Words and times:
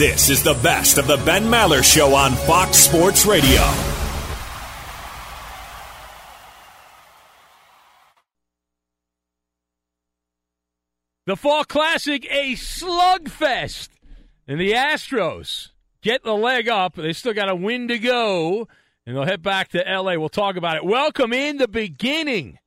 This 0.00 0.30
is 0.30 0.42
the 0.42 0.54
best 0.54 0.96
of 0.96 1.06
the 1.06 1.18
Ben 1.18 1.44
Maller 1.44 1.84
Show 1.84 2.14
on 2.14 2.32
Fox 2.32 2.78
Sports 2.78 3.26
Radio. 3.26 3.60
The 11.26 11.36
Fall 11.36 11.64
Classic, 11.64 12.26
a 12.30 12.54
slugfest. 12.54 13.90
And 14.48 14.58
the 14.58 14.72
Astros 14.72 15.72
get 16.00 16.24
the 16.24 16.32
leg 16.32 16.66
up. 16.66 16.94
They 16.94 17.12
still 17.12 17.34
got 17.34 17.50
a 17.50 17.54
win 17.54 17.86
to 17.88 17.98
go. 17.98 18.68
And 19.04 19.14
they'll 19.14 19.26
head 19.26 19.42
back 19.42 19.68
to 19.72 19.86
L.A. 19.86 20.18
We'll 20.18 20.30
talk 20.30 20.56
about 20.56 20.76
it. 20.76 20.84
Welcome 20.86 21.34
in 21.34 21.58
the 21.58 21.68
beginning 21.68 22.58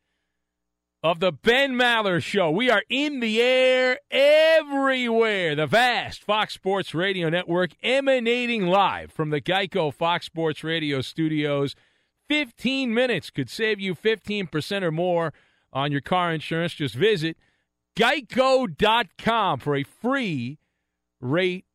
of 1.04 1.20
the 1.20 1.34
Ben 1.34 1.74
Maller 1.74 2.24
Show. 2.24 2.50
We 2.50 2.70
are 2.72 2.84
in 2.90 3.20
the 3.20 3.42
air 3.42 4.00
everywhere. 4.10 5.54
The 5.54 5.68
vast 5.68 6.24
Fox 6.24 6.54
Sports 6.54 6.96
Radio 6.96 7.28
Network 7.28 7.72
emanating 7.84 8.68
live 8.68 9.12
from 9.12 9.30
the 9.30 9.42
Geico 9.42 9.94
Fox 9.94 10.26
Sports 10.26 10.64
Radio 10.64 11.02
studios. 11.02 11.76
15 12.30 12.94
minutes 12.94 13.30
could 13.30 13.50
save 13.50 13.82
you 13.82 13.94
15% 13.94 14.82
or 14.82 14.92
more 14.92 15.34
on 15.74 15.92
your 15.92 16.00
car 16.00 16.34
insurance. 16.34 16.74
Just 16.74 16.96
visit 16.96 17.36
geico.com 17.98 19.60
for 19.60 19.76
a 19.76 19.84
free 19.84 20.58
rate 21.20 21.66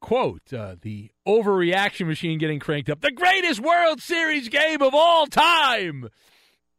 quote. 0.00 0.52
Uh, 0.52 0.76
the 0.80 1.10
overreaction 1.26 2.06
machine 2.06 2.38
getting 2.38 2.60
cranked 2.60 2.88
up. 2.88 3.00
The 3.00 3.10
greatest 3.10 3.58
World 3.58 4.00
Series 4.00 4.48
game 4.48 4.82
of 4.82 4.94
all 4.94 5.26
time. 5.26 6.10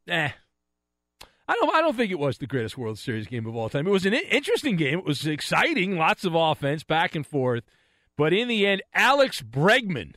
Eh. 0.08 0.30
I 1.50 1.56
don't. 1.56 1.74
I 1.74 1.82
don't 1.82 1.98
think 1.98 2.12
it 2.12 2.20
was 2.20 2.38
the 2.38 2.46
greatest 2.46 2.78
World 2.78 3.00
Series 3.00 3.26
game 3.26 3.48
of 3.48 3.56
all 3.56 3.70
time. 3.70 3.88
It 3.88 3.92
was 3.92 4.06
an 4.06 4.14
interesting 4.14 4.76
game. 4.76 5.00
It 5.00 5.06
was 5.06 5.26
exciting, 5.26 5.98
lots 5.98 6.24
of 6.24 6.36
offense, 6.36 6.84
back 6.84 7.16
and 7.16 7.26
forth. 7.26 7.64
But 8.16 8.34
in 8.34 8.48
the 8.48 8.68
end, 8.68 8.84
Alex 8.94 9.42
Bregman, 9.42 10.14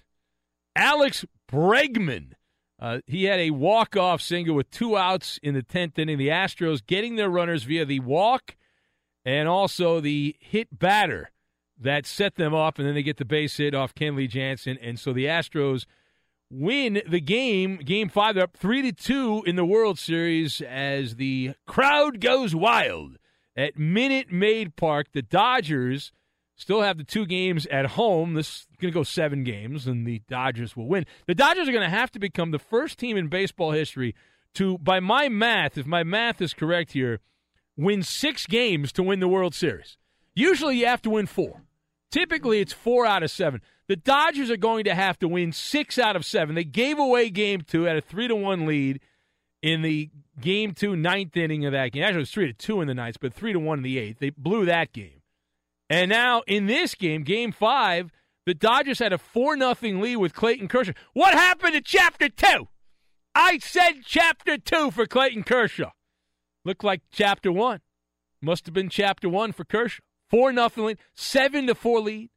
Alex 0.76 1.25
Bregman, 1.50 2.32
uh, 2.78 2.98
he 3.06 3.25
had 3.25 3.41
a 3.41 3.50
walk-off 3.50 4.20
single 4.20 4.54
with 4.54 4.70
two 4.70 4.94
outs 4.98 5.41
in 5.43 5.54
the 5.54 5.62
tenth 5.62 5.98
inning. 5.98 6.19
The 6.19 6.28
Astros 6.28 6.84
getting 6.87 7.16
their 7.16 7.31
runners 7.31 7.62
via 7.62 7.87
the 7.87 8.00
walk 8.00 8.56
and 9.25 9.49
also 9.49 10.00
the 10.00 10.37
hit 10.38 10.78
batter 10.78 11.31
that 11.81 12.04
set 12.04 12.34
them 12.34 12.54
up, 12.54 12.78
and 12.78 12.87
then 12.87 12.94
they 12.94 13.03
get 13.03 13.16
the 13.16 13.25
base 13.25 13.56
hit 13.56 13.75
off 13.75 13.94
Kenley 13.94 14.28
Jansen, 14.28 14.76
and 14.82 15.00
so 15.00 15.14
the 15.14 15.25
Astros 15.25 15.87
win 16.52 17.00
the 17.08 17.20
game. 17.20 17.78
Game 17.78 18.08
five, 18.08 18.34
they're 18.34 18.44
up 18.44 18.56
three 18.56 18.82
to 18.82 18.92
two 18.92 19.42
in 19.46 19.56
the 19.56 19.64
World 19.64 19.98
Series 19.98 20.60
as 20.60 21.16
the 21.16 21.54
crowd 21.66 22.20
goes 22.20 22.54
wild 22.54 23.16
at 23.56 23.78
Minute 23.78 24.30
Maid 24.30 24.76
Park. 24.76 25.08
The 25.12 25.22
Dodgers 25.22 26.12
still 26.54 26.82
have 26.82 26.98
the 26.98 27.04
two 27.04 27.24
games 27.26 27.66
at 27.66 27.86
home. 27.86 28.34
This 28.34 28.48
is 28.48 28.66
going 28.80 28.92
to 28.92 28.98
go 28.98 29.02
seven 29.02 29.44
games, 29.44 29.86
and 29.86 30.06
the 30.06 30.20
Dodgers 30.28 30.76
will 30.76 30.86
win. 30.86 31.06
The 31.26 31.34
Dodgers 31.34 31.68
are 31.68 31.72
going 31.72 31.88
to 31.88 31.96
have 31.96 32.10
to 32.12 32.18
become 32.18 32.50
the 32.50 32.58
first 32.58 32.98
team 32.98 33.16
in 33.16 33.28
baseball 33.28 33.72
history 33.72 34.14
to, 34.54 34.76
by 34.78 35.00
my 35.00 35.28
math, 35.28 35.78
if 35.78 35.86
my 35.86 36.04
math 36.04 36.42
is 36.42 36.52
correct 36.52 36.92
here, 36.92 37.20
win 37.76 38.02
six 38.02 38.46
games 38.46 38.92
to 38.92 39.02
win 39.02 39.20
the 39.20 39.28
World 39.28 39.54
Series. 39.54 39.96
Usually 40.34 40.76
you 40.76 40.86
have 40.86 41.02
to 41.02 41.10
win 41.10 41.26
four. 41.26 41.62
Typically 42.10 42.60
it's 42.60 42.74
four 42.74 43.06
out 43.06 43.22
of 43.22 43.30
seven. 43.30 43.62
The 43.92 43.97
Dodgers 43.97 44.50
are 44.50 44.56
going 44.56 44.84
to 44.84 44.94
have 44.94 45.19
to 45.19 45.28
win 45.28 45.53
six 45.53 45.98
out 45.98 46.16
of 46.16 46.25
seven. 46.25 46.54
They 46.54 46.64
gave 46.64 46.98
away 46.98 47.28
game 47.28 47.60
two 47.60 47.86
at 47.86 47.94
a 47.94 48.00
three 48.00 48.26
to 48.26 48.34
one 48.34 48.64
lead 48.64 49.03
in 49.60 49.82
the 49.82 50.08
game 50.40 50.72
two 50.72 50.96
ninth 50.96 51.37
inning 51.37 51.66
of 51.66 51.72
that 51.72 51.93
game. 51.93 52.02
Actually, 52.02 52.16
it 52.16 52.20
was 52.20 52.31
three 52.31 52.46
to 52.46 52.55
two 52.55 52.81
in 52.81 52.88
the 52.88 52.94
ninth, 52.94 53.19
but 53.20 53.34
three 53.34 53.52
to 53.52 53.58
one 53.58 53.81
in 53.81 53.82
the 53.82 53.99
eighth. 53.99 54.19
They 54.19 54.31
blew 54.31 54.64
that 54.64 54.94
game. 54.94 55.20
And 55.90 56.08
now 56.08 56.40
in 56.46 56.64
this 56.64 56.94
game, 56.94 57.22
game 57.22 57.52
five, 57.52 58.11
the 58.46 58.55
Dodgers 58.55 58.99
had 58.99 59.12
a 59.12 59.19
four 59.19 59.56
nothing 59.56 60.00
lead 60.00 60.16
with 60.16 60.32
Clayton 60.32 60.69
Kershaw. 60.69 60.93
What 61.12 61.34
happened 61.34 61.75
to 61.75 61.82
chapter 61.82 62.31
two? 62.31 62.69
I 63.34 63.58
said 63.58 64.05
chapter 64.06 64.56
two 64.56 64.90
for 64.90 65.05
Clayton 65.05 65.43
Kershaw. 65.43 65.90
Looked 66.64 66.82
like 66.82 67.02
chapter 67.12 67.52
one. 67.52 67.81
Must 68.40 68.64
have 68.64 68.72
been 68.72 68.88
chapter 68.88 69.28
one 69.28 69.52
for 69.52 69.66
Kershaw. 69.66 70.00
Four 70.31 70.50
nothing 70.50 70.87
lead, 70.87 70.99
seven 71.14 71.66
to 71.66 71.75
four 71.75 72.00
lead. 72.00 72.31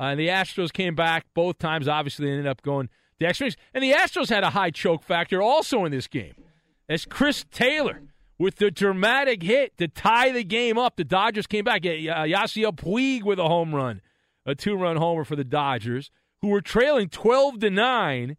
Uh, 0.00 0.14
the 0.14 0.28
Astros 0.28 0.72
came 0.72 0.94
back 0.94 1.26
both 1.34 1.58
times. 1.58 1.86
Obviously, 1.86 2.24
they 2.24 2.32
ended 2.32 2.46
up 2.46 2.62
going 2.62 2.88
the 3.18 3.26
extra. 3.26 3.50
And 3.74 3.84
the 3.84 3.92
Astros 3.92 4.30
had 4.30 4.42
a 4.42 4.50
high 4.50 4.70
choke 4.70 5.02
factor 5.04 5.42
also 5.42 5.84
in 5.84 5.92
this 5.92 6.06
game. 6.06 6.32
As 6.88 7.04
Chris 7.04 7.44
Taylor 7.50 8.00
with 8.38 8.56
the 8.56 8.70
dramatic 8.70 9.42
hit 9.42 9.76
to 9.76 9.88
tie 9.88 10.32
the 10.32 10.42
game 10.42 10.78
up, 10.78 10.96
the 10.96 11.04
Dodgers 11.04 11.46
came 11.46 11.64
back. 11.66 11.84
Uh, 11.84 12.24
Yasiel 12.24 12.74
Puig 12.74 13.24
with 13.24 13.38
a 13.38 13.46
home 13.46 13.74
run, 13.74 14.00
a 14.46 14.54
two-run 14.54 14.96
homer 14.96 15.24
for 15.24 15.36
the 15.36 15.44
Dodgers, 15.44 16.10
who 16.40 16.48
were 16.48 16.62
trailing 16.62 17.10
twelve 17.10 17.60
to 17.60 17.68
nine, 17.68 18.38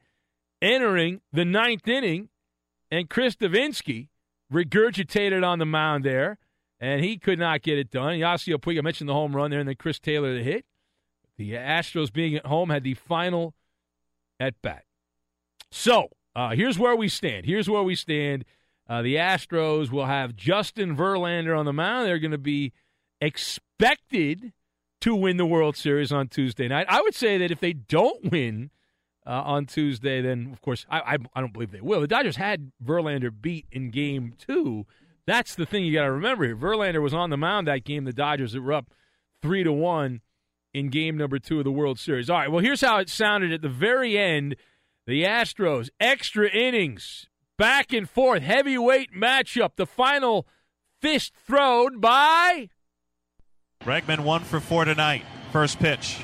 entering 0.64 1.22
the 1.32 1.46
ninth 1.46 1.88
inning. 1.88 2.30
and 2.92 3.10
Chris 3.10 3.36
Devenski 3.36 4.10
regurgitated 4.54 5.48
on 5.48 5.60
the 5.60 5.66
mound 5.66 6.04
there, 6.04 6.38
and 6.80 7.04
he 7.04 7.18
could 7.18 7.40
not 7.40 7.62
get 7.62 7.80
it 7.80 7.90
done. 7.90 8.16
Yasiel 8.16 8.58
Puig, 8.58 8.78
I 8.78 8.82
mentioned 8.82 9.10
the 9.10 9.14
home 9.14 9.36
run 9.36 9.50
there, 9.50 9.62
and 9.62 9.70
then 9.70 9.76
Chris 9.76 9.98
Taylor 9.98 10.36
the 10.36 10.44
hit. 10.44 10.66
The 11.42 11.54
Astros 11.54 12.14
being 12.14 12.36
at 12.36 12.46
home 12.46 12.70
had 12.70 12.84
the 12.84 12.94
final 12.94 13.56
at 14.40 14.62
bat. 14.62 14.84
So 15.72 16.10
uh, 16.36 16.52
here's 16.52 16.78
where 16.78 16.96
we 16.96 17.08
stand. 17.08 17.46
Here's 17.46 17.68
where 17.68 17.82
we 17.82 17.96
stand. 17.96 18.46
Uh, 18.88 19.02
the 19.02 19.16
Astros 19.16 19.90
will 19.90 20.06
have 20.06 20.36
Justin 20.36 20.96
Verlander 20.96 21.58
on 21.58 21.66
the 21.66 21.74
mound. 21.74 22.08
They're 22.08 22.20
going 22.20 22.32
to 22.32 22.38
be 22.38 22.74
expected 23.20 24.54
to 25.02 25.16
win 25.16 25.38
the 25.38 25.46
World 25.46 25.76
Series 25.76 26.12
on 26.12 26.28
Tuesday 26.28 26.68
night. 26.68 26.86
I 26.90 27.02
would 27.02 27.16
say 27.16 27.38
that 27.40 27.50
if 27.50 27.60
they 27.60 27.74
don't 27.74 28.32
win 28.32 28.70
uh, 29.26 29.42
on 29.44 29.66
Tuesday, 29.66 30.22
then 30.22 30.50
of 30.54 30.62
course 30.62 30.86
I, 30.90 31.00
I, 31.00 31.18
I 31.34 31.42
don't 31.42 31.54
believe 31.54 31.72
they 31.72 31.82
will. 31.82 32.02
The 32.02 32.08
Dodgers 32.08 32.36
had 32.36 32.72
Verlander 32.84 33.32
beat 33.32 33.66
in 33.72 33.90
Game 33.90 34.34
Two. 34.38 34.86
That's 35.26 35.56
the 35.56 35.66
thing 35.66 35.86
you 35.86 35.94
got 35.94 36.04
to 36.04 36.12
remember 36.12 36.46
here. 36.46 36.56
Verlander 36.56 37.02
was 37.02 37.14
on 37.14 37.30
the 37.30 37.38
mound 37.38 37.68
that 37.68 37.84
game. 37.84 38.04
The 38.04 38.14
Dodgers 38.14 38.56
were 38.58 38.74
up 38.74 38.92
three 39.42 39.64
to 39.64 39.72
one 39.72 40.22
in 40.74 40.90
Game 40.90 41.18
Number 41.18 41.40
Two 41.40 41.60
of 41.60 41.64
the 41.64 41.72
World 41.72 42.00
Series. 42.00 42.30
All 42.30 42.38
right. 42.38 42.52
Well, 42.52 42.64
here's 42.64 42.82
how 42.82 43.00
it 43.00 43.10
sounded 43.10 43.52
at 43.52 43.62
the 43.62 43.70
very 43.70 44.18
end. 44.18 44.56
The 45.08 45.24
Astros 45.24 45.90
extra 46.00 46.50
innings, 46.50 47.28
back 47.58 47.92
and 47.92 48.10
forth, 48.10 48.44
heavyweight 48.44 49.14
matchup. 49.14 49.72
The 49.76 49.86
final 49.86 50.48
fist 51.02 51.34
thrown 51.36 52.00
by 52.00 52.70
Bregman 53.84 54.20
one 54.20 54.44
for 54.44 54.60
four 54.60 54.86
tonight. 54.86 55.24
First 55.52 55.80
pitch. 55.80 56.20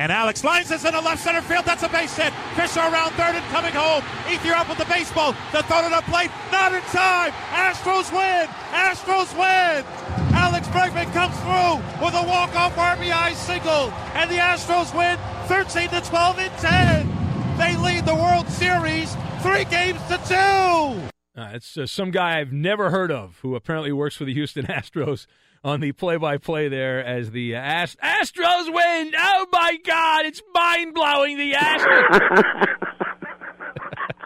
And 0.00 0.10
Alex 0.10 0.42
lines 0.42 0.70
this 0.70 0.86
into 0.86 0.98
left 0.98 1.22
center 1.22 1.42
field. 1.42 1.66
That's 1.66 1.82
a 1.82 1.88
base 1.90 2.16
hit. 2.16 2.32
Fisher 2.56 2.80
around 2.80 3.10
third 3.20 3.36
and 3.36 3.44
coming 3.52 3.74
home. 3.74 4.00
Ethier 4.32 4.56
up 4.56 4.66
with 4.70 4.78
the 4.78 4.86
baseball. 4.86 5.32
The 5.52 5.62
throw 5.64 5.82
to 5.82 5.90
the 5.90 6.00
plate. 6.10 6.30
Not 6.50 6.72
in 6.72 6.80
time. 6.88 7.32
Astros 7.52 8.10
win. 8.10 8.48
Astros 8.72 9.30
win. 9.36 9.84
Alex 10.32 10.66
Bregman 10.68 11.12
comes 11.12 11.36
through 11.44 11.84
with 12.02 12.14
a 12.14 12.26
walk-off 12.26 12.74
RBI 12.76 13.34
single. 13.34 13.92
And 14.16 14.30
the 14.30 14.36
Astros 14.36 14.96
win 14.96 15.18
13 15.48 15.90
to 15.90 16.00
12 16.00 16.38
in 16.38 16.50
10. 16.52 17.58
They 17.58 17.76
lead 17.76 18.06
the 18.06 18.14
World 18.14 18.48
Series 18.48 19.14
three 19.42 19.66
games 19.66 20.00
to 20.08 20.16
two. 20.26 21.10
Uh, 21.38 21.50
it's 21.52 21.76
uh, 21.76 21.86
some 21.86 22.10
guy 22.10 22.40
I've 22.40 22.54
never 22.54 22.88
heard 22.88 23.12
of 23.12 23.38
who 23.42 23.54
apparently 23.54 23.92
works 23.92 24.16
for 24.16 24.24
the 24.24 24.32
Houston 24.32 24.64
Astros 24.66 25.26
on 25.62 25.80
the 25.80 25.92
play-by-play 25.92 26.68
there 26.68 27.04
as 27.04 27.30
the 27.32 27.54
Ast- 27.54 27.98
Astros 28.00 28.66
win. 28.66 29.12
Oh 29.16 29.46
my 29.52 29.76
God, 29.84 30.26
it's 30.26 30.42
mind-blowing. 30.54 31.36
The 31.36 31.52
Astros. 31.52 32.66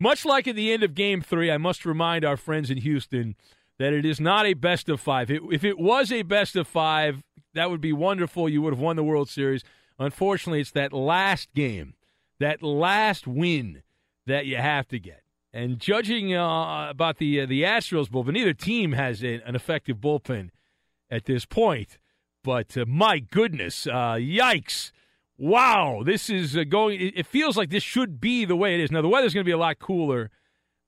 Much 0.00 0.24
like 0.24 0.48
at 0.48 0.56
the 0.56 0.72
end 0.72 0.82
of 0.82 0.94
Game 0.94 1.22
Three, 1.22 1.50
I 1.50 1.58
must 1.58 1.86
remind 1.86 2.24
our 2.24 2.36
friends 2.36 2.70
in 2.70 2.78
Houston 2.78 3.36
that 3.78 3.92
it 3.92 4.04
is 4.04 4.20
not 4.20 4.46
a 4.46 4.54
best 4.54 4.88
of 4.88 5.00
five. 5.00 5.30
It, 5.30 5.42
if 5.50 5.64
it 5.64 5.78
was 5.78 6.10
a 6.12 6.22
best 6.22 6.56
of 6.56 6.66
five, 6.66 7.22
that 7.54 7.70
would 7.70 7.80
be 7.80 7.92
wonderful. 7.92 8.48
You 8.48 8.62
would 8.62 8.72
have 8.72 8.80
won 8.80 8.96
the 8.96 9.04
World 9.04 9.28
Series. 9.28 9.62
Unfortunately, 9.98 10.60
it's 10.60 10.72
that 10.72 10.92
last 10.92 11.52
game, 11.54 11.94
that 12.40 12.62
last 12.62 13.26
win 13.26 13.82
that 14.26 14.46
you 14.46 14.56
have 14.56 14.88
to 14.88 14.98
get. 14.98 15.22
And 15.52 15.78
judging 15.78 16.34
uh, 16.34 16.90
about 16.90 17.18
the 17.18 17.42
uh, 17.42 17.46
the 17.46 17.62
Astros 17.62 18.08
bullpen, 18.08 18.32
neither 18.32 18.52
team 18.52 18.92
has 18.92 19.22
a, 19.22 19.40
an 19.46 19.54
effective 19.54 19.98
bullpen 19.98 20.50
at 21.14 21.24
this 21.24 21.46
point. 21.46 21.98
But 22.42 22.76
uh, 22.76 22.84
my 22.86 23.20
goodness, 23.20 23.86
uh, 23.86 24.16
yikes! 24.18 24.90
Wow, 25.38 26.02
this 26.04 26.28
is 26.28 26.56
uh, 26.56 26.64
going. 26.64 27.00
It, 27.00 27.26
feels 27.26 27.56
like 27.56 27.70
this 27.70 27.82
should 27.82 28.20
be 28.20 28.44
the 28.44 28.56
way 28.56 28.74
it 28.74 28.80
is. 28.80 28.90
Now 28.90 29.02
the 29.02 29.08
weather's 29.08 29.34
going 29.34 29.44
to 29.44 29.48
be 29.48 29.52
a 29.52 29.58
lot 29.58 29.78
cooler 29.78 30.30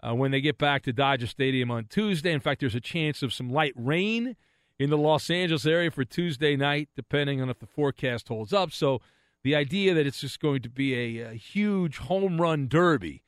uh, 0.06 0.14
when 0.14 0.30
they 0.30 0.40
get 0.40 0.58
back 0.58 0.82
to 0.82 0.92
Dodger 0.92 1.26
Stadium 1.26 1.70
on 1.70 1.86
Tuesday. 1.86 2.32
In 2.32 2.40
fact, 2.40 2.60
there's 2.60 2.74
a 2.74 2.80
chance 2.80 3.22
of 3.22 3.32
some 3.32 3.48
light 3.50 3.72
rain 3.74 4.36
in 4.78 4.90
the 4.90 4.98
Los 4.98 5.30
Angeles 5.30 5.66
area 5.66 5.90
for 5.90 6.04
Tuesday 6.04 6.56
night, 6.56 6.90
depending 6.94 7.40
on 7.40 7.48
if 7.48 7.58
the 7.58 7.66
forecast 7.66 8.28
holds 8.28 8.52
up. 8.52 8.70
So 8.72 9.00
the 9.42 9.56
idea 9.56 9.94
that 9.94 10.06
it's 10.06 10.20
just 10.20 10.40
going 10.40 10.62
to 10.62 10.68
be 10.68 11.20
a, 11.20 11.30
a 11.30 11.34
huge 11.34 11.98
home 11.98 12.40
run 12.40 12.68
derby 12.68 13.22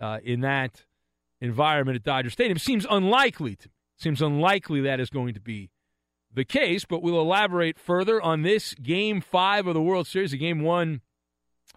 uh, 0.00 0.18
in 0.24 0.40
that 0.40 0.86
environment 1.40 1.96
at 1.96 2.02
Dodger 2.02 2.30
Stadium 2.30 2.58
seems 2.58 2.86
unlikely 2.88 3.56
to. 3.56 3.68
Seems 3.98 4.20
unlikely 4.20 4.80
that 4.82 5.00
is 5.00 5.10
going 5.10 5.34
to 5.34 5.40
be 5.40 5.70
the 6.36 6.44
case, 6.44 6.84
but 6.84 7.02
we'll 7.02 7.18
elaborate 7.18 7.78
further 7.78 8.20
on 8.20 8.42
this 8.42 8.74
game 8.74 9.20
five 9.22 9.66
of 9.66 9.74
the 9.74 9.80
World 9.80 10.06
Series, 10.06 10.34
a 10.34 10.36
game 10.36 10.60
won 10.60 11.00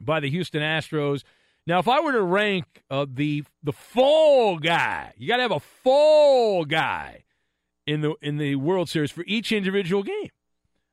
by 0.02 0.20
the 0.20 0.30
Houston 0.30 0.62
Astros. 0.62 1.24
Now, 1.66 1.80
if 1.80 1.88
I 1.88 2.02
were 2.02 2.12
to 2.12 2.22
rank 2.22 2.84
uh, 2.92 3.06
the 3.12 3.46
the 3.64 3.72
fall 3.72 4.60
guy, 4.60 5.14
you 5.18 5.28
got 5.28 5.38
to 5.38 5.44
have 5.44 5.52
a 5.52 5.62
fall 5.62 6.66
guy 6.66 7.24
in 7.88 8.02
the 8.02 8.16
in 8.22 8.38
the 8.38 8.56
World 8.56 8.90
Series 8.90 9.12
for 9.12 9.24
each 9.26 9.52
individual 9.52 10.04
game. 10.04 10.30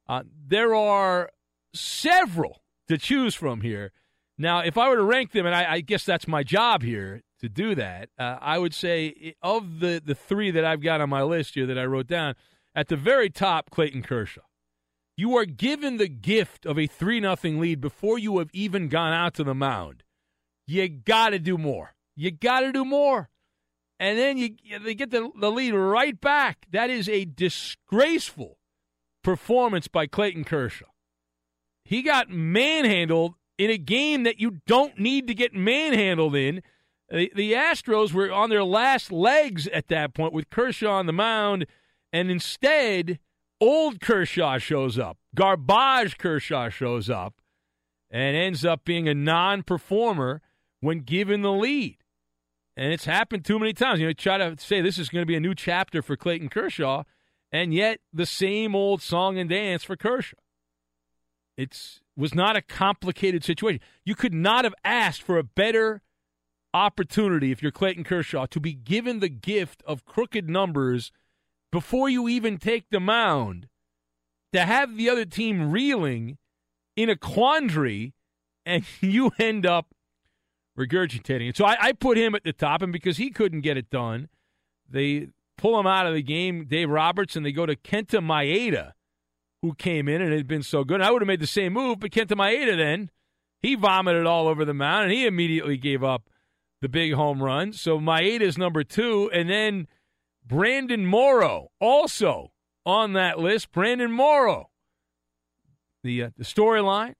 Uh, 0.08 0.22
there 0.46 0.72
are 0.72 1.30
several 1.74 2.62
to 2.86 2.96
choose 2.96 3.34
from 3.34 3.62
here. 3.62 3.90
Now, 4.38 4.60
if 4.60 4.78
I 4.78 4.88
were 4.88 4.96
to 4.96 5.02
rank 5.02 5.32
them, 5.32 5.44
and 5.44 5.54
I, 5.54 5.72
I 5.74 5.80
guess 5.80 6.04
that's 6.04 6.28
my 6.28 6.44
job 6.44 6.82
here 6.82 7.22
to 7.40 7.48
do 7.48 7.74
that, 7.74 8.10
uh, 8.18 8.36
I 8.40 8.58
would 8.58 8.74
say 8.74 9.34
of 9.42 9.80
the 9.80 10.00
the 10.04 10.14
three 10.14 10.52
that 10.52 10.64
I've 10.64 10.82
got 10.82 11.00
on 11.00 11.10
my 11.10 11.24
list 11.24 11.54
here 11.54 11.66
that 11.66 11.78
I 11.78 11.84
wrote 11.84 12.06
down, 12.06 12.36
at 12.76 12.88
the 12.88 12.96
very 12.96 13.30
top, 13.30 13.70
Clayton 13.70 14.02
Kershaw. 14.02 14.42
You 15.16 15.34
are 15.38 15.46
given 15.46 15.96
the 15.96 16.08
gift 16.08 16.66
of 16.66 16.78
a 16.78 16.86
3 16.86 17.20
0 17.20 17.36
lead 17.42 17.80
before 17.80 18.18
you 18.18 18.38
have 18.38 18.50
even 18.52 18.88
gone 18.88 19.14
out 19.14 19.34
to 19.34 19.44
the 19.44 19.54
mound. 19.54 20.02
You 20.66 20.86
got 20.88 21.30
to 21.30 21.38
do 21.38 21.56
more. 21.56 21.94
You 22.14 22.30
got 22.30 22.60
to 22.60 22.72
do 22.72 22.84
more. 22.84 23.30
And 23.98 24.18
then 24.18 24.36
you 24.36 24.50
they 24.84 24.94
get 24.94 25.10
the, 25.10 25.30
the 25.40 25.50
lead 25.50 25.72
right 25.72 26.20
back. 26.20 26.66
That 26.70 26.90
is 26.90 27.08
a 27.08 27.24
disgraceful 27.24 28.58
performance 29.24 29.88
by 29.88 30.06
Clayton 30.06 30.44
Kershaw. 30.44 30.86
He 31.82 32.02
got 32.02 32.28
manhandled 32.28 33.36
in 33.56 33.70
a 33.70 33.78
game 33.78 34.24
that 34.24 34.38
you 34.38 34.60
don't 34.66 34.98
need 34.98 35.28
to 35.28 35.34
get 35.34 35.54
manhandled 35.54 36.36
in. 36.36 36.62
The, 37.08 37.32
the 37.34 37.52
Astros 37.54 38.12
were 38.12 38.30
on 38.30 38.50
their 38.50 38.64
last 38.64 39.10
legs 39.10 39.66
at 39.68 39.88
that 39.88 40.12
point 40.12 40.34
with 40.34 40.50
Kershaw 40.50 40.90
on 40.90 41.06
the 41.06 41.12
mound 41.12 41.66
and 42.16 42.30
instead, 42.30 43.18
old 43.60 44.00
Kershaw 44.00 44.56
shows 44.56 44.98
up. 44.98 45.18
Garbage 45.34 46.16
Kershaw 46.16 46.70
shows 46.70 47.10
up 47.10 47.34
and 48.10 48.34
ends 48.34 48.64
up 48.64 48.86
being 48.86 49.06
a 49.06 49.12
non 49.12 49.62
performer 49.62 50.40
when 50.80 51.00
given 51.00 51.42
the 51.42 51.52
lead. 51.52 51.98
And 52.74 52.90
it's 52.90 53.04
happened 53.04 53.44
too 53.44 53.58
many 53.58 53.74
times. 53.74 54.00
You 54.00 54.06
know, 54.06 54.12
try 54.14 54.38
to 54.38 54.56
say 54.58 54.80
this 54.80 54.96
is 54.96 55.10
going 55.10 55.20
to 55.20 55.26
be 55.26 55.36
a 55.36 55.40
new 55.40 55.54
chapter 55.54 56.00
for 56.00 56.16
Clayton 56.16 56.48
Kershaw, 56.48 57.02
and 57.52 57.74
yet 57.74 58.00
the 58.14 58.24
same 58.24 58.74
old 58.74 59.02
song 59.02 59.36
and 59.38 59.50
dance 59.50 59.84
for 59.84 59.94
Kershaw. 59.94 60.38
It 61.58 62.00
was 62.16 62.34
not 62.34 62.56
a 62.56 62.62
complicated 62.62 63.44
situation. 63.44 63.82
You 64.06 64.14
could 64.14 64.32
not 64.32 64.64
have 64.64 64.74
asked 64.86 65.20
for 65.20 65.36
a 65.36 65.44
better 65.44 66.00
opportunity 66.72 67.52
if 67.52 67.62
you're 67.62 67.72
Clayton 67.72 68.04
Kershaw 68.04 68.46
to 68.46 68.58
be 68.58 68.72
given 68.72 69.20
the 69.20 69.28
gift 69.28 69.82
of 69.86 70.06
crooked 70.06 70.48
numbers– 70.48 71.12
before 71.72 72.08
you 72.08 72.28
even 72.28 72.58
take 72.58 72.86
the 72.90 73.00
mound 73.00 73.68
to 74.52 74.60
have 74.60 74.96
the 74.96 75.10
other 75.10 75.24
team 75.24 75.70
reeling 75.70 76.38
in 76.96 77.10
a 77.10 77.16
quandary 77.16 78.14
and 78.64 78.84
you 79.00 79.30
end 79.38 79.66
up 79.66 79.88
regurgitating 80.78 81.50
it. 81.50 81.56
So 81.56 81.64
I, 81.64 81.76
I, 81.80 81.92
put 81.92 82.18
him 82.18 82.34
at 82.34 82.44
the 82.44 82.52
top, 82.52 82.82
and 82.82 82.92
because 82.92 83.16
he 83.16 83.30
couldn't 83.30 83.62
get 83.62 83.76
it 83.76 83.90
done, 83.90 84.28
they 84.88 85.28
pull 85.56 85.78
him 85.80 85.86
out 85.86 86.06
of 86.06 86.14
the 86.14 86.22
game, 86.22 86.66
Dave 86.66 86.90
Roberts, 86.90 87.34
and 87.34 87.46
they 87.46 87.52
go 87.52 87.64
to 87.64 87.76
Kenta 87.76 88.20
Maeda, 88.20 88.92
who 89.62 89.74
came 89.74 90.08
in 90.08 90.20
and 90.20 90.32
had 90.32 90.46
been 90.46 90.62
so 90.62 90.84
good. 90.84 91.00
I 91.00 91.10
would 91.10 91.22
have 91.22 91.26
made 91.26 91.40
the 91.40 91.46
same 91.46 91.72
move, 91.72 92.00
but 92.00 92.10
Kenta 92.10 92.36
Maeda 92.36 92.76
then, 92.76 93.10
he 93.60 93.74
vomited 93.74 94.26
all 94.26 94.48
over 94.48 94.64
the 94.64 94.74
mound, 94.74 95.04
and 95.04 95.12
he 95.12 95.26
immediately 95.26 95.78
gave 95.78 96.04
up 96.04 96.28
the 96.82 96.88
big 96.88 97.14
home 97.14 97.42
run. 97.42 97.72
So 97.72 97.98
Maeda's 97.98 98.58
number 98.58 98.84
two, 98.84 99.30
and 99.32 99.48
then 99.48 99.88
Brandon 100.46 101.04
Morrow 101.04 101.70
also 101.80 102.52
on 102.84 103.14
that 103.14 103.38
list. 103.38 103.72
Brandon 103.72 104.10
Morrow, 104.12 104.70
the 106.04 106.24
uh, 106.24 106.30
the 106.36 106.44
storyline 106.44 107.14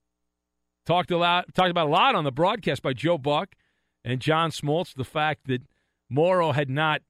talked 0.85 1.11
a 1.11 1.17
lot, 1.17 1.53
talked 1.53 1.69
about 1.71 1.87
a 1.87 1.89
lot 1.89 2.15
on 2.15 2.23
the 2.23 2.31
broadcast 2.31 2.81
by 2.81 2.93
Joe 2.93 3.17
Buck 3.17 3.55
and 4.03 4.21
John 4.21 4.51
Smoltz. 4.51 4.93
The 4.95 5.03
fact 5.03 5.47
that 5.47 5.63
Morrow 6.09 6.53
had 6.53 6.69
not 6.69 7.01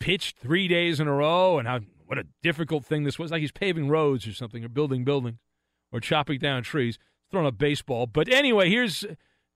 pitched 0.00 0.38
three 0.38 0.66
days 0.68 0.98
in 0.98 1.08
a 1.08 1.12
row, 1.12 1.58
and 1.58 1.68
how 1.68 1.80
what 2.06 2.18
a 2.18 2.26
difficult 2.42 2.84
thing 2.84 3.04
this 3.04 3.18
was. 3.18 3.30
Like 3.30 3.40
he's 3.40 3.52
paving 3.52 3.88
roads 3.88 4.26
or 4.26 4.32
something, 4.32 4.64
or 4.64 4.68
building 4.68 5.04
buildings, 5.04 5.38
or 5.92 6.00
chopping 6.00 6.38
down 6.38 6.62
trees, 6.62 6.98
throwing 7.30 7.46
a 7.46 7.52
baseball. 7.52 8.06
But 8.06 8.32
anyway, 8.32 8.70
here's 8.70 9.04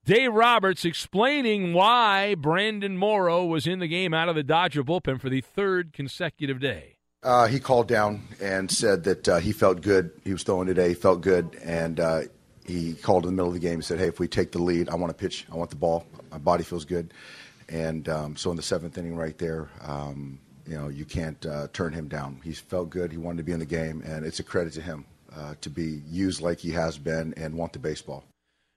Dave 0.07 0.33
Roberts 0.33 0.87
explaining 0.87 1.75
why 1.75 2.35
Brandon 2.35 2.97
Morrow 2.97 3.45
was 3.45 3.67
in 3.67 3.81
the 3.81 3.87
game 3.87 4.15
out 4.15 4.31
of 4.31 4.35
the 4.35 4.43
Dodger 4.43 4.83
bullpen 4.83 5.21
for 5.21 5.29
the 5.29 5.43
third 5.43 5.93
consecutive 5.93 6.59
day. 6.59 6.97
Uh, 7.23 7.47
he 7.47 7.61
called 7.61 7.87
down 7.87 8.23
and 8.41 8.71
said 8.71 9.05
that 9.05 9.29
uh, 9.29 9.39
he 9.39 9.53
felt 9.53 9.83
good. 9.83 10.11
He 10.25 10.33
was 10.33 10.43
throwing 10.43 10.67
today. 10.67 10.89
He 10.89 10.95
felt 10.95 11.21
good, 11.21 11.55
and 11.63 12.01
uh, 12.01 12.23
he 12.65 12.95
called 12.95 13.25
in 13.25 13.29
the 13.29 13.33
middle 13.33 13.49
of 13.49 13.55
the 13.55 13.61
game 13.61 13.75
and 13.75 13.85
said, 13.85 13.99
"Hey, 13.99 14.07
if 14.07 14.19
we 14.19 14.27
take 14.27 14.53
the 14.53 14.63
lead, 14.63 14.89
I 14.89 14.95
want 14.95 15.11
to 15.11 15.15
pitch. 15.15 15.47
I 15.53 15.57
want 15.57 15.69
the 15.69 15.77
ball. 15.77 16.07
My 16.31 16.39
body 16.39 16.65
feels 16.65 16.87
good." 16.87 17.13
And 17.69 18.09
um, 18.09 18.37
so 18.37 18.51
in 18.51 18.57
the 18.57 18.63
seventh 18.63 18.97
inning, 18.97 19.17
right 19.17 19.37
there, 19.37 19.69
um, 19.83 20.41
you 20.67 20.77
know, 20.77 20.89
you 20.89 21.05
can't 21.05 21.45
uh, 21.45 21.69
turn 21.75 21.93
him 21.93 22.09
down. 22.09 22.41
He 22.43 22.55
felt 22.55 22.89
good. 22.89 23.13
He 23.13 23.19
wanted 23.19 23.37
to 23.39 23.43
be 23.45 23.53
in 23.53 23.59
the 23.59 23.67
game, 23.67 24.03
and 24.05 24.25
it's 24.25 24.41
a 24.41 24.45
credit 24.45 24.73
to 24.73 24.81
him 24.81 25.05
uh, 25.37 25.57
to 25.61 25.69
be 25.69 26.01
used 26.09 26.41
like 26.41 26.59
he 26.59 26.71
has 26.71 26.97
been 26.97 27.35
and 27.37 27.55
want 27.55 27.75
the 27.75 27.79
baseball. 27.79 28.25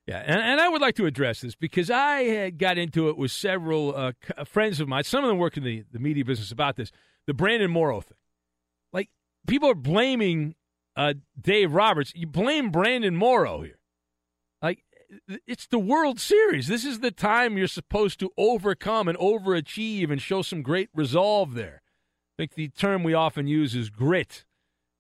Yeah, 0.05 0.17
and, 0.17 0.41
and 0.41 0.60
I 0.60 0.67
would 0.67 0.81
like 0.81 0.95
to 0.95 1.05
address 1.05 1.41
this 1.41 1.55
because 1.55 1.89
I 1.89 2.24
had 2.24 2.57
got 2.57 2.77
into 2.77 3.07
it 3.07 3.17
with 3.17 3.31
several 3.31 3.95
uh, 3.95 4.12
friends 4.43 4.81
of 4.81 4.88
mine. 4.89 5.05
Some 5.05 5.24
of 5.24 5.29
them 5.29 5.38
work 5.38 5.55
in 5.55 5.63
the, 5.63 5.86
the 5.91 6.00
media 6.00 6.25
business 6.25 6.51
about 6.51 6.75
this. 6.75 6.91
The 7.25 7.33
Brandon 7.33 7.72
Morrow 7.72 8.01
thing. 8.01 8.17
Like, 8.91 9.10
people 9.48 9.69
are 9.69 9.75
blaming 9.75 10.55
uh, 10.98 11.13
Dave 11.39 11.74
Roberts. 11.74 12.12
You 12.15 12.27
blame 12.27 12.69
Brandon 12.69 13.15
Morrow 13.15 13.62
here. 13.62 13.79
Like, 14.62 14.83
it's 15.48 15.67
the 15.67 15.79
World 15.79 16.19
Series. 16.19 16.67
This 16.67 16.83
is 16.83 17.00
the 17.00 17.12
time 17.12 17.57
you're 17.57 17.67
supposed 17.67 18.19
to 18.19 18.31
overcome 18.38 19.07
and 19.07 19.17
overachieve 19.17 20.12
and 20.12 20.22
show 20.22 20.41
some 20.41 20.63
great 20.63 20.89
resolve 20.93 21.53
there. 21.53 21.81
I 22.36 22.41
think 22.41 22.55
the 22.55 22.69
term 22.69 23.03
we 23.03 23.13
often 23.13 23.48
use 23.48 23.74
is 23.74 23.89
grit 23.89 24.43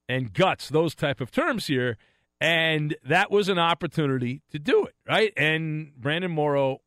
and 0.07 0.31
guts, 0.31 0.69
those 0.69 0.95
type 0.95 1.19
of 1.19 1.31
terms 1.31 1.67
here. 1.67 1.97
And 2.43 2.97
that 3.05 3.31
was 3.31 3.47
an 3.47 3.57
opportunity 3.57 4.41
to 4.51 4.59
do 4.59 4.83
it, 4.83 4.93
right? 5.07 5.31
And 5.37 5.93
Brandon 5.95 6.29
Morrow 6.29 6.81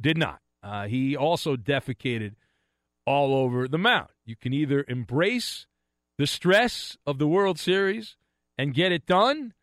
did 0.00 0.18
not. 0.18 0.40
Uh, 0.60 0.88
he 0.88 1.16
also 1.16 1.54
defecated 1.54 2.34
all 3.06 3.32
over 3.32 3.68
the 3.68 3.78
mound. 3.78 4.08
You 4.24 4.34
can 4.34 4.52
either 4.52 4.84
embrace 4.88 5.68
the 6.18 6.26
stress 6.26 6.96
of 7.06 7.18
the 7.18 7.28
World 7.28 7.60
Series 7.60 8.16
and 8.58 8.74
get 8.74 8.90
it 8.90 9.06
done, 9.06 9.54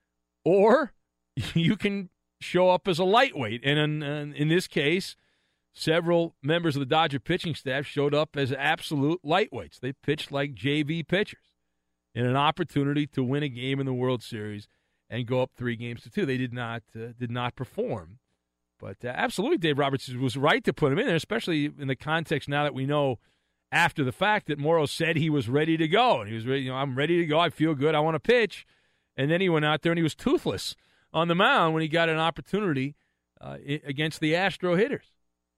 or 0.46 0.94
you 1.54 1.76
can 1.76 2.10
show 2.40 2.70
up 2.70 2.88
as 2.88 2.98
a 2.98 3.04
lightweight. 3.04 3.60
And 3.66 3.78
in, 3.78 4.02
in, 4.02 4.34
in 4.34 4.48
this 4.48 4.68
case, 4.68 5.18
several 5.74 6.34
members 6.42 6.78
of 6.78 6.80
the 6.80 6.86
Dodger 6.86 7.20
pitching 7.20 7.56
staff 7.56 7.86
showed 7.86 8.16
up 8.16 8.38
as 8.38 8.54
absolute 8.54 9.22
lightweights. 9.26 9.82
They 9.82 9.92
pitched 9.92 10.32
like 10.32 10.56
JV 10.56 11.06
pitchers 11.06 11.44
in 12.16 12.26
an 12.26 12.38
opportunity 12.38 13.06
to 13.08 13.22
win 13.22 13.44
a 13.44 13.50
game 13.50 13.82
in 13.82 13.86
the 13.86 13.94
World 13.94 14.24
Series 14.24 14.70
and 15.10 15.26
go 15.26 15.42
up 15.42 15.52
three 15.56 15.76
games 15.76 16.02
to 16.04 16.10
two. 16.10 16.26
They 16.26 16.38
did 16.38 16.54
not 16.54 16.84
uh, 16.96 17.14
did 17.18 17.32
not 17.32 17.56
perform, 17.56 18.20
but 18.80 18.98
uh, 19.04 19.10
absolutely, 19.10 19.58
Dave 19.58 19.78
Roberts 19.78 20.10
was 20.10 20.38
right 20.38 20.64
to 20.64 20.74
put 20.74 20.92
him 20.92 21.00
in 21.00 21.08
there, 21.08 21.16
especially 21.16 21.66
in 21.66 21.88
the 21.88 21.96
context 21.96 22.48
now 22.48 22.64
that 22.64 22.74
we 22.74 22.86
know 22.86 23.20
after 23.72 24.04
the 24.04 24.12
fact 24.12 24.48
that 24.48 24.58
Morrow 24.58 24.86
said 24.86 25.16
he 25.16 25.30
was 25.30 25.48
ready 25.50 25.78
to 25.78 25.88
go 25.88 26.22
and 26.22 26.30
he 26.30 26.36
was 26.36 26.48
ready. 26.48 26.62
You 26.62 26.72
know, 26.72 26.78
I'm 26.78 26.96
ready 26.96 27.18
to 27.18 27.26
go. 27.26 27.40
I 27.40 27.50
feel 27.50 27.76
good. 27.76 27.96
I 27.96 28.00
want 28.00 28.16
to 28.16 28.20
pitch, 28.20 28.66
and 29.18 29.30
then 29.30 29.42
he 29.42 29.50
went 29.50 29.66
out 29.66 29.82
there 29.82 29.92
and 29.92 30.00
he 30.00 30.04
was 30.04 30.16
toothless 30.16 30.76
on 31.14 31.28
the 31.28 31.36
mound 31.36 31.74
when 31.74 31.82
he 31.82 31.88
got 31.88 32.10
an 32.10 32.18
opportunity 32.18 32.96
uh, 33.42 33.58
against 33.86 34.20
the 34.20 34.36
Astro 34.36 34.76
hitters. 34.76 35.12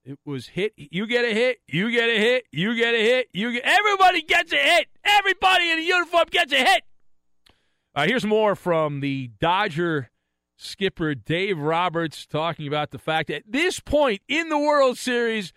It 0.04 0.18
was 0.26 0.48
hit. 0.48 0.74
You 0.76 1.06
get 1.06 1.26
a 1.26 1.34
hit. 1.34 1.60
You 1.68 1.92
get 1.92 2.10
a 2.10 2.18
hit. 2.18 2.46
You 2.52 2.76
get 2.76 2.96
a 2.96 3.02
hit. 3.02 3.28
You 3.34 3.52
get. 3.54 3.64
Everybody 3.64 4.24
gets 4.24 4.52
a 4.52 4.58
hit. 4.58 4.88
Everybody 5.04 5.70
in 5.70 5.78
the 5.78 5.84
uniform 5.84 6.26
gets 6.32 6.52
a 6.54 6.58
hit. 6.58 6.84
Uh, 7.94 8.06
here's 8.06 8.26
more 8.26 8.56
from 8.56 9.02
the 9.02 9.30
Dodger 9.40 10.10
skipper 10.58 11.16
Dave 11.16 11.58
Roberts 11.58 12.26
talking 12.26 12.68
about 12.68 12.92
the 12.92 13.00
fact 13.00 13.28
that 13.28 13.38
at 13.38 13.44
this 13.52 13.80
point 13.80 14.22
in 14.28 14.50
the 14.50 14.58
World 14.58 14.98
Series, 14.98 15.52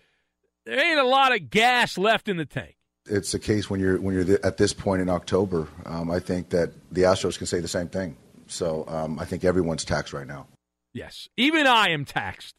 there 0.67 0.81
ain't 0.81 0.99
a 0.99 1.05
lot 1.05 1.35
of 1.35 1.51
gas 1.51 1.97
left 1.99 2.29
in 2.29 2.37
the 2.37 2.47
tank. 2.47 2.77
It's 3.07 3.33
the 3.33 3.39
case 3.39 3.69
when 3.69 3.81
you're 3.81 4.01
when 4.01 4.15
you're 4.15 4.25
th- 4.25 4.41
at 4.43 4.57
this 4.57 4.73
point 4.73 5.03
in 5.03 5.11
October. 5.11 5.69
Um, 5.85 6.11
I 6.11 6.19
think 6.21 6.49
that 6.51 6.73
the 6.91 7.03
Astros 7.03 7.37
can 7.37 7.47
say 7.47 7.61
the 7.61 7.69
same 7.69 7.89
thing. 7.89 8.17
So 8.47 8.85
um, 8.89 9.19
I 9.19 9.27
think 9.27 9.45
everyone's 9.45 9.85
taxed 9.85 10.13
right 10.13 10.27
now. 10.27 10.47
Yes, 10.95 11.29
even 11.37 11.67
I 11.67 11.91
am 11.91 12.05
taxed. 12.05 12.55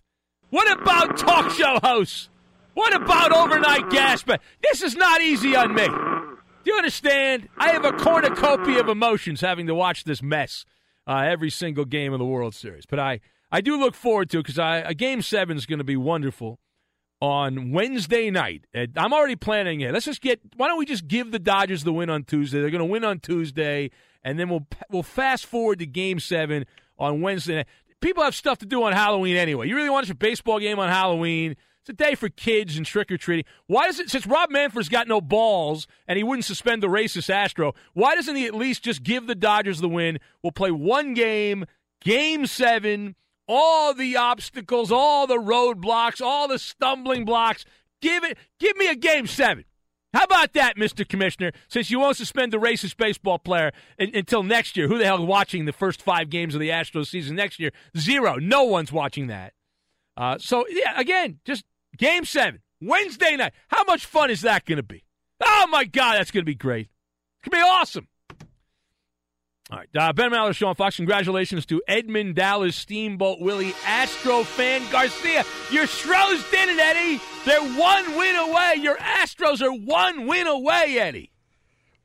What 0.51 0.71
about 0.71 1.17
talk 1.17 1.49
show 1.51 1.79
hosts? 1.81 2.29
What 2.75 2.95
about 2.95 3.31
overnight 3.31 3.89
gas? 3.89 4.21
But 4.21 4.41
this 4.61 4.83
is 4.83 4.95
not 4.95 5.21
easy 5.21 5.55
on 5.55 5.73
me. 5.73 5.87
Do 6.65 6.71
you 6.71 6.77
understand? 6.77 7.47
I 7.59 7.73
have 7.73 7.85
a 7.85 7.91
cornucopia 7.91 8.79
of 8.79 8.89
emotions 8.89 9.39
having 9.39 9.67
to 9.67 9.75
watch 9.75 10.03
this 10.03 10.23
mess 10.23 10.65
uh, 11.05 11.23
every 11.23 11.51
single 11.51 11.85
game 11.85 12.11
of 12.11 12.17
the 12.17 12.25
World 12.25 12.55
Series. 12.55 12.87
But 12.87 12.97
I, 12.97 13.19
I 13.51 13.61
do 13.61 13.79
look 13.79 13.93
forward 13.93 14.31
to 14.31 14.39
it 14.39 14.47
because 14.47 14.57
a 14.57 14.95
game 14.95 15.21
seven 15.21 15.57
is 15.57 15.67
going 15.67 15.77
to 15.77 15.85
be 15.85 15.95
wonderful 15.95 16.59
on 17.21 17.71
Wednesday 17.71 18.31
night. 18.31 18.65
I'm 18.97 19.13
already 19.13 19.35
planning 19.35 19.81
it. 19.81 19.93
Let's 19.93 20.05
just 20.05 20.21
get. 20.21 20.39
Why 20.57 20.67
don't 20.67 20.79
we 20.79 20.87
just 20.87 21.07
give 21.07 21.31
the 21.31 21.37
Dodgers 21.37 21.83
the 21.83 21.93
win 21.93 22.09
on 22.09 22.23
Tuesday? 22.23 22.59
They're 22.61 22.71
going 22.71 22.79
to 22.79 22.85
win 22.85 23.03
on 23.03 23.19
Tuesday, 23.19 23.91
and 24.23 24.39
then 24.39 24.49
we'll 24.49 24.65
we'll 24.89 25.03
fast 25.03 25.45
forward 25.45 25.77
to 25.79 25.85
Game 25.85 26.19
Seven 26.19 26.65
on 26.97 27.21
Wednesday. 27.21 27.65
People 28.01 28.23
have 28.23 28.33
stuff 28.33 28.57
to 28.57 28.65
do 28.65 28.81
on 28.81 28.93
Halloween 28.93 29.35
anyway. 29.35 29.67
You 29.67 29.75
really 29.75 29.91
want 29.91 30.07
to 30.07 30.13
watch 30.13 30.15
a 30.15 30.17
baseball 30.17 30.59
game 30.59 30.79
on 30.79 30.89
Halloween? 30.89 31.57
It's 31.85 31.91
a 31.91 32.03
day 32.03 32.15
for 32.15 32.29
kids 32.29 32.77
and 32.77 32.85
trick 32.85 33.11
or 33.11 33.17
treating. 33.17 33.45
Why 33.67 33.85
does 33.85 33.99
it, 33.99 34.09
since 34.09 34.25
Rob 34.25 34.49
Manfred's 34.49 34.89
got 34.89 35.07
no 35.07 35.21
balls 35.21 35.85
and 36.07 36.17
he 36.17 36.23
wouldn't 36.23 36.45
suspend 36.45 36.81
the 36.81 36.87
racist 36.87 37.29
Astro, 37.29 37.75
why 37.93 38.15
doesn't 38.15 38.35
he 38.35 38.47
at 38.47 38.55
least 38.55 38.83
just 38.83 39.03
give 39.03 39.27
the 39.27 39.35
Dodgers 39.35 39.81
the 39.81 39.87
win? 39.87 40.17
We'll 40.41 40.51
play 40.51 40.71
one 40.71 41.13
game, 41.13 41.65
game 42.01 42.47
seven, 42.47 43.15
all 43.47 43.93
the 43.93 44.17
obstacles, 44.17 44.91
all 44.91 45.27
the 45.27 45.37
roadblocks, 45.37 46.21
all 46.21 46.47
the 46.47 46.57
stumbling 46.57 47.23
blocks. 47.23 47.65
Give 48.01 48.23
it, 48.23 48.39
give 48.59 48.75
me 48.77 48.87
a 48.87 48.95
game 48.95 49.27
seven. 49.27 49.65
How 50.11 50.23
about 50.23 50.53
that, 50.53 50.77
Mr. 50.77 51.07
Commissioner? 51.07 51.51
Since 51.67 51.91
you 51.91 51.99
won't 51.99 52.17
suspend 52.17 52.51
the 52.51 52.57
racist 52.57 52.97
baseball 52.97 53.37
player 53.37 53.71
in, 53.99 54.09
until 54.15 54.41
next 54.41 54.75
year, 54.75 54.87
who 54.87 54.97
the 54.97 55.05
hell 55.05 55.19
is 55.19 55.25
watching 55.25 55.65
the 55.65 55.71
first 55.71 56.01
five 56.01 56.31
games 56.31 56.55
of 56.55 56.61
the 56.61 56.69
Astros 56.69 57.09
season 57.09 57.35
next 57.35 57.59
year? 57.59 57.69
Zero. 57.95 58.37
No 58.37 58.63
one's 58.63 58.91
watching 58.91 59.27
that. 59.27 59.53
Uh, 60.17 60.39
so 60.39 60.65
yeah, 60.69 60.99
again, 60.99 61.39
just 61.45 61.63
Game 61.97 62.25
seven, 62.25 62.61
Wednesday 62.81 63.35
night. 63.35 63.53
How 63.67 63.83
much 63.83 64.05
fun 64.05 64.29
is 64.29 64.41
that 64.41 64.65
going 64.65 64.77
to 64.77 64.83
be? 64.83 65.03
Oh, 65.43 65.67
my 65.69 65.85
God, 65.85 66.17
that's 66.17 66.31
going 66.31 66.43
to 66.43 66.49
be 66.49 66.55
great. 66.55 66.89
It's 67.39 67.49
going 67.49 67.61
to 67.61 67.65
be 67.65 67.69
awesome. 67.69 68.07
All 69.71 69.79
right, 69.79 69.89
uh, 69.97 70.13
Ben 70.13 70.29
Maller 70.29 70.67
on 70.67 70.75
Fox. 70.75 70.97
Congratulations 70.97 71.65
to 71.65 71.81
Edmund 71.87 72.35
Dallas 72.35 72.75
Steamboat 72.75 73.41
Willie 73.41 73.73
Astro 73.83 74.43
fan 74.43 74.83
Garcia. 74.91 75.43
Your 75.71 75.87
Stros 75.87 76.51
did 76.51 76.69
it, 76.69 76.79
Eddie. 76.79 77.19
They're 77.45 77.79
one 77.79 78.15
win 78.15 78.35
away. 78.35 78.75
Your 78.77 78.95
Astros 78.97 79.63
are 79.63 79.71
one 79.71 80.27
win 80.27 80.45
away, 80.45 80.99
Eddie. 80.99 81.31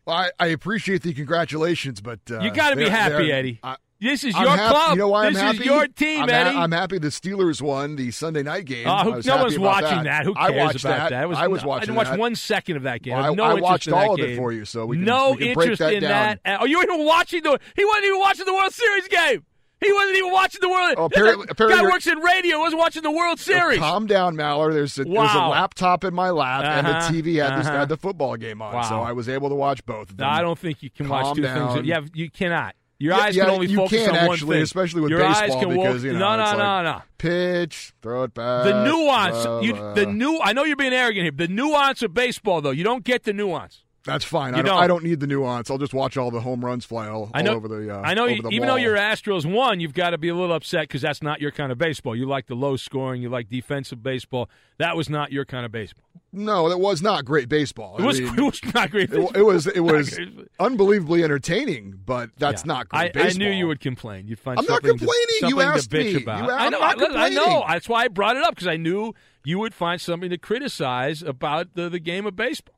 Well, 0.06 0.16
I, 0.16 0.30
I 0.40 0.46
appreciate 0.46 1.02
the 1.02 1.12
congratulations, 1.12 2.00
but 2.00 2.20
uh, 2.30 2.40
you 2.40 2.50
got 2.50 2.70
to 2.70 2.76
be 2.76 2.88
happy, 2.88 3.30
Eddie. 3.30 3.60
I, 3.62 3.76
this 4.00 4.24
is 4.24 4.34
I'm 4.34 4.44
your 4.46 4.56
club. 4.56 4.90
You 4.92 4.96
know 4.98 5.08
why 5.08 5.28
this 5.30 5.38
I'm 5.38 5.44
happy? 5.46 5.58
is 5.58 5.64
your 5.66 5.86
team, 5.88 6.22
I'm 6.22 6.30
Eddie. 6.30 6.54
Ha- 6.56 6.62
I'm 6.62 6.72
happy 6.72 6.98
the 6.98 7.08
Steelers 7.08 7.60
won 7.60 7.96
the 7.96 8.10
Sunday 8.10 8.42
night 8.42 8.64
game. 8.64 8.86
Uh, 8.86 9.04
who, 9.04 9.20
no 9.22 9.36
one's 9.36 9.58
watching 9.58 9.88
that. 9.88 10.04
that. 10.04 10.24
Who 10.24 10.34
I 10.36 10.50
cares 10.50 10.60
watched 10.64 10.84
about 10.84 10.96
that. 10.96 11.10
that? 11.10 11.28
Was, 11.28 11.38
I 11.38 11.46
was 11.48 11.64
watching 11.64 11.82
I 11.82 11.84
didn't 11.86 11.96
watch 11.96 12.08
that. 12.08 12.18
one 12.18 12.34
second 12.34 12.76
of 12.78 12.82
that 12.84 13.02
game. 13.02 13.14
Well, 13.14 13.32
I 13.32 13.34
no 13.34 13.42
I, 13.44 13.50
I 13.50 13.54
watched 13.60 13.90
all 13.90 14.14
of 14.14 14.20
it 14.20 14.36
for 14.36 14.52
you, 14.52 14.64
so 14.64 14.86
we 14.86 14.96
can, 14.96 15.04
no 15.04 15.32
we 15.32 15.36
can 15.38 15.46
interest 15.48 15.66
break 15.66 15.78
that 15.78 15.92
in 15.94 16.02
down. 16.02 16.38
that. 16.44 16.60
Are 16.60 16.66
you 16.68 16.82
even 16.82 17.04
watching 17.04 17.42
the? 17.42 17.58
He 17.76 17.84
wasn't 17.84 18.04
even 18.06 18.18
watching 18.20 18.46
the 18.46 18.54
World 18.54 18.72
Series 18.72 19.08
game. 19.08 19.44
He 19.82 19.90
wasn't 19.94 20.16
even 20.18 20.30
watching 20.32 20.60
the 20.60 20.68
World. 20.68 20.94
Oh, 20.98 21.04
apparently, 21.06 21.46
this 21.46 21.52
apparently 21.52 21.82
guy 21.82 21.90
works 21.90 22.06
in 22.06 22.18
radio. 22.18 22.58
Wasn't 22.58 22.78
watching 22.78 23.02
the 23.02 23.10
World 23.10 23.40
Series. 23.40 23.78
Oh, 23.78 23.80
calm 23.80 24.06
down, 24.06 24.34
Maller. 24.36 24.74
There's 24.74 24.98
a, 24.98 25.04
there's 25.04 25.32
a 25.34 25.38
laptop 25.38 26.04
in 26.04 26.12
my 26.12 26.28
lap, 26.28 26.64
and 26.64 26.86
the 26.86 26.96
Uh-huh, 26.98 27.10
TV 27.10 27.42
had, 27.42 27.52
uh-huh. 27.58 27.70
had 27.78 27.88
the 27.88 27.96
football 27.96 28.36
game 28.36 28.60
on, 28.60 28.74
Wow. 28.74 28.82
so 28.82 29.00
I 29.00 29.12
was 29.12 29.26
able 29.30 29.48
to 29.48 29.54
watch 29.54 29.82
both 29.86 30.10
of 30.10 30.18
No, 30.18 30.26
them. 30.26 30.34
I 30.34 30.42
don't 30.42 30.58
think 30.58 30.82
you 30.82 30.90
can 30.90 31.08
watch 31.08 31.34
two 31.34 31.40
down. 31.40 31.76
things. 31.76 31.86
Yeah, 31.86 32.00
you 32.12 32.30
cannot. 32.30 32.74
Your 33.00 33.16
Yeah, 33.16 33.20
eyes 33.22 33.34
yeah, 33.34 33.44
can 33.46 33.54
only 33.54 33.74
focus 33.74 34.04
can 34.06 34.14
on 34.14 34.26
one 34.28 34.38
thing. 34.38 34.52
especially 34.62 35.00
with 35.00 35.10
Your 35.10 35.20
baseball, 35.20 35.42
eyes 35.42 35.54
can 35.64 35.68
because 35.70 36.04
you 36.04 36.12
know 36.12 36.18
no, 36.18 36.36
no, 36.36 36.42
it's 36.42 36.52
no, 36.52 36.58
like 36.58 36.84
no. 36.84 37.02
pitch, 37.16 37.92
throw 38.02 38.24
it 38.24 38.34
back. 38.34 38.64
The 38.64 38.84
nuance, 38.84 39.42
blah, 39.42 39.60
you, 39.62 39.72
the 39.94 40.04
new. 40.04 40.38
I 40.42 40.52
know 40.52 40.64
you're 40.64 40.76
being 40.76 40.92
arrogant 40.92 41.22
here. 41.24 41.32
The 41.32 41.48
nuance 41.48 42.02
of 42.02 42.12
baseball, 42.12 42.60
though, 42.60 42.72
you 42.72 42.84
don't 42.84 43.02
get 43.02 43.24
the 43.24 43.32
nuance. 43.32 43.84
That's 44.06 44.24
fine. 44.24 44.54
I 44.54 44.58
don't, 44.58 44.66
don't. 44.66 44.82
I 44.82 44.86
don't 44.86 45.04
need 45.04 45.20
the 45.20 45.26
nuance. 45.26 45.70
I'll 45.70 45.76
just 45.76 45.92
watch 45.92 46.16
all 46.16 46.30
the 46.30 46.40
home 46.40 46.64
runs 46.64 46.86
fly 46.86 47.08
all, 47.08 47.30
I 47.34 47.42
know. 47.42 47.50
all 47.50 47.56
over 47.58 47.68
the. 47.68 47.94
Uh, 47.94 48.00
I 48.00 48.14
know. 48.14 48.24
you- 48.26 48.40
the 48.40 48.48
even 48.48 48.66
wall. 48.66 48.76
though 48.78 48.82
your 48.82 48.96
Astros 48.96 49.44
won, 49.44 49.78
you've 49.80 49.92
got 49.92 50.10
to 50.10 50.18
be 50.18 50.28
a 50.30 50.34
little 50.34 50.54
upset 50.56 50.82
because 50.84 51.02
that's 51.02 51.22
not 51.22 51.40
your 51.42 51.50
kind 51.50 51.70
of 51.70 51.76
baseball. 51.76 52.16
You 52.16 52.26
like 52.26 52.46
the 52.46 52.54
low 52.54 52.76
scoring. 52.76 53.20
You 53.20 53.28
like 53.28 53.50
defensive 53.50 54.02
baseball. 54.02 54.48
That 54.78 54.96
was 54.96 55.10
not 55.10 55.32
your 55.32 55.44
kind 55.44 55.66
of 55.66 55.72
baseball. 55.72 56.04
No, 56.32 56.68
that 56.70 56.78
was 56.78 57.02
not 57.02 57.24
great 57.26 57.48
baseball. 57.50 57.98
It 57.98 58.02
I 58.02 58.06
was. 58.06 58.20
mean, 58.20 58.34
it 58.38 58.42
was 58.42 58.74
not 58.74 58.90
great. 58.90 59.12
it, 59.12 59.36
it 59.36 59.42
was. 59.42 59.66
It 59.66 59.80
was 59.84 60.18
unbelievably 60.58 61.22
entertaining, 61.24 62.00
but 62.04 62.30
that's 62.38 62.62
Yeah. 62.62 62.72
not 62.72 62.88
great 62.88 63.16
I, 63.16 63.28
I 63.28 63.32
knew 63.32 63.50
you 63.50 63.66
would 63.66 63.80
complain. 63.80 64.26
You'd 64.26 64.38
find 64.38 64.58
I'm 64.58 64.64
not 64.64 64.82
something 64.82 64.92
to- 64.98 65.04
complaining. 65.06 65.56
You 65.56 65.60
asked 65.60 65.92
me. 65.92 66.14
about. 66.22 66.44
You- 66.44 66.50
I 66.50 66.68
know. 66.70 66.80
I 66.80 67.28
know. 67.30 67.64
That's 67.68 67.88
why 67.88 68.04
I 68.04 68.08
brought 68.08 68.36
it 68.36 68.42
up 68.42 68.54
because 68.54 68.66
I 68.68 68.76
knew 68.76 69.14
you 69.44 69.58
would 69.58 69.74
find 69.74 70.00
something 70.00 70.30
to 70.30 70.38
criticize 70.38 71.22
about 71.22 71.74
the, 71.74 71.88
the 71.88 71.98
game 72.00 72.26
of 72.26 72.36
baseball. 72.36 72.74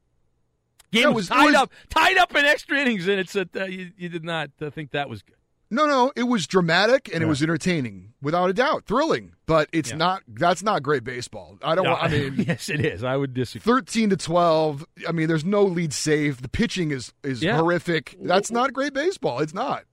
Game 0.93 1.03
Yeah, 1.05 1.09
it 1.09 1.15
was, 1.15 1.29
was- 1.29 1.29
tied 1.29 1.47
was- 1.47 1.55
up, 1.55 1.73
tied 1.89 2.19
up 2.19 2.35
in 2.37 2.45
extra 2.45 2.79
innings, 2.79 3.09
and 3.09 3.19
it's 3.19 3.35
a, 3.35 3.49
uh, 3.57 3.65
you, 3.65 3.91
you 3.97 4.09
did 4.09 4.25
not 4.25 4.51
uh, 4.61 4.71
think 4.71 4.93
that 4.93 5.09
was 5.09 5.23
good. 5.23 5.37
No, 5.71 5.87
no, 5.87 6.13
it 6.15 6.25
was 6.25 6.47
dramatic 6.47 7.09
and 7.09 7.23
Yeah. 7.23 7.27
it 7.27 7.29
was 7.31 7.43
entertaining, 7.43 8.13
without 8.21 8.51
a 8.51 8.53
doubt, 8.53 8.85
thrilling. 8.85 9.33
But 9.47 9.71
it's 9.73 9.89
Yeah. 9.91 9.97
not. 9.97 10.23
That's 10.29 10.63
not 10.63 10.83
great 10.83 11.03
baseball. 11.03 11.57
I 11.63 11.75
don't. 11.75 11.85
No, 11.85 11.95
I 11.95 12.09
mean, 12.09 12.35
yes, 12.47 12.69
it 12.69 12.85
is. 12.85 13.03
I 13.03 13.17
would 13.17 13.33
disagree. 13.33 13.65
thirteen 13.73 14.11
to 14.11 14.19
twelve. 14.19 14.85
I 15.09 15.13
mean, 15.13 15.29
there's 15.29 15.47
no 15.47 15.63
lead 15.65 15.95
save. 15.95 16.43
The 16.43 16.51
pitching 16.51 16.91
is 16.91 17.15
is 17.25 17.43
Yeah. 17.43 17.57
horrific. 17.57 18.17
That's 18.21 18.51
not 18.51 18.75
great 18.75 18.93
baseball. 18.93 19.39
It's 19.41 19.55
not. 19.55 19.85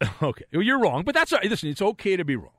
Okay, 0.22 0.44
well, 0.52 0.62
you're 0.62 0.80
wrong, 0.80 1.02
but 1.04 1.14
that's. 1.14 1.32
Listen, 1.32 1.68
it's 1.68 1.82
okay 1.82 2.16
to 2.16 2.24
be 2.24 2.36
wrong. 2.36 2.50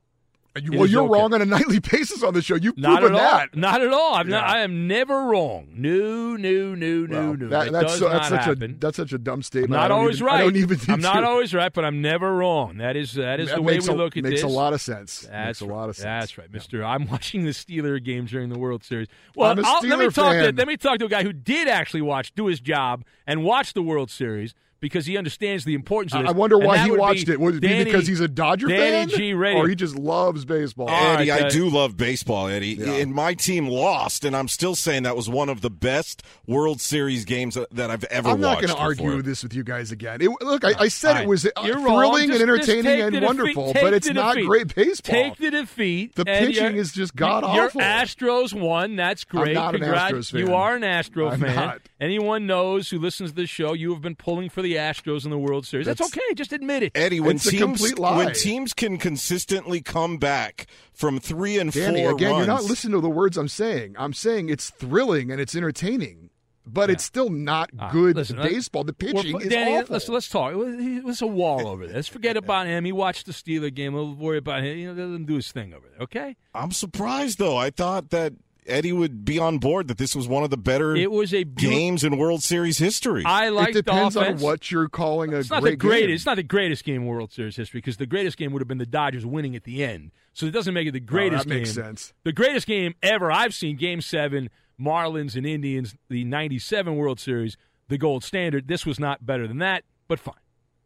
You- 0.62 0.79
well, 0.79 0.88
you're 0.88 1.03
okay. 1.03 1.13
wrong 1.19 1.33
on 1.33 1.41
a 1.41 1.45
nightly 1.57 1.79
basis 1.79 2.24
on 2.24 2.33
the 2.33 2.41
show. 2.41 2.55
You've 2.55 2.77
Not 2.77 3.01
proven 3.01 3.17
at 3.17 3.21
all. 3.21 3.38
that. 3.39 3.55
Not 3.55 3.81
at 3.81 3.91
all. 3.91 4.13
I'm 4.15 4.29
not, 4.29 4.45
I 4.47 4.59
am 4.62 4.88
never 4.88 5.24
wrong. 5.25 5.67
No, 5.75 6.35
no, 6.38 6.74
no, 6.75 7.05
no, 7.05 7.07
Well, 7.07 7.33
no. 7.35 7.47
that- 7.50 7.65
That 7.65 7.71
that's 7.74 7.97
so- 8.00 8.07
that's 8.09 8.29
such 8.29 8.47
a 8.47 8.55
that's 8.79 8.95
such 8.97 9.12
a 9.13 9.17
dumb 9.17 9.41
statement. 9.43 9.74
I 9.74 9.83
not 9.83 9.91
always 9.91 10.15
even- 10.17 10.27
right. 10.27 10.35
I 10.41 10.43
don't 10.43 10.55
even. 10.55 10.79
I'm 10.88 11.01
not 11.01 11.19
to- 11.21 11.27
always 11.27 11.53
right, 11.53 11.74
but 11.74 11.83
I'm 11.83 12.01
never 12.01 12.33
wrong. 12.35 12.77
That 12.77 12.95
is 12.95 13.13
that 13.13 13.39
is 13.39 13.50
That 13.50 13.55
the 13.55 13.62
way 13.62 13.79
we 13.79 13.88
a- 13.88 13.91
look 13.93 14.15
at 14.15 14.24
makes 14.24 14.35
this. 14.35 14.43
a 14.43 14.47
lot 14.47 14.71
of 14.74 14.79
sense. 14.81 15.21
That's 15.29 15.62
Makes 15.62 15.69
a 15.69 15.74
lot 15.74 15.89
of 15.89 15.95
sense. 15.97 16.03
That's 16.05 16.38
right, 16.38 16.51
Mister. 16.51 16.83
I'm 16.85 17.07
watching 17.12 17.43
the 17.43 17.51
Steeler 17.51 18.01
games 18.03 18.31
during 18.31 18.50
the 18.50 18.57
World 18.59 18.83
Series. 18.83 19.07
Well, 19.35 19.51
I'm 19.51 19.57
let 19.57 20.00
me 20.00 20.09
talk 20.09 20.31
to 20.33 20.53
let 20.55 20.67
me 20.67 20.77
talk 20.77 21.00
to 21.00 21.05
a 21.05 21.09
guy 21.09 21.24
who 21.24 21.33
did 21.33 21.67
actually 21.67 22.01
watch, 22.01 22.33
do 22.33 22.45
his 22.47 22.59
job, 22.62 23.03
and 23.27 23.43
watch 23.43 23.74
the 23.74 23.81
World 23.81 24.09
Series 24.09 24.53
because 24.79 25.05
he 25.05 25.17
understands 25.17 25.65
the 25.65 25.74
importance 25.74 26.13
of 26.13 26.20
I 26.20 26.22
this. 26.24 26.29
I 26.29 26.34
wonder 26.34 26.58
why 26.58 26.77
he 26.79 26.91
watched 26.91 27.25
be 27.27 27.34
it. 27.34 27.39
Would 27.39 27.55
it 27.55 27.60
Danny- 27.62 27.84
be 27.86 27.91
because 27.91 28.08
he's 28.08 28.20
a 28.20 28.27
Dodger 28.27 28.67
Danny 28.67 29.10
fan, 29.12 29.17
G 29.20 29.34
radio. 29.34 29.62
or 29.63 29.67
he 29.67 29.75
just 29.75 29.96
loves 29.96 30.46
baseball? 30.46 30.89
Eddie, 30.89 31.29
right, 31.32 31.46
I 31.46 31.50
do 31.50 31.70
love 31.70 31.98
baseball, 31.98 32.48
Eddie. 32.48 32.75
Yeah. 32.75 32.94
And 32.96 33.13
my 33.13 33.34
team 33.34 33.67
lost, 33.67 34.25
and 34.25 34.36
I'm 34.36 34.48
still 34.48 34.75
saying 34.75 35.03
that 35.03 35.15
was 35.15 35.27
one 35.29 35.50
of 35.50 35.62
the 35.62 35.70
best 35.70 36.24
World 36.46 36.82
Series 36.82 37.25
games 37.25 37.55
that- 37.55 37.70
that 37.72 37.89
I've 37.89 38.03
ever 38.05 38.29
watched. 38.29 38.36
I'm 38.36 38.41
not 38.41 38.62
going 38.62 38.74
to 38.74 38.77
argue 38.79 39.22
this 39.22 39.41
with 39.44 39.53
you 39.53 39.63
guys 39.63 39.91
again. 39.91 40.22
It, 40.22 40.29
look, 40.41 40.63
I, 40.63 40.74
I 40.77 40.88
said 40.89 41.15
All 41.17 41.24
it 41.24 41.27
was 41.27 41.44
You're 41.63 41.79
thrilling 41.79 42.27
Just- 42.29 42.41
and 42.41 42.50
entertaining 42.51 43.01
and 43.01 43.15
the 43.15 43.20
defeat- 43.22 43.25
wonderful, 43.25 43.74
but 43.74 43.94
it's 43.94 44.10
not 44.10 44.36
defeat. 44.36 44.48
great 44.48 44.75
baseball. 44.75 45.13
Take 45.13 45.38
the 45.38 45.51
defeat. 45.51 46.15
The 46.15 46.25
pitching 46.25 46.75
is 46.75 46.91
just 46.91 47.15
god 47.15 47.44
awful. 47.44 47.55
Your 47.55 47.65
awful. 47.65 47.82
Astros 47.82 48.53
won. 48.53 48.96
That's 48.96 49.24
great. 49.24 49.50
I'm 49.50 49.53
not 49.53 49.75
an 49.75 49.82
Astros 49.82 50.32
fan. 50.32 50.41
You 50.41 50.53
are 50.53 50.75
an 50.75 50.84
Astro 50.84 51.29
I'm 51.29 51.39
fan. 51.39 51.55
not. 51.55 51.82
Anyone 52.00 52.46
knows 52.46 52.89
who 52.89 53.00
listens 53.00 53.32
to 53.32 53.36
this 53.36 53.50
show, 53.50 53.74
you 53.74 53.94
have 53.94 54.01
been 54.01 54.15
pulling 54.15 54.50
for 54.50 54.62
the 54.65 54.75
Astros 54.75 55.24
in 55.25 55.31
the 55.31 55.38
World 55.38 55.65
Series. 55.65 55.86
That's, 55.86 56.00
That's- 56.00 56.17
okay. 56.17 56.34
Just 56.36 56.51
admit 56.53 56.84
it. 56.84 56.91
Eddie, 56.95 57.19
when 57.19 57.38
It's 57.38 57.45
a 57.45 57.51
teams 57.51 57.62
complete 57.62 58.00
lie. 58.00 58.17
when 58.17 58.34
teams 58.34 58.74
can 58.74 58.98
consistently 58.98 59.81
come 59.81 60.17
back 60.17 60.67
from 60.93 61.19
three 61.19 61.57
and 61.60 61.72
Danny, 61.72 62.03
four 62.03 62.12
again, 62.15 62.31
runs, 62.31 62.38
you're 62.39 62.55
not 62.55 62.63
listening 62.65 62.93
to 62.93 63.01
the 63.01 63.10
words 63.10 63.38
I'm 63.38 63.48
saying. 63.48 63.95
I'm 63.98 64.13
saying 64.13 64.50
it's 64.50 64.69
thrilling 64.69 65.31
and 65.31 65.39
it's 65.39 65.55
entertaining, 65.55 66.29
but 66.65 66.89
it's 66.89 67.03
still 67.03 67.29
not 67.29 67.69
All 67.79 67.86
right, 67.86 67.91
good 67.93 68.15
listen, 68.15 68.39
uh, 68.39 68.43
baseball. 68.43 68.84
The 68.84 68.93
pitching 68.93 69.39
is 69.39 69.48
Danny, 69.50 69.77
awful. 69.77 69.93
let's 69.93 70.10
let's 70.10 70.29
talk. 70.29 70.53
There's 70.55 71.22
a 71.22 71.27
wall 71.27 71.67
over 71.67 71.86
there. 71.86 71.95
Let's 71.95 72.07
forget 72.07 72.38
about 72.43 72.65
him. 72.67 72.86
He 72.86 72.91
watched 72.91 73.25
the 73.27 73.34
Steeler 73.34 73.74
game. 73.74 73.93
We'll 73.93 74.15
worry 74.15 74.38
about 74.39 74.63
him. 74.63 74.77
You 74.77 74.93
know, 74.93 75.03
let 75.07 75.15
him 75.15 75.25
do 75.25 75.36
his 75.36 75.51
thing 75.51 75.74
over 75.74 75.88
there. 75.89 76.01
Okay. 76.01 76.36
I'm 76.53 76.72
surprised 76.72 77.38
though. 77.39 77.55
I 77.57 77.69
thought 77.69 78.10
that 78.10 78.34
Eddie 78.65 78.91
would 78.93 79.24
be 79.25 79.38
on 79.39 79.57
board 79.60 79.88
that 79.89 79.98
this 79.98 80.15
was 80.15 80.27
one 80.27 80.43
of 80.43 80.50
the 80.50 80.57
better 80.57 80.95
It 80.95 81.12
was 81.12 81.34
a 81.34 81.43
beau- 81.43 81.62
games 81.62 82.03
in 82.03 82.17
World 82.17 82.41
Series 82.43 82.77
history. 82.79 83.24
I 83.25 83.50
like 83.50 83.69
it 83.69 83.86
depends 83.86 84.15
the 84.15 84.27
on 84.27 84.39
what 84.39 84.72
you're 84.72 84.89
calling 84.89 85.34
a 85.34 85.38
It's 85.38 85.50
not 85.50 85.62
great 85.62 85.72
the 85.72 85.77
greatest. 85.77 86.07
game. 86.07 86.15
It's 86.15 86.25
not 86.25 86.36
the 86.38 86.43
greatest 86.43 86.84
game 86.84 87.01
in 87.03 87.05
World 87.07 87.31
Series 87.31 87.55
history 87.55 87.79
because 87.79 87.98
the 87.98 88.05
greatest 88.07 88.38
game 88.38 88.51
would 88.53 88.62
have 88.62 88.67
been 88.67 88.77
the 88.79 88.86
Dodgers 88.86 89.25
winning 89.25 89.55
at 89.55 89.63
the 89.65 89.84
end. 89.84 90.12
So 90.34 90.45
it 90.48 90.51
doesn't 90.51 90.74
make 90.74 90.88
it 90.88 90.91
the 90.91 91.00
greatest 91.00 91.45
Oh, 91.45 91.50
that 91.50 91.55
makes 91.55 91.74
game. 91.75 91.84
sense. 91.86 92.13
The 92.24 92.34
greatest 92.34 92.65
game 92.67 92.95
ever 93.03 93.31
I've 93.31 93.53
seen, 93.53 93.75
Game 93.77 94.01
Seven, 94.01 94.50
Marlins 94.81 95.36
and 95.36 95.45
Indians, 95.45 95.95
the 96.10 96.24
'97 96.24 96.95
World 96.95 97.19
Series, 97.19 97.57
the 97.88 97.98
gold 97.98 98.24
standard. 98.24 98.67
This 98.67 98.86
was 98.86 99.00
not 99.00 99.25
better 99.25 99.48
than 99.48 99.60
that, 99.60 99.84
but 100.07 100.19
fine. 100.19 100.34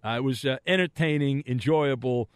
Uh, 0.06 0.18
it 0.18 0.24
was 0.24 0.46
uh, 0.46 0.58
entertaining, 0.68 1.44
enjoyable, 1.48 2.30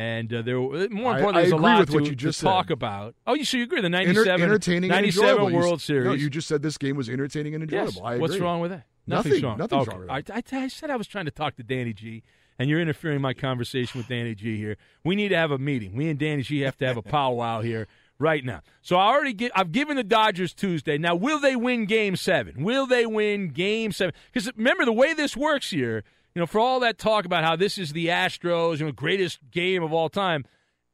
and 0.00 0.32
uh, 0.32 0.42
there. 0.42 0.60
were- 0.60 0.88
More 0.88 1.12
I- 1.12 1.16
importantly, 1.18 1.28
I 1.28 1.42
there's 1.42 1.52
a 1.52 1.56
lot 1.56 1.80
with 1.80 1.88
to, 1.90 1.94
what 1.94 2.04
you 2.04 2.10
to 2.10 2.16
just 2.16 2.40
talk 2.40 2.70
about. 2.70 3.14
Oh, 3.26 3.34
you 3.34 3.44
so 3.44 3.56
you 3.58 3.64
agree? 3.64 3.80
The 3.80 3.86
Enter- 3.86 4.06
'97, 4.06 4.42
entertaining 4.42 4.90
and 4.90 4.96
97 5.02 5.52
World 5.52 5.80
Series. 5.82 6.04
No, 6.06 6.12
you 6.12 6.30
just 6.30 6.48
said 6.48 6.62
this 6.62 6.78
game 6.78 6.96
was 6.96 7.08
entertaining 7.08 7.54
and 7.54 7.62
enjoyable. 7.64 7.92
Yes. 7.92 8.00
I 8.02 8.12
agree. 8.14 8.20
What's 8.20 8.38
wrong 8.38 8.60
with 8.60 8.70
that? 8.70 8.84
Nothing. 9.06 9.30
Nothing's 9.32 9.42
wrong. 9.44 9.58
Nothing's 9.58 9.82
Okay. 9.82 9.90
wrong 9.90 10.00
with 10.16 10.26
that. 10.26 10.52
I, 10.54 10.58
I, 10.58 10.64
I 10.64 10.68
said 10.68 10.90
I 10.90 10.96
was 10.96 11.06
trying 11.06 11.24
to 11.26 11.30
talk 11.30 11.56
to 11.56 11.62
Danny 11.62 11.92
G, 11.92 12.22
and 12.58 12.68
you're 12.70 12.80
interfering 12.80 13.20
my 13.20 13.34
conversation 13.34 13.98
with 13.98 14.08
Danny 14.08 14.34
G 14.34 14.56
here. 14.56 14.76
We 15.04 15.16
need 15.16 15.28
to 15.28 15.36
have 15.36 15.50
a 15.50 15.58
meeting. 15.58 15.94
We 15.96 16.08
and 16.08 16.18
Danny 16.18 16.42
G 16.42 16.60
have 16.60 16.76
to 16.78 16.86
have 16.86 16.96
a 16.96 17.02
powwow 17.16 17.60
here 17.60 17.86
right 18.18 18.44
now. 18.44 18.60
So 18.82 18.96
I 18.96 19.08
already 19.08 19.32
get. 19.34 19.52
I've 19.54 19.72
given 19.72 19.96
the 19.96 20.04
Dodgers 20.04 20.54
Tuesday. 20.54 20.96
Now, 20.98 21.14
will 21.14 21.40
they 21.40 21.56
win 21.56 21.84
Game 21.86 22.16
Seven? 22.16 22.62
Will 22.62 22.86
they 22.86 23.04
win 23.06 23.48
Game 23.48 23.92
Seven? 23.92 24.14
Because 24.32 24.50
remember 24.56 24.84
the 24.84 24.92
way 24.92 25.12
this 25.14 25.36
works 25.36 25.70
here. 25.70 26.04
You 26.34 26.40
know, 26.40 26.46
for 26.46 26.60
all 26.60 26.80
that 26.80 26.98
talk 26.98 27.24
about 27.24 27.44
how 27.44 27.56
this 27.56 27.76
is 27.76 27.92
the 27.92 28.06
Astros, 28.06 28.78
you 28.78 28.86
know, 28.86 28.92
greatest 28.92 29.40
game 29.50 29.82
of 29.82 29.92
all 29.92 30.08
time. 30.08 30.44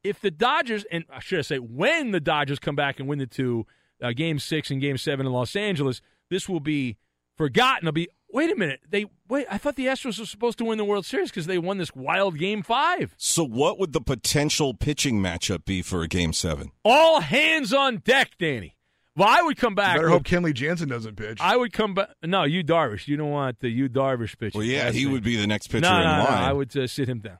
If 0.03 0.21
the 0.21 0.31
Dodgers, 0.31 0.85
and 0.91 1.05
I 1.11 1.21
should 1.21 1.41
I 1.41 1.43
say, 1.43 1.59
when 1.59 2.13
the 2.13 2.21
Dodgers 2.21 2.59
come 2.59 2.77
back 2.77 3.01
and 3.01 3.09
win 3.09 3.19
the 3.19 3.27
two, 3.27 3.67
uh, 4.03 4.13
Game 4.13 4.39
Six 4.39 4.71
and 4.71 4.81
Game 4.81 4.97
Seven 4.99 5.27
in 5.27 5.33
Los 5.33 5.57
Angeles, 5.57 6.01
this 6.31 6.49
will 6.49 6.61
be 6.61 6.97
forgotten. 7.37 7.89
It'll 7.89 7.93
be 7.93 8.09
wait 8.33 8.51
a 8.51 8.57
minute. 8.57 8.81
They 8.89 9.07
wait. 9.29 9.47
I 9.51 9.59
thought 9.59 9.77
the 9.77 9.87
Astros 9.87 10.19
were 10.19 10.27
supposed 10.27 10.59
to 10.59 10.65
win 10.65 10.79
the 10.79 10.85
World 10.85 11.07
Series 11.07 11.31
because 11.31 11.47
they 11.47 11.59
won 11.59 11.79
this 11.79 11.95
wild 11.95 12.39
Game 12.39 12.63
Five. 12.63 13.15
so, 13.17 13.45
what 13.45 13.79
would 13.79 13.93
the 13.93 14.01
potential 14.01 14.75
pitching 14.75 15.21
matchup 15.21 15.65
be 15.65 15.83
for 15.83 16.03
a 16.03 16.09
Game 16.09 16.33
Seven? 16.33 16.71
All 16.85 17.21
hands 17.21 17.73
on 17.73 17.99
deck, 17.99 18.33
Danny. 18.39 18.76
Well, 19.17 19.29
I 19.29 19.41
would 19.43 19.57
come 19.57 19.75
back. 19.75 19.97
Better 19.97 20.09
with- 20.11 20.13
hope 20.13 20.23
Kenley 20.25 20.53
Jansen 20.53 20.89
doesn't 20.89 21.17
pitch. 21.17 21.39
I 21.41 21.57
would 21.57 21.73
come 21.73 21.95
back. 21.95 22.11
No, 22.23 22.45
you 22.45 22.63
Darvish. 22.63 23.09
You 23.09 23.17
don't 23.17 23.31
want 23.31 23.61
the 23.61 23.69
you 23.71 23.89
Darvish 23.89 24.39
pitch. 24.39 24.55
Well, 24.55 24.63
yeah, 24.63 24.91
he 24.93 25.07
would 25.07 25.23
be 25.23 25.37
the 25.37 25.47
next 25.47 25.69
pitcher 25.69 25.81
no, 25.89 25.97
in 25.97 26.03
no, 26.05 26.19
no. 26.25 26.27
I 26.29 26.53
would 26.53 26.77
uh, 26.77 26.87
sit 26.87 27.09
him 27.09 27.21
down. 27.21 27.39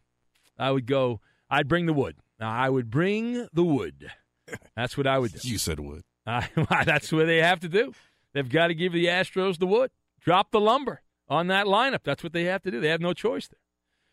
I 0.59 0.71
would 0.71 0.87
go. 0.87 1.21
I'd 1.51 1.69
bring 1.69 1.85
the 1.87 1.93
wood. 1.93 2.17
Now, 2.41 2.51
I 2.51 2.71
would 2.71 2.91
bring 2.91 3.47
the 3.53 3.63
wood. 3.63 4.11
That's 4.75 4.97
what 4.97 5.07
I 5.07 5.19
would 5.19 5.33
do. 5.33 5.39
You 5.49 5.59
said 5.59 5.81
wood. 5.81 6.03
Uh, 6.27 6.43
that's 6.85 7.13
what 7.13 7.27
they 7.27 7.37
have 7.37 7.61
to 7.61 7.69
do. 7.69 7.93
They've 8.33 8.49
got 8.49 8.67
to 8.67 8.75
give 8.75 8.93
the 8.93 9.05
Astros 9.07 9.59
the 9.61 9.67
wood. 9.67 9.93
Drop 10.21 10.51
the 10.51 10.59
lumber 10.59 11.03
on 11.29 11.47
that 11.47 11.67
lineup. 11.67 12.01
That's 12.03 12.25
what 12.25 12.33
they 12.33 12.45
have 12.45 12.63
to 12.63 12.71
do. 12.73 12.81
They 12.81 12.89
have 12.89 13.01
no 13.01 13.13
choice 13.13 13.47
there. 13.47 13.61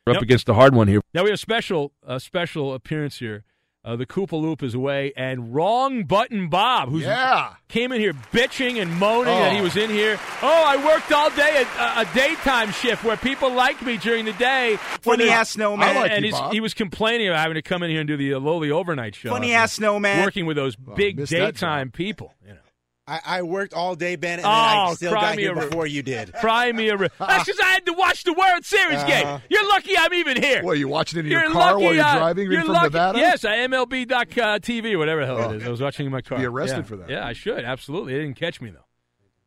We're 0.06 0.12
up 0.12 0.15
Yep. 0.17 0.21
against 0.23 0.45
the 0.45 0.54
hard 0.54 0.76
one 0.76 0.88
here. 0.88 1.02
Now 1.15 1.23
we 1.23 1.30
have 1.30 1.36
a 1.36 1.38
special 1.38 1.91
a 2.06 2.19
special 2.19 2.73
appearance 2.76 3.17
here. 3.17 3.45
Uh, 3.86 3.98
the 3.98 4.06
Koopa 4.06 4.41
Loop 4.41 4.63
is 4.63 4.74
away, 4.74 5.12
and 5.17 5.54
wrong 5.54 6.06
button 6.06 6.48
Bob, 6.48 6.88
who's 6.88 7.04
yeah. 7.04 7.56
came 7.67 7.91
in 7.91 8.00
here 8.00 8.13
bitching 8.32 8.82
and 8.82 8.89
moaning 8.96 9.26
that 9.26 9.52
he 9.52 9.60
Oh. 9.60 9.63
was 9.63 9.76
in 9.76 9.89
here. 9.89 10.17
Oh, 10.41 10.63
I 10.65 10.78
worked 10.86 11.12
all 11.12 11.30
day 11.32 11.65
a, 11.78 11.84
a 12.02 12.06
daytime 12.13 12.72
shift 12.72 13.04
where 13.04 13.17
people 13.17 13.52
like 13.52 13.82
me 13.82 13.98
during 13.98 14.24
the 14.24 14.32
day. 14.34 14.78
Funny 15.02 15.28
ass 15.30 15.50
snowman. 15.50 15.96
Like 15.98 16.12
and 16.12 16.26
you, 16.26 16.34
he 16.52 16.62
was 16.62 16.74
complaining 16.74 17.28
about 17.28 17.39
having 17.39 17.56
to 17.56 17.62
come 17.62 17.84
in 17.84 17.89
here 17.89 18.00
and 18.00 18.08
do 18.08 18.15
the 18.15 18.36
uh, 18.36 18.39
lowly 18.39 18.72
overnight 18.72 19.15
show. 19.15 19.30
Funny 19.32 19.54
ass 19.54 19.74
snowman. 19.74 20.24
working 20.24 20.46
with 20.46 20.56
those 20.56 20.78
big 20.78 21.26
daytime 21.26 21.91
people. 21.91 22.34
You 22.41 22.54
know, 22.54 22.60
I, 23.05 23.19
I 23.25 23.41
worked 23.41 23.73
all 23.73 23.95
day, 23.95 24.15
Ben, 24.15 24.39
and 24.39 24.45
Oh, 24.45 24.49
then 24.49 24.53
I 24.53 24.93
still 24.93 25.11
got 25.13 25.37
here 25.37 25.51
a 25.51 25.55
ri- 25.55 25.65
before 25.65 25.85
you 25.87 26.01
did. 26.03 26.33
fry 26.39 26.71
me 26.71 26.87
a. 26.87 26.95
Ri- 26.95 27.09
That's 27.19 27.43
because 27.43 27.59
I 27.59 27.65
had 27.71 27.85
to 27.87 27.93
watch 27.93 28.23
the 28.23 28.31
World 28.31 28.63
Series 28.63 28.99
Uh-huh. 28.99 29.07
game. 29.07 29.41
You're 29.49 29.67
lucky 29.67 29.97
I'm 29.97 30.13
even 30.13 30.41
here. 30.41 30.63
What, 30.63 30.71
are 30.71 30.75
you 30.75 30.87
watching 30.87 31.19
it 31.19 31.25
in 31.25 31.31
You're 31.31 31.41
your 31.43 31.51
car 31.51 31.73
lucky, 31.73 31.83
while 31.85 31.93
you're 31.95 32.03
uh, 32.05 32.17
driving 32.17 32.49
you're 32.51 32.61
from 32.61 32.71
lucky. 32.71 32.83
Nevada? 32.85 33.19
Yes, 33.19 33.43
I 33.43 33.57
MLB.TV, 33.57 34.97
whatever 34.97 35.21
the 35.21 35.25
hell 35.35 35.51
it 35.51 35.57
is. 35.57 35.67
I 35.67 35.69
was 35.69 35.81
watching 35.81 36.05
in 36.05 36.11
my 36.11 36.21
car. 36.21 36.37
Be 36.39 36.45
arrested 36.45 36.77
Yeah. 36.77 36.83
for 36.83 36.95
that. 36.97 37.09
Yeah, 37.09 37.25
I 37.27 37.33
should. 37.33 37.65
Absolutely. 37.65 38.13
They 38.13 38.19
didn't 38.21 38.37
catch 38.37 38.61
me, 38.61 38.69
though. 38.69 38.85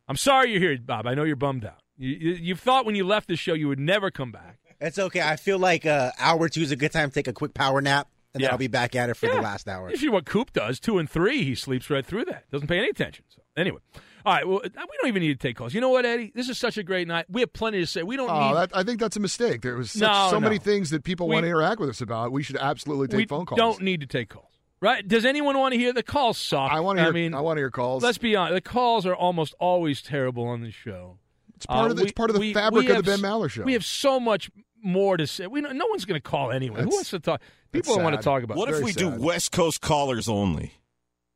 I'm 0.08 0.16
sorry 0.16 0.50
you're 0.52 0.60
here, 0.60 0.78
Bob. 0.78 1.06
I 1.06 1.14
know 1.14 1.24
you're 1.24 1.34
bummed 1.36 1.64
out. 1.64 1.80
You, 1.96 2.10
you, 2.10 2.32
you 2.34 2.54
thought 2.56 2.84
when 2.84 2.94
you 2.94 3.06
left 3.06 3.26
the 3.28 3.36
show 3.36 3.54
you 3.54 3.68
would 3.68 3.80
never 3.80 4.10
come 4.10 4.32
back. 4.32 4.58
It's 4.80 4.98
okay. 4.98 5.22
I 5.22 5.36
feel 5.36 5.58
like 5.58 5.86
uh, 5.86 6.12
hour 6.18 6.48
two 6.50 6.60
is 6.60 6.70
a 6.70 6.76
good 6.76 6.92
time 6.92 7.08
to 7.08 7.14
take 7.14 7.26
a 7.26 7.32
quick 7.32 7.54
power 7.54 7.80
nap, 7.80 8.08
and 8.34 8.42
Yeah. 8.42 8.48
then 8.48 8.52
I'll 8.52 8.58
be 8.58 8.66
back 8.68 8.94
at 8.94 9.08
it 9.08 9.14
for 9.16 9.26
Yeah. 9.26 9.36
the 9.36 9.40
last 9.40 9.66
hour. 9.66 9.88
You 9.90 9.96
see 9.96 10.10
what 10.10 10.26
Coop 10.26 10.52
does. 10.52 10.78
Two 10.78 10.98
and 10.98 11.08
three, 11.08 11.42
he 11.42 11.54
sleeps 11.54 11.88
right 11.88 12.04
through 12.04 12.26
that. 12.26 12.48
Doesn't 12.50 12.68
pay 12.68 12.76
any 12.78 12.88
attention. 12.90 13.24
So 13.28 13.40
anyway, 13.56 13.78
all 14.24 14.32
right. 14.34 14.46
Well, 14.46 14.60
we 14.64 14.70
don't 14.70 15.08
even 15.08 15.22
need 15.22 15.38
to 15.40 15.48
take 15.48 15.56
calls. 15.56 15.72
You 15.74 15.80
know 15.80 15.88
what, 15.88 16.04
Eddie? 16.04 16.32
This 16.34 16.48
is 16.48 16.58
such 16.58 16.76
a 16.78 16.82
great 16.82 17.06
night. 17.08 17.26
We 17.28 17.40
have 17.42 17.52
plenty 17.52 17.78
to 17.80 17.86
say. 17.86 18.02
We 18.02 18.16
don't 18.16 18.30
Oh, 18.30 18.48
need. 18.48 18.54
that, 18.56 18.70
I 18.76 18.82
think 18.82 19.00
that's 19.00 19.16
a 19.16 19.20
mistake. 19.20 19.62
There 19.62 19.76
was 19.76 19.90
such, 19.92 20.00
No, 20.02 20.28
so 20.30 20.40
many 20.40 20.58
things 20.58 20.90
that 20.90 21.04
people 21.04 21.28
We- 21.28 21.34
want 21.34 21.44
to 21.44 21.48
interact 21.48 21.80
with 21.80 21.88
us 21.90 22.00
about. 22.00 22.32
We 22.32 22.42
should 22.42 22.56
absolutely 22.56 23.08
take 23.08 23.18
we 23.18 23.26
phone 23.26 23.46
calls. 23.46 23.56
We 23.56 23.60
don't 23.62 23.82
need 23.82 24.00
to 24.00 24.06
take 24.06 24.28
calls. 24.28 24.50
Right? 24.80 25.06
Does 25.06 25.24
anyone 25.24 25.56
want 25.58 25.72
to 25.72 25.78
hear 25.78 25.92
the 25.92 26.02
calls? 26.02 26.36
Suck. 26.38 26.70
I 26.70 26.80
want 26.80 26.98
to 26.98 27.02
hear. 27.04 27.10
I 27.10 27.14
mean, 27.14 27.32
I 27.34 27.40
want 27.40 27.56
to 27.56 27.60
hear 27.60 27.70
calls. 27.70 28.02
let's 28.02 28.18
be 28.18 28.36
honest. 28.36 28.54
The 28.54 28.60
calls 28.60 29.06
are 29.06 29.14
almost 29.14 29.54
always 29.58 30.02
terrible 30.02 30.44
on 30.46 30.60
the 30.60 30.70
show. 30.70 31.18
it's 31.56 31.64
part 31.64 31.86
Uh, 31.86 31.90
of 31.92 31.96
the, 31.96 32.02
we- 32.02 32.08
it's 32.08 32.12
part 32.16 32.28
of 32.28 32.34
the 32.34 32.40
we- 32.40 32.52
fabric 32.52 32.86
we 32.86 32.94
of 32.94 33.02
the 33.04 33.10
Ben 33.10 33.20
Maller 33.20 33.48
show. 33.50 33.62
We 33.62 33.72
have 33.72 33.84
so 33.86 34.20
much 34.20 34.50
more 34.82 35.16
to 35.16 35.26
say. 35.26 35.46
We 35.46 35.62
no 35.62 35.86
one's 35.88 36.04
going 36.04 36.20
to 36.20 36.28
call 36.28 36.52
anyway. 36.52 36.82
Who 36.82 36.88
wants 36.90 37.08
to 37.10 37.18
talk? 37.18 37.40
People 37.72 37.94
don't 37.94 38.04
want 38.04 38.16
to 38.16 38.22
talk 38.22 38.42
about 38.42 38.58
What 38.58 38.68
if 38.68 38.74
Very 38.74 38.84
we 38.84 38.92
do. 38.92 39.08
West 39.10 39.50
Coast 39.52 39.80
callers 39.80 40.28
only? 40.28 40.74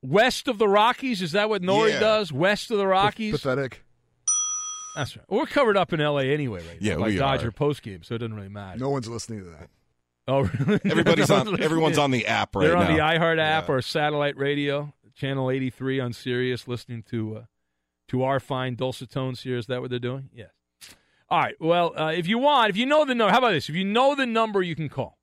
West 0.03 0.49
of 0.49 0.59
the 0.59 0.69
Rockies. 0.69 1.23
Is 1.23 1.33
that 1.33 1.49
what 1.49 1.63
Nori 1.63 1.91
Yeah. 1.91 2.01
does? 2.01 2.33
West 2.33 2.71
of 2.71 2.79
the 2.79 2.87
Rockies. 2.87 3.33
pathetic. 3.33 3.85
That's 4.97 5.17
right. 5.17 5.25
We're 5.29 5.47
covered 5.47 5.77
up 5.77 5.93
in 5.93 6.01
L.A. 6.01 6.25
anyway, 6.33 6.67
right? 6.67 6.79
Yeah, 6.81 6.97
now, 6.97 7.05
we 7.07 7.17
Dodger 7.17 7.49
are. 7.49 7.53
post 7.53 7.83
game, 7.83 8.03
so 8.03 8.17
it 8.17 8.19
doesn't 8.19 8.35
really 8.35 8.49
matter. 8.49 8.79
No 8.79 8.91
one's 8.91 9.09
listening 9.09 9.45
to 9.45 9.51
that. 9.51 9.71
Oh, 10.27 10.41
really? 10.67 10.81
Everybody's 10.91 11.31
on. 11.31 11.61
Everyone's 11.61 11.99
on 11.99 12.11
the 12.11 12.27
app 12.27 12.55
right 12.57 12.67
They're 12.67 12.77
now. 12.77 12.83
on 12.89 12.93
the 12.93 12.99
iHeart 13.01 13.39
app 13.39 13.69
Yeah. 13.69 13.75
or 13.75 13.83
satellite 13.83 14.37
radio, 14.37 14.93
channel 15.15 15.51
83 15.51 16.01
on 16.01 16.13
Sirius, 16.13 16.67
listening 16.67 17.05
to 17.11 17.37
uh, 17.37 17.45
to 18.09 18.25
our 18.25 18.41
fine 18.41 18.75
dulcet 18.75 19.11
tones 19.11 19.43
here. 19.43 19.57
Is 19.57 19.67
that 19.67 19.81
what 19.81 19.91
they're 19.91 19.99
doing? 20.01 20.29
Yes. 20.35 20.51
All 21.29 21.39
right. 21.39 21.55
Well, 21.61 21.93
uh, 21.97 22.11
if 22.13 22.27
you 22.27 22.39
want, 22.39 22.71
if 22.71 22.77
you 22.77 22.85
know 22.87 23.05
the 23.05 23.15
number, 23.15 23.31
how 23.31 23.39
about 23.39 23.53
this? 23.53 23.69
If 23.69 23.77
you 23.77 23.85
know 23.85 24.17
the 24.17 24.27
number, 24.27 24.61
you 24.63 24.75
can 24.75 24.89
call. 24.89 25.17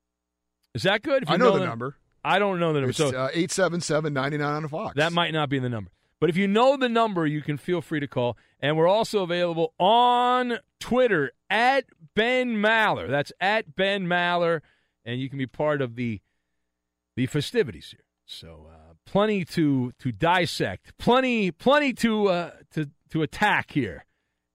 Is 0.74 0.84
that 0.84 1.02
good? 1.02 1.24
If 1.24 1.30
you 1.30 1.36
I 1.36 1.38
know 1.38 1.58
the 1.60 1.66
number. 1.66 1.98
I 2.28 2.40
don't 2.40 2.60
know 2.60 2.74
the 2.74 2.80
number. 2.82 2.90
It's 2.90 2.98
so 2.98 3.10
uh, 3.10 3.30
eight 3.34 3.52
seven 3.52 3.80
seven 3.82 4.14
ninety 4.14 4.38
nine 4.38 4.56
on 4.56 4.64
the 4.64 4.70
Fox. 4.70 4.96
that 4.98 5.14
might 5.14 5.32
not 5.34 5.50
be 5.50 5.60
the 5.60 5.70
number. 5.70 5.92
But 6.20 6.30
if 6.30 6.38
you 6.38 6.48
know 6.48 6.78
the 6.78 6.90
number, 6.90 7.26
you 7.28 7.42
can 7.42 7.58
feel 7.58 7.82
free 7.82 8.00
to 8.00 8.08
call. 8.08 8.38
And 8.60 8.76
we're 8.76 8.88
also 8.88 9.22
available 9.24 9.74
on 9.80 10.58
Twitter 10.80 11.32
at 11.50 11.86
Ben 12.16 12.56
Maller. 12.56 13.08
That's 13.08 13.32
at 13.40 13.76
Ben 13.76 14.08
Maller. 14.08 14.62
And 15.06 15.22
you 15.22 15.30
can 15.30 15.38
be 15.38 15.46
part 15.46 15.82
of 15.82 15.96
the 15.96 16.22
the 17.16 17.28
festivities 17.28 17.92
here. 17.92 18.04
So 18.26 18.68
uh, 18.70 18.94
plenty 19.06 19.46
to 19.46 19.94
to 20.00 20.12
dissect, 20.12 20.98
plenty 20.98 21.52
plenty 21.52 21.94
to 21.94 22.28
uh, 22.28 22.52
to 22.74 22.90
to 23.12 23.22
attack 23.22 23.72
here, 23.72 24.06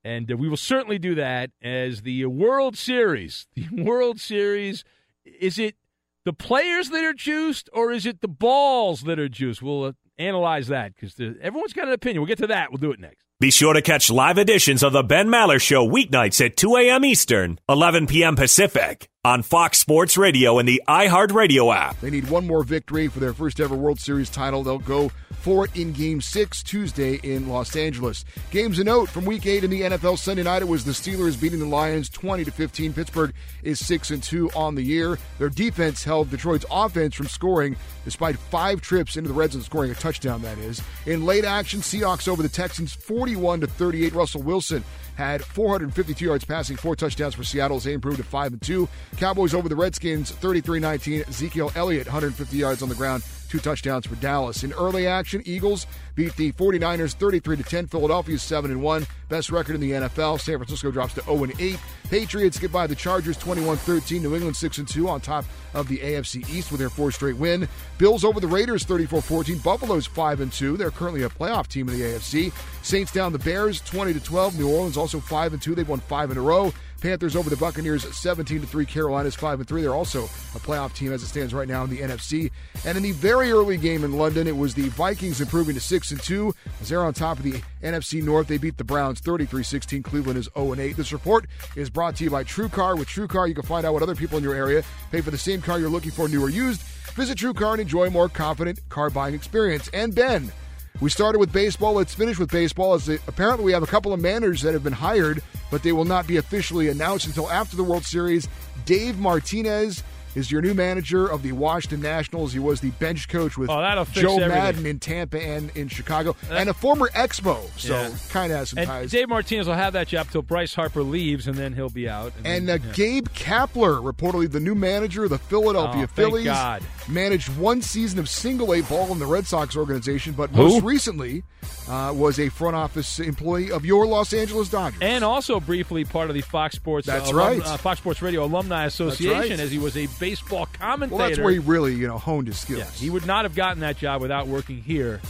and 0.05 0.31
uh, 0.31 0.37
we 0.37 0.49
will 0.49 0.59
certainly 0.59 0.99
do 0.99 1.15
that 1.15 1.53
as 1.63 2.03
the 2.03 2.27
World 2.27 2.77
Series. 2.77 3.47
The 3.55 3.83
World 3.83 4.21
Series 4.21 4.85
is 5.25 5.59
it 5.59 5.77
the 6.25 6.33
players 6.33 6.91
that 6.91 7.05
are 7.05 7.13
juiced 7.13 7.69
or 7.73 7.93
is 7.93 8.07
it 8.07 8.21
the 8.21 8.29
balls 8.29 9.03
that 9.03 9.19
are 9.19 9.29
juiced? 9.29 9.63
We'll 9.63 9.85
uh, 9.85 9.93
analyze 10.19 10.69
that 10.69 10.95
because 10.95 11.15
everyone's 11.41 11.73
got 11.73 11.89
an 11.89 11.95
opinion. 11.95 12.23
We'll 12.23 12.29
get 12.29 12.39
to 12.39 12.47
that. 12.49 12.71
We'll 12.71 12.79
do 12.79 12.93
it 12.93 13.01
next. 13.01 13.25
Be 13.41 13.51
sure 13.51 13.75
to 13.75 13.83
catch 13.83 14.11
live 14.11 14.39
editions 14.39 14.83
of 14.83 14.93
the 14.93 15.03
Ben 15.03 15.29
Maller 15.29 15.61
Show 15.61 15.87
weeknights 15.87 16.45
at 16.45 16.57
2 16.57 16.77
a.m. 16.77 17.05
Eastern, 17.05 17.59
11 17.69 18.07
p.m. 18.07 18.37
Pacific 18.37 19.09
on 19.25 19.41
Fox 19.41 19.79
Sports 19.79 20.17
Radio 20.17 20.59
and 20.59 20.69
the 20.69 20.83
iHeartRadio 20.89 21.73
app. 21.73 22.01
They 22.01 22.11
need 22.11 22.29
one 22.29 22.45
more 22.45 22.65
victory 22.65 23.07
for 23.07 23.21
their 23.21 23.33
first 23.33 23.61
ever 23.61 23.77
World 23.77 24.01
Series 24.01 24.29
title. 24.29 24.65
They'll 24.65 24.81
go 24.81 25.13
for 25.43 25.65
it 25.65 25.77
in 25.77 25.93
Game 25.93 26.21
6 26.21 26.63
Tuesday 26.65 27.21
in 27.23 27.49
Los 27.49 27.77
Angeles. 27.77 28.25
Games 28.51 28.81
a 28.81 28.85
note 28.85 29.09
from 29.09 29.25
Week 29.25 29.47
8 29.47 29.63
in 29.63 29.71
the 29.71 29.83
NFL 29.83 30.19
Sunday 30.19 30.43
night. 30.43 30.63
It 30.63 30.69
was 30.69 30.85
the 30.85 30.91
Steelers 30.91 31.41
beating 31.41 31.61
the 31.61 31.67
Lions 31.67 32.09
20 32.09 32.45
to 32.47 32.51
15. 32.51 32.93
Pittsburgh 32.95 33.33
is 33.63 33.85
6 33.87 34.11
and 34.11 34.21
2 34.21 34.51
on 34.57 34.75
the 34.75 34.83
year. 34.83 35.17
Their 35.39 35.51
defense 35.51 36.03
held 36.03 36.29
Detroit's 36.29 36.67
offense 36.69 37.15
from 37.15 37.29
scoring 37.29 37.77
despite 38.05 38.37
five 38.37 38.81
trips 38.81 39.17
into 39.17 39.29
the 39.29 39.35
red 39.35 39.53
zone, 39.53 39.63
scoring 39.63 39.93
a 39.93 39.95
touchdown. 39.95 40.43
That 40.43 40.59
is 40.59 40.83
in 41.07 41.25
late 41.25 41.45
action. 41.45 41.79
Seahawks 41.79 42.27
over 42.27 42.43
the 42.43 42.49
Texans 42.49 42.93
41 42.93 43.61
to 43.61 43.69
38. 43.69 44.15
Russell 44.15 44.43
Wilson 44.43 44.83
had 45.17 45.45
452 45.45 46.25
yards 46.25 46.45
passing, 46.45 46.77
four 46.77 46.97
touchdowns 46.97 47.35
for 47.35 47.45
Seattle 47.45 47.77
as 47.77 47.85
they 47.85 47.93
improved 47.93 48.19
to 48.19 48.25
5 48.25 48.53
and 48.53 48.63
2. 48.63 48.89
Cowboys 49.17 49.55
over 49.55 49.69
the 49.69 49.77
Redskins 49.77 50.31
33 50.31 50.81
19. 50.81 51.25
Ezekiel 51.29 51.73
Elliott 51.75 52.07
150 52.07 52.57
yards 52.57 52.83
on 52.83 52.89
the 52.89 52.95
ground 52.95 53.23
two 53.53 53.59
touchdowns 53.59 54.07
for 54.07 54.15
Dallas. 54.15 54.65
In 54.65 54.73
early 54.73 55.07
action, 55.07 55.43
Eagles 55.45 55.87
beat 56.15 56.35
the 56.37 56.53
49ers 56.53 57.13
33 57.13 57.59
to 57.59 57.63
10. 57.63 57.87
Philadelphia 57.87 58.39
7 58.39 58.71
and 58.71 58.81
1, 58.81 59.07
best 59.29 59.51
record 59.51 59.75
in 59.75 59.81
the 59.83 59.91
NFL. 59.91 60.41
San 60.41 60.57
Francisco 60.57 60.91
drops 60.91 61.13
to 61.13 61.23
0 61.25 61.45
and 61.45 61.61
8. 61.61 61.79
Patriots 62.09 62.59
get 62.59 62.73
by 62.73 62.87
the 62.87 62.95
Chargers 62.95 63.37
21-13. 63.37 64.23
New 64.23 64.35
England 64.35 64.57
6 64.57 64.79
and 64.79 64.89
2 64.89 65.07
on 65.07 65.21
top 65.21 65.45
of 65.75 65.87
the 65.87 65.99
AFC 65.99 66.49
East 66.49 66.71
with 66.71 66.81
their 66.81 66.89
fourth 66.89 67.15
straight 67.15 67.37
win. 67.37 67.69
Bills 67.99 68.25
over 68.25 68.41
the 68.41 68.49
Raiders 68.49 68.87
34-14. 68.87 69.63
Buffalo's 69.63 70.07
5 70.07 70.41
and 70.41 70.51
2. 70.51 70.79
They're 70.79 70.91
currently 70.91 71.25
a 71.25 71.29
playoff 71.29 71.69
team 71.69 71.91
in 71.91 71.99
the 71.99 72.05
AFC. 72.05 72.53
Saints 72.83 73.13
down 73.13 73.33
the 73.33 73.39
Bears 73.39 73.83
20 73.83 74.15
to 74.15 74.21
12. 74.21 74.59
New 74.59 74.71
Orleans 74.71 74.97
also 74.97 75.21
5 75.21 75.53
and 75.53 75.61
2. 75.61 75.75
They've 75.75 75.87
won 75.87 76.01
5 76.01 76.31
in 76.31 76.39
a 76.39 76.43
row. 76.43 76.73
Panthers 77.03 77.35
over 77.35 77.51
the 77.51 77.57
Buccaneers 77.57 78.05
17 78.17 78.61
to 78.61 78.67
3. 78.67 78.87
Carolina's 78.87 79.35
5 79.35 79.59
and 79.59 79.69
3. 79.69 79.83
They're 79.83 79.93
also 79.93 80.25
a 80.25 80.61
playoff 80.61 80.95
team 80.95 81.13
as 81.13 81.25
it 81.25 81.27
stands 81.27 81.53
right 81.53 81.67
now 81.67 81.83
in 81.83 81.91
the 81.91 81.99
NFC. 81.99 82.53
And 82.87 82.97
in 82.97 83.03
the 83.03 83.11
very 83.11 83.51
early 83.51 83.77
game 83.77 84.05
in 84.05 84.13
London, 84.13 84.47
it 84.47 84.57
was 84.57 84.73
the 84.73 84.89
Vikings 84.91 85.41
improving 85.41 85.75
to 85.75 85.81
6 85.81 86.11
and 86.13 86.23
2 86.23 86.55
as 86.81 86.89
they're 86.89 87.03
on 87.03 87.13
top 87.13 87.39
of 87.39 87.43
the 87.43 87.61
NFC 87.83 88.23
North. 88.23 88.47
They 88.47 88.57
beat 88.57 88.79
the 88.79 88.85
Browns 88.85 89.21
33-16. 89.21 90.05
Cleveland 90.05 90.39
is 90.39 90.49
0 90.55 90.73
and 90.73 90.81
8. 90.81 90.97
This 90.97 91.13
report 91.13 91.47
is 91.75 91.91
brought 91.91 92.15
to 92.17 92.25
you 92.25 92.31
by 92.31 92.45
TrueCar. 92.45 92.97
With 92.97 93.09
TrueCar, 93.09 93.49
you 93.49 93.55
can 93.55 93.65
find 93.65 93.85
out 93.85 93.95
what 93.95 94.05
other 94.05 94.15
people 94.15 94.39
in 94.39 94.45
your 94.45 94.55
area 94.55 94.85
pay 95.11 95.21
for 95.21 95.33
the 95.33 95.39
same 95.39 95.61
car 95.61 95.81
you're 95.81 95.91
looking 95.91 96.13
for, 96.13 96.29
new 96.29 96.41
or 96.41 96.51
used. 96.51 96.83
Visit 97.17 97.37
TrueCar 97.37 97.73
and 97.73 97.81
enjoy 97.81 98.07
a 98.07 98.11
more 98.11 98.29
confident 98.29 98.79
car 98.91 99.11
buying 99.11 99.35
experience. 99.35 99.91
And 99.93 100.15
Ben, 100.15 100.53
we 101.01 101.11
started 101.11 101.39
with 101.39 101.53
baseball. 101.53 101.95
Let's 101.95 102.15
finish 102.15 102.39
with 102.39 102.51
baseball. 102.51 102.95
As 102.95 103.09
apparently 103.09 103.65
we 103.65 103.73
have 103.73 103.83
a 103.83 103.87
couple 103.87 104.13
of 104.13 104.21
managers 104.21 104.63
that 104.63 104.73
have 104.73 104.85
been 104.85 104.93
hired, 104.93 105.43
but 105.71 105.83
they 105.83 105.93
will 105.93 106.05
not 106.05 106.27
be 106.27 106.37
officially 106.37 106.89
announced 106.89 107.27
until 107.27 107.51
after 107.51 107.77
the 107.77 107.85
World 107.85 108.05
Series. 108.05 108.49
Dave 108.85 109.19
Martinez 109.19 110.03
is 110.35 110.51
your 110.51 110.63
new 110.63 110.75
manager 110.75 111.27
of 111.27 111.43
the 111.43 111.53
Washington 111.53 112.01
Nationals. 112.01 112.53
He 112.53 112.59
was 112.59 112.81
the 112.81 112.91
bench 112.93 113.29
coach 113.29 113.57
with 113.57 113.71
oh, 113.71 114.05
Joe 114.13 114.35
everything. 114.35 114.49
Maddon 114.49 114.87
in 114.87 114.99
Tampa 114.99 115.41
and 115.43 115.71
in 115.77 115.89
Chicago, 115.89 116.37
that, 116.49 116.61
and 116.61 116.71
a 116.71 116.75
former 116.75 117.09
Expo. 117.09 117.61
So 117.79 117.95
yeah. 117.95 118.11
kind 118.31 118.53
of 118.53 118.59
has 118.59 118.71
some 118.71 118.79
and 118.79 118.89
ties. 118.89 119.11
Dave 119.11 119.29
Martinez 119.29 119.67
will 119.67 119.75
have 119.75 119.93
that 119.95 120.09
job 120.09 120.29
till 120.31 120.43
Bryce 120.43 120.75
Harper 120.75 121.03
leaves, 121.03 121.47
and 121.47 121.57
then 121.57 121.75
he'll 121.75 121.89
be 121.91 122.09
out. 122.09 122.33
And, 122.39 122.47
and 122.47 122.69
then, 122.69 122.81
uh, 122.81 122.85
yeah. 122.87 122.93
Gabe 122.93 123.29
Kapler, 123.29 124.03
reportedly 124.03 124.51
the 124.51 124.61
new 124.61 124.75
manager 124.75 125.25
of 125.25 125.31
the 125.31 125.39
Philadelphia 125.39 126.05
oh, 126.05 126.07
Phillies, 126.07 126.45
God. 126.45 126.83
managed 127.09 127.57
one 127.57 127.83
season 127.83 128.19
of 128.19 128.29
single 128.29 128.75
A 128.75 128.81
ball 128.83 129.13
in 129.13 129.19
the 129.19 129.27
Red 129.27 129.47
Sox 129.47 129.77
organization, 129.77 130.33
but 130.33 130.51
Who? 130.51 130.63
most 130.63 130.85
recently 130.85 131.45
uh, 131.89 132.13
was 132.15 132.39
a 132.39 132.49
front 132.49 132.77
office 132.77 133.19
employee 133.19 133.71
of 133.71 133.85
your 133.85 134.07
Los 134.07 134.33
Angeles 134.33 134.69
Dodgers, 134.69 135.01
and 135.03 135.25
also 135.25 135.61
briefly 135.61 136.05
part 136.05 136.29
of 136.29 136.35
the 136.35 136.41
Fox 136.41 136.77
Sports. 136.77 137.07
That's 137.07 137.31
uh, 137.31 137.35
right, 137.35 137.61
uh, 137.61 137.77
Fox 137.77 138.01
Sports 138.01 138.23
Radio 138.23 138.45
Alumni 138.45 138.85
Association, 138.87 139.51
right. 139.51 139.61
as 139.61 139.71
he 139.71 139.79
was 139.79 139.97
a 139.97 140.07
baseball 140.23 140.67
commentator. 140.67 141.17
Well, 141.17 141.29
that's 141.29 141.41
where 141.41 141.53
he 141.53 141.59
really, 141.59 141.95
you 141.97 142.07
know, 142.07 142.17
honed 142.17 142.47
his 142.47 142.57
skills. 142.57 143.01
He 143.01 143.11
would 143.11 143.27
not 143.27 143.45
have 143.45 143.57
gotten 143.57 143.81
that 143.81 143.97
job 143.99 144.23
without 144.23 144.47
working 144.47 144.81
here 144.81 145.21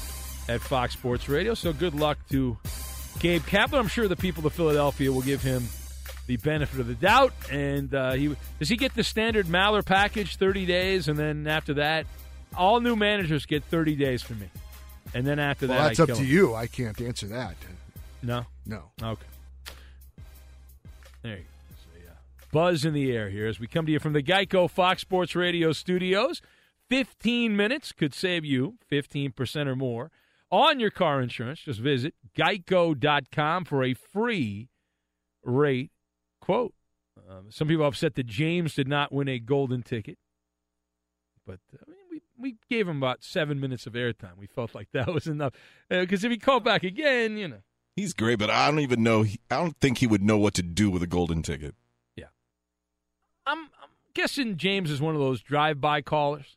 at 0.50 0.60
Fox 0.60 0.92
Sports 0.92 1.30
Radio. 1.30 1.54
So 1.54 1.72
good 1.72 1.94
luck 1.94 2.18
to 2.28 2.58
Gabe 3.18 3.40
Kapler. 3.40 3.78
I'm 3.78 3.88
sure 3.88 4.06
the 4.06 4.16
people 4.16 4.46
of 4.46 4.52
Philadelphia 4.52 5.10
will 5.10 5.22
give 5.22 5.42
him 5.42 5.66
the 6.26 6.36
benefit 6.36 6.78
of 6.78 6.88
the 6.88 6.94
doubt. 6.94 7.32
And 7.50 7.94
uh, 7.94 8.12
he 8.12 8.36
does 8.58 8.68
he 8.68 8.76
get 8.76 8.94
the 8.94 9.02
standard 9.02 9.46
Maller 9.46 9.82
package, 9.82 10.36
30 10.36 10.66
days, 10.66 11.08
and 11.08 11.18
then 11.18 11.46
after 11.46 11.72
that, 11.74 12.04
all 12.54 12.80
new 12.80 12.94
managers 12.94 13.46
get 13.46 13.64
30 13.64 13.96
days 13.96 14.20
from 14.20 14.40
me. 14.40 14.50
And 15.14 15.26
then 15.26 15.38
after 15.38 15.66
well, 15.66 15.78
that, 15.78 15.96
that's 15.96 16.00
I 16.00 16.02
up 16.02 16.08
to 16.10 16.16
him. 16.16 16.26
you. 16.26 16.54
I 16.54 16.66
can't 16.66 17.00
answer 17.00 17.28
that. 17.28 17.56
No, 18.22 18.44
no. 18.66 18.82
Okay. 19.02 19.24
There 21.22 21.36
you 21.38 21.44
go 21.44 21.51
buzz 22.52 22.84
in 22.84 22.94
the 22.94 23.10
air 23.10 23.30
here 23.30 23.48
as 23.48 23.58
we 23.58 23.66
come 23.66 23.86
to 23.86 23.92
you 23.92 23.98
from 23.98 24.12
the 24.12 24.22
Geico 24.22 24.70
Fox 24.70 25.00
Sports 25.00 25.34
Radio 25.34 25.72
studios. 25.72 26.40
15 26.88 27.56
minutes 27.56 27.90
could 27.90 28.14
save 28.14 28.44
you 28.44 28.76
15% 28.90 29.66
or 29.66 29.74
more 29.74 30.10
on 30.50 30.78
your 30.78 30.90
car 30.90 31.20
insurance. 31.20 31.60
Just 31.60 31.80
visit 31.80 32.14
geico.com 32.36 33.64
for 33.64 33.82
a 33.82 33.94
free 33.94 34.68
rate 35.42 35.90
quote. 36.40 36.74
Um, 37.28 37.46
some 37.50 37.66
people 37.66 37.86
upset 37.86 38.14
that 38.16 38.26
James 38.26 38.74
did 38.74 38.86
not 38.86 39.12
win 39.12 39.28
a 39.28 39.38
golden 39.38 39.82
ticket, 39.82 40.18
but 41.46 41.60
I 41.74 41.90
mean, 41.90 42.00
we, 42.10 42.20
we 42.38 42.56
gave 42.68 42.86
him 42.86 42.98
about 42.98 43.22
seven 43.22 43.58
minutes 43.58 43.86
of 43.86 43.94
airtime. 43.94 44.36
We 44.36 44.46
felt 44.46 44.74
like 44.74 44.88
that 44.92 45.06
was 45.14 45.26
enough. 45.26 45.54
Because 45.88 46.24
uh, 46.24 46.26
if 46.26 46.32
he 46.32 46.38
called 46.38 46.64
back 46.64 46.82
again, 46.82 47.38
you 47.38 47.48
know. 47.48 47.62
He's 47.96 48.12
great, 48.12 48.38
but 48.38 48.50
I 48.50 48.70
don't 48.70 48.80
even 48.80 49.02
know. 49.02 49.24
I 49.50 49.56
don't 49.56 49.78
think 49.78 49.98
he 49.98 50.06
would 50.06 50.22
know 50.22 50.36
what 50.38 50.54
to 50.54 50.62
do 50.62 50.90
with 50.90 51.02
a 51.02 51.06
golden 51.06 51.42
ticket. 51.42 51.74
Guessing 54.14 54.56
James 54.56 54.90
is 54.90 55.00
one 55.00 55.14
of 55.14 55.20
those 55.20 55.40
drive-by 55.40 56.02
callers. 56.02 56.56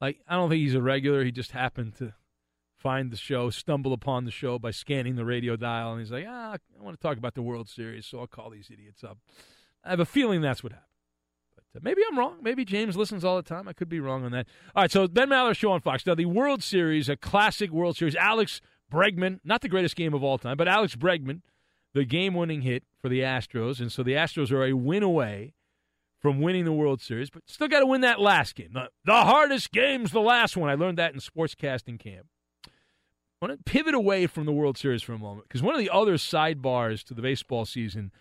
Like 0.00 0.20
I 0.28 0.34
don't 0.34 0.48
think 0.48 0.60
he's 0.60 0.74
a 0.74 0.82
regular. 0.82 1.24
He 1.24 1.32
just 1.32 1.52
happened 1.52 1.94
to 1.96 2.14
find 2.76 3.10
the 3.10 3.16
show, 3.16 3.50
stumble 3.50 3.92
upon 3.92 4.24
the 4.24 4.30
show 4.30 4.58
by 4.58 4.70
scanning 4.70 5.16
the 5.16 5.24
radio 5.24 5.54
dial, 5.54 5.92
and 5.92 6.00
he's 6.00 6.10
like, 6.10 6.24
ah, 6.26 6.54
I 6.54 6.82
want 6.82 6.98
to 6.98 7.02
talk 7.02 7.18
about 7.18 7.34
the 7.34 7.42
World 7.42 7.68
Series, 7.68 8.06
so 8.06 8.20
I'll 8.20 8.26
call 8.26 8.48
these 8.48 8.70
idiots 8.72 9.04
up. 9.04 9.18
I 9.84 9.90
have 9.90 10.00
a 10.00 10.06
feeling 10.06 10.40
that's 10.40 10.62
what 10.62 10.72
happened. 10.72 10.86
But 11.54 11.80
uh, 11.80 11.80
maybe 11.84 12.02
I'm 12.08 12.18
wrong. 12.18 12.38
Maybe 12.42 12.64
James 12.64 12.96
listens 12.96 13.24
all 13.24 13.36
the 13.36 13.42
time. 13.42 13.68
I 13.68 13.74
could 13.74 13.90
be 13.90 14.00
wrong 14.00 14.24
on 14.24 14.32
that. 14.32 14.46
All 14.74 14.82
right, 14.82 14.90
so 14.90 15.06
Ben 15.06 15.28
Maller 15.28 15.54
show 15.54 15.72
on 15.72 15.80
Fox. 15.80 16.06
Now 16.06 16.14
the 16.14 16.24
World 16.24 16.62
Series, 16.62 17.08
a 17.08 17.16
classic 17.16 17.70
World 17.70 17.96
Series. 17.96 18.16
Alex 18.16 18.62
Bregman, 18.90 19.40
not 19.44 19.60
the 19.60 19.68
greatest 19.68 19.94
game 19.94 20.14
of 20.14 20.24
all 20.24 20.38
time, 20.38 20.56
but 20.56 20.66
Alex 20.66 20.96
Bregman, 20.96 21.42
the 21.92 22.04
game-winning 22.04 22.62
hit 22.62 22.84
for 23.00 23.08
the 23.08 23.20
Astros, 23.20 23.80
and 23.80 23.92
so 23.92 24.02
the 24.02 24.12
Astros 24.12 24.50
are 24.50 24.64
a 24.64 24.72
win 24.72 25.02
away 25.02 25.54
from 26.20 26.40
winning 26.40 26.64
the 26.64 26.72
World 26.72 27.00
Series, 27.00 27.30
but 27.30 27.42
still 27.46 27.68
got 27.68 27.80
to 27.80 27.86
win 27.86 28.02
that 28.02 28.20
last 28.20 28.54
game. 28.54 28.70
The, 28.72 28.90
the 29.04 29.12
hardest 29.12 29.72
game's 29.72 30.12
the 30.12 30.20
last 30.20 30.56
one. 30.56 30.68
I 30.68 30.74
learned 30.74 30.98
that 30.98 31.14
in 31.14 31.20
sportscasting 31.20 31.98
camp. 31.98 32.26
I 32.66 33.46
want 33.46 33.58
to 33.58 33.70
pivot 33.70 33.94
away 33.94 34.26
from 34.26 34.44
the 34.44 34.52
World 34.52 34.76
Series 34.76 35.02
for 35.02 35.14
a 35.14 35.18
moment 35.18 35.48
because 35.48 35.62
one 35.62 35.74
of 35.74 35.80
the 35.80 35.90
other 35.90 36.14
sidebars 36.14 37.02
to 37.04 37.14
the 37.14 37.22
baseball 37.22 37.64
season 37.64 38.12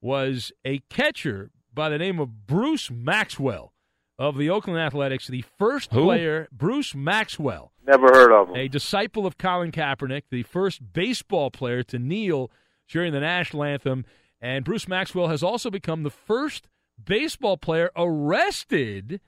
was 0.00 0.52
a 0.64 0.78
catcher 0.88 1.50
by 1.74 1.88
the 1.88 1.98
name 1.98 2.20
of 2.20 2.46
Bruce 2.46 2.90
Maxwell 2.90 3.72
of 4.18 4.36
the 4.36 4.50
Oakland 4.50 4.78
Athletics, 4.78 5.26
the 5.26 5.44
first 5.58 5.92
Who? 5.92 6.04
player, 6.04 6.48
Bruce 6.52 6.94
Maxwell. 6.94 7.72
Never 7.86 8.08
heard 8.08 8.32
of 8.32 8.50
him. 8.50 8.56
A 8.56 8.68
disciple 8.68 9.26
of 9.26 9.38
Colin 9.38 9.72
Kaepernick, 9.72 10.22
the 10.30 10.42
first 10.44 10.92
baseball 10.92 11.50
player 11.50 11.82
to 11.84 11.98
kneel 11.98 12.50
during 12.88 13.12
the 13.12 13.20
national 13.20 13.64
anthem. 13.64 14.04
And 14.40 14.64
Bruce 14.64 14.86
Maxwell 14.86 15.28
has 15.28 15.42
also 15.42 15.70
become 15.70 16.02
the 16.04 16.10
first 16.10 16.68
baseball 17.04 17.56
player 17.56 17.90
arrested 17.96 19.20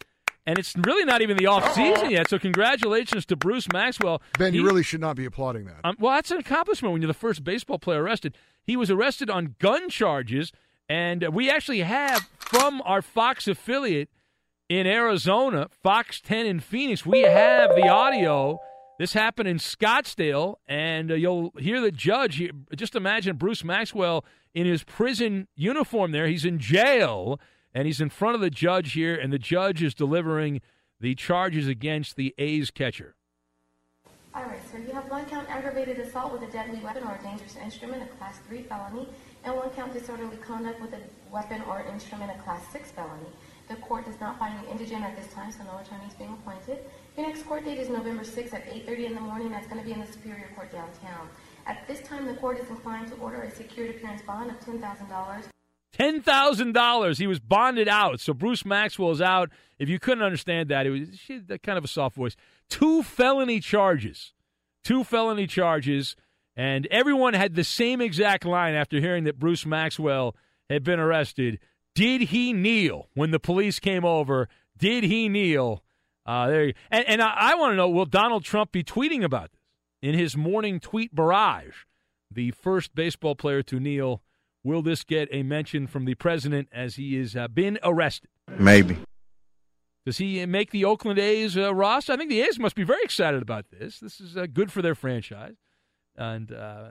and 0.46 0.58
it's 0.58 0.74
really 0.76 1.04
not 1.04 1.22
even 1.22 1.36
the 1.36 1.46
off 1.46 1.74
season 1.74 2.10
yet. 2.10 2.28
So 2.28 2.38
congratulations 2.38 3.26
to 3.26 3.36
Bruce 3.36 3.70
Maxwell. 3.72 4.22
Ben, 4.38 4.52
he, 4.52 4.58
you 4.58 4.66
really 4.66 4.82
should 4.82 5.00
not 5.00 5.14
be 5.14 5.24
applauding 5.24 5.66
that. 5.66 5.76
Um, 5.84 5.96
well, 5.98 6.14
that's 6.14 6.30
an 6.30 6.38
accomplishment 6.38 6.92
when 6.92 7.02
you're 7.02 7.08
the 7.08 7.14
first 7.14 7.44
baseball 7.44 7.78
player 7.78 8.02
arrested. 8.02 8.36
He 8.64 8.76
was 8.76 8.90
arrested 8.90 9.30
on 9.30 9.54
gun 9.58 9.88
charges, 9.90 10.50
and 10.88 11.28
we 11.32 11.50
actually 11.50 11.80
have 11.80 12.28
from 12.38 12.82
our 12.84 13.02
Fox 13.02 13.46
affiliate 13.46 14.08
in 14.68 14.86
Arizona, 14.86 15.68
Fox 15.82 16.20
10 16.20 16.46
in 16.46 16.60
Phoenix, 16.60 17.04
we 17.04 17.22
have 17.22 17.74
the 17.74 17.88
audio. 17.88 18.58
This 18.98 19.12
happened 19.14 19.48
in 19.48 19.58
Scottsdale, 19.58 20.56
and 20.68 21.10
uh, 21.10 21.14
you'll 21.14 21.52
hear 21.58 21.80
the 21.80 21.90
judge. 21.90 22.42
Just 22.76 22.94
imagine 22.94 23.36
Bruce 23.36 23.64
Maxwell 23.64 24.24
in 24.54 24.66
his 24.66 24.84
prison 24.84 25.48
uniform 25.56 26.12
there. 26.12 26.28
He's 26.28 26.44
in 26.44 26.58
jail 26.58 27.40
and 27.74 27.86
he's 27.86 28.00
in 28.00 28.10
front 28.10 28.34
of 28.34 28.40
the 28.40 28.50
judge 28.50 28.92
here, 28.92 29.14
and 29.14 29.32
the 29.32 29.38
judge 29.38 29.82
is 29.82 29.94
delivering 29.94 30.60
the 31.00 31.14
charges 31.14 31.66
against 31.66 32.16
the 32.16 32.34
A's 32.38 32.70
catcher. 32.70 33.14
All 34.34 34.44
right, 34.44 34.60
sir. 34.70 34.78
You 34.78 34.92
have 34.92 35.10
one 35.10 35.24
count 35.26 35.48
aggravated 35.50 35.98
assault 35.98 36.32
with 36.32 36.42
a 36.42 36.52
deadly 36.52 36.78
weapon 36.80 37.02
or 37.04 37.16
a 37.16 37.22
dangerous 37.22 37.56
instrument, 37.56 38.02
a 38.02 38.06
Class 38.16 38.38
3 38.46 38.62
felony, 38.62 39.08
and 39.44 39.56
one 39.56 39.70
count 39.70 39.92
disorderly 39.92 40.36
conduct 40.36 40.80
with 40.80 40.92
a 40.92 41.00
weapon 41.32 41.62
or 41.62 41.82
instrument, 41.82 42.30
a 42.30 42.40
Class 42.42 42.62
6 42.72 42.92
felony. 42.92 43.26
The 43.68 43.76
court 43.76 44.04
does 44.06 44.20
not 44.20 44.38
find 44.38 44.54
you 44.60 44.70
indigent 44.70 45.04
at 45.04 45.16
this 45.16 45.32
time, 45.32 45.50
so 45.50 45.64
no 45.64 45.78
attorney 45.78 46.06
is 46.06 46.14
being 46.14 46.32
appointed. 46.32 46.84
Your 47.16 47.26
next 47.26 47.44
court 47.44 47.64
date 47.64 47.78
is 47.78 47.88
November 47.88 48.22
6th 48.22 48.52
at 48.52 48.66
8.30 48.66 49.06
in 49.06 49.14
the 49.14 49.20
morning. 49.20 49.50
That's 49.50 49.66
going 49.66 49.80
to 49.80 49.86
be 49.86 49.92
in 49.92 50.00
the 50.00 50.06
Superior 50.06 50.48
Court 50.54 50.72
downtown. 50.72 51.28
At 51.66 51.86
this 51.86 52.00
time, 52.00 52.26
the 52.26 52.34
court 52.34 52.58
is 52.58 52.68
inclined 52.68 53.08
to 53.08 53.14
order 53.16 53.42
a 53.42 53.50
secured 53.50 53.90
appearance 53.90 54.22
bond 54.22 54.50
of 54.50 54.60
$10,000. 54.60 55.50
Ten 55.92 56.22
thousand 56.22 56.72
dollars. 56.72 57.18
He 57.18 57.26
was 57.26 57.40
bonded 57.40 57.88
out. 57.88 58.20
So 58.20 58.32
Bruce 58.32 58.64
Maxwell 58.64 59.10
is 59.10 59.20
out. 59.20 59.50
If 59.78 59.88
you 59.88 59.98
couldn't 59.98 60.24
understand 60.24 60.68
that, 60.68 60.86
it 60.86 60.90
was 60.90 61.18
she 61.18 61.38
that 61.38 61.62
kind 61.62 61.78
of 61.78 61.84
a 61.84 61.88
soft 61.88 62.16
voice. 62.16 62.36
Two 62.68 63.02
felony 63.02 63.60
charges. 63.60 64.32
Two 64.84 65.04
felony 65.04 65.46
charges. 65.46 66.16
And 66.56 66.86
everyone 66.90 67.34
had 67.34 67.54
the 67.54 67.64
same 67.64 68.00
exact 68.00 68.44
line 68.44 68.74
after 68.74 69.00
hearing 69.00 69.24
that 69.24 69.38
Bruce 69.38 69.64
Maxwell 69.64 70.36
had 70.68 70.84
been 70.84 71.00
arrested. 71.00 71.58
Did 71.94 72.22
he 72.22 72.52
kneel 72.52 73.08
when 73.14 73.30
the 73.30 73.40
police 73.40 73.78
came 73.78 74.04
over? 74.04 74.48
Did 74.76 75.04
he 75.04 75.28
kneel? 75.28 75.82
Uh, 76.26 76.48
there 76.48 76.64
you, 76.66 76.74
and, 76.90 77.04
and 77.08 77.22
I, 77.22 77.32
I 77.36 77.54
want 77.56 77.72
to 77.72 77.76
know 77.76 77.88
will 77.88 78.06
Donald 78.06 78.44
Trump 78.44 78.72
be 78.72 78.84
tweeting 78.84 79.24
about 79.24 79.50
this 79.52 79.60
in 80.02 80.18
his 80.18 80.36
morning 80.36 80.78
tweet 80.78 81.14
barrage? 81.14 81.84
The 82.30 82.52
first 82.52 82.94
baseball 82.94 83.34
player 83.34 83.62
to 83.64 83.80
kneel. 83.80 84.22
Will 84.62 84.82
this 84.82 85.04
get 85.04 85.28
a 85.32 85.42
mention 85.42 85.86
from 85.86 86.04
the 86.04 86.14
president 86.14 86.68
as 86.72 86.96
he 86.96 87.16
has 87.16 87.34
uh, 87.34 87.48
been 87.48 87.78
arrested? 87.82 88.28
Maybe. 88.58 88.98
Does 90.04 90.18
he 90.18 90.44
make 90.46 90.70
the 90.70 90.84
Oakland 90.84 91.18
A's 91.18 91.56
uh, 91.56 91.74
roster? 91.74 92.12
I 92.12 92.16
think 92.16 92.30
the 92.30 92.40
A's 92.42 92.58
must 92.58 92.74
be 92.74 92.84
very 92.84 93.02
excited 93.02 93.42
about 93.42 93.66
this. 93.70 94.00
This 94.00 94.20
is 94.20 94.36
uh, 94.36 94.46
good 94.52 94.72
for 94.72 94.82
their 94.82 94.94
franchise. 94.94 95.56
And 96.16 96.52
uh, 96.52 96.90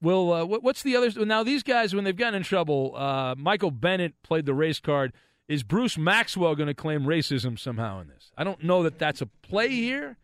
will 0.00 0.32
uh, 0.32 0.44
what, 0.44 0.62
what's 0.62 0.82
the 0.82 0.96
other? 0.96 1.24
Now 1.24 1.42
these 1.42 1.62
guys, 1.62 1.94
when 1.94 2.04
they've 2.04 2.16
gotten 2.16 2.36
in 2.36 2.42
trouble, 2.42 2.94
uh, 2.96 3.34
Michael 3.36 3.70
Bennett 3.70 4.14
played 4.22 4.46
the 4.46 4.54
race 4.54 4.80
card. 4.80 5.12
Is 5.48 5.62
Bruce 5.62 5.96
Maxwell 5.96 6.54
going 6.54 6.66
to 6.66 6.74
claim 6.74 7.04
racism 7.04 7.58
somehow 7.58 8.00
in 8.00 8.08
this? 8.08 8.30
I 8.36 8.44
don't 8.44 8.62
know 8.62 8.82
that 8.82 8.98
that's 8.98 9.22
a 9.22 9.26
play 9.26 9.70
here, 9.70 10.18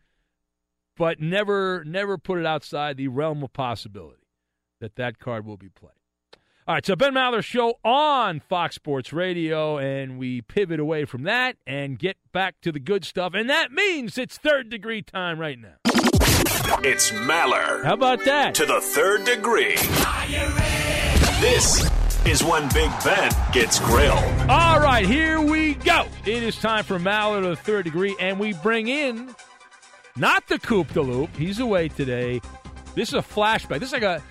but 0.95 1.19
never 1.19 1.83
never 1.83 2.17
put 2.19 2.37
it 2.37 2.45
outside 2.45 2.97
the 2.97 3.07
realm 3.07 3.43
of 3.43 3.51
possibility 3.51 4.27
that 4.79 4.95
that 4.95 5.19
card 5.19 5.45
will 5.45 5.57
be 5.57 5.69
played. 5.69 5.91
All 6.67 6.73
right, 6.73 6.83
so 6.83 6.95
Ben 6.95 7.13
Maller 7.13 7.43
show 7.43 7.75
on 7.83 8.39
Fox 8.39 8.73
Sports 8.73 9.13
Radio, 9.13 9.77
and 9.77 10.17
we 10.17 10.41
pivot 10.41 10.79
away 10.79 11.05
from 11.05 11.21
that 11.21 11.57
and 11.67 11.99
get 11.99 12.17
back 12.31 12.59
to 12.61 12.71
the 12.71 12.79
good 12.79 13.05
stuff, 13.05 13.35
and 13.35 13.47
that 13.51 13.71
means 13.71 14.17
it's 14.17 14.39
third 14.39 14.71
degree 14.71 15.03
time 15.03 15.37
right 15.37 15.59
now. 15.59 15.75
It's 16.83 17.11
Maller. 17.11 17.83
How 17.83 17.93
about 17.93 18.25
that? 18.25 18.55
To 18.55 18.65
the 18.65 18.81
third 18.81 19.25
degree. 19.25 19.75
This 21.39 21.87
is 22.25 22.43
when 22.43 22.67
Big 22.73 22.89
Ben 23.03 23.31
gets 23.53 23.79
grilled. 23.79 24.49
All 24.49 24.79
right, 24.79 25.05
here 25.05 25.39
we 25.39 25.75
go. 25.75 26.07
It 26.25 26.41
is 26.41 26.55
time 26.55 26.83
for 26.83 26.97
Maller 26.97 27.43
to 27.43 27.49
the 27.49 27.55
third 27.55 27.85
degree, 27.85 28.15
and 28.19 28.39
we 28.39 28.53
bring 28.53 28.87
in 28.87 29.35
not 30.17 30.47
the 30.47 30.57
Coop 30.57 30.91
de 30.93 31.01
Loop. 31.03 31.29
He's 31.35 31.59
away 31.59 31.89
today. 31.89 32.41
This 32.95 33.09
is 33.09 33.13
a 33.13 33.17
flashback. 33.17 33.81
This 33.81 33.89
is 33.89 33.93
like 33.93 34.01
a 34.01 34.23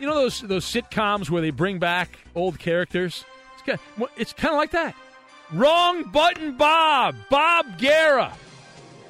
you 0.00 0.06
know 0.06 0.14
those 0.14 0.40
those 0.40 0.64
sitcoms 0.64 1.30
where 1.30 1.42
they 1.42 1.50
bring 1.50 1.78
back 1.78 2.18
old 2.34 2.58
characters. 2.58 3.24
It's 3.54 3.62
kind 3.62 3.78
of, 3.98 4.08
it's 4.16 4.32
kind 4.32 4.54
of 4.54 4.58
like 4.58 4.70
that. 4.72 4.94
Wrong 5.52 6.04
button, 6.04 6.56
Bob. 6.56 7.16
Bob 7.28 7.78
Guerra. 7.78 8.32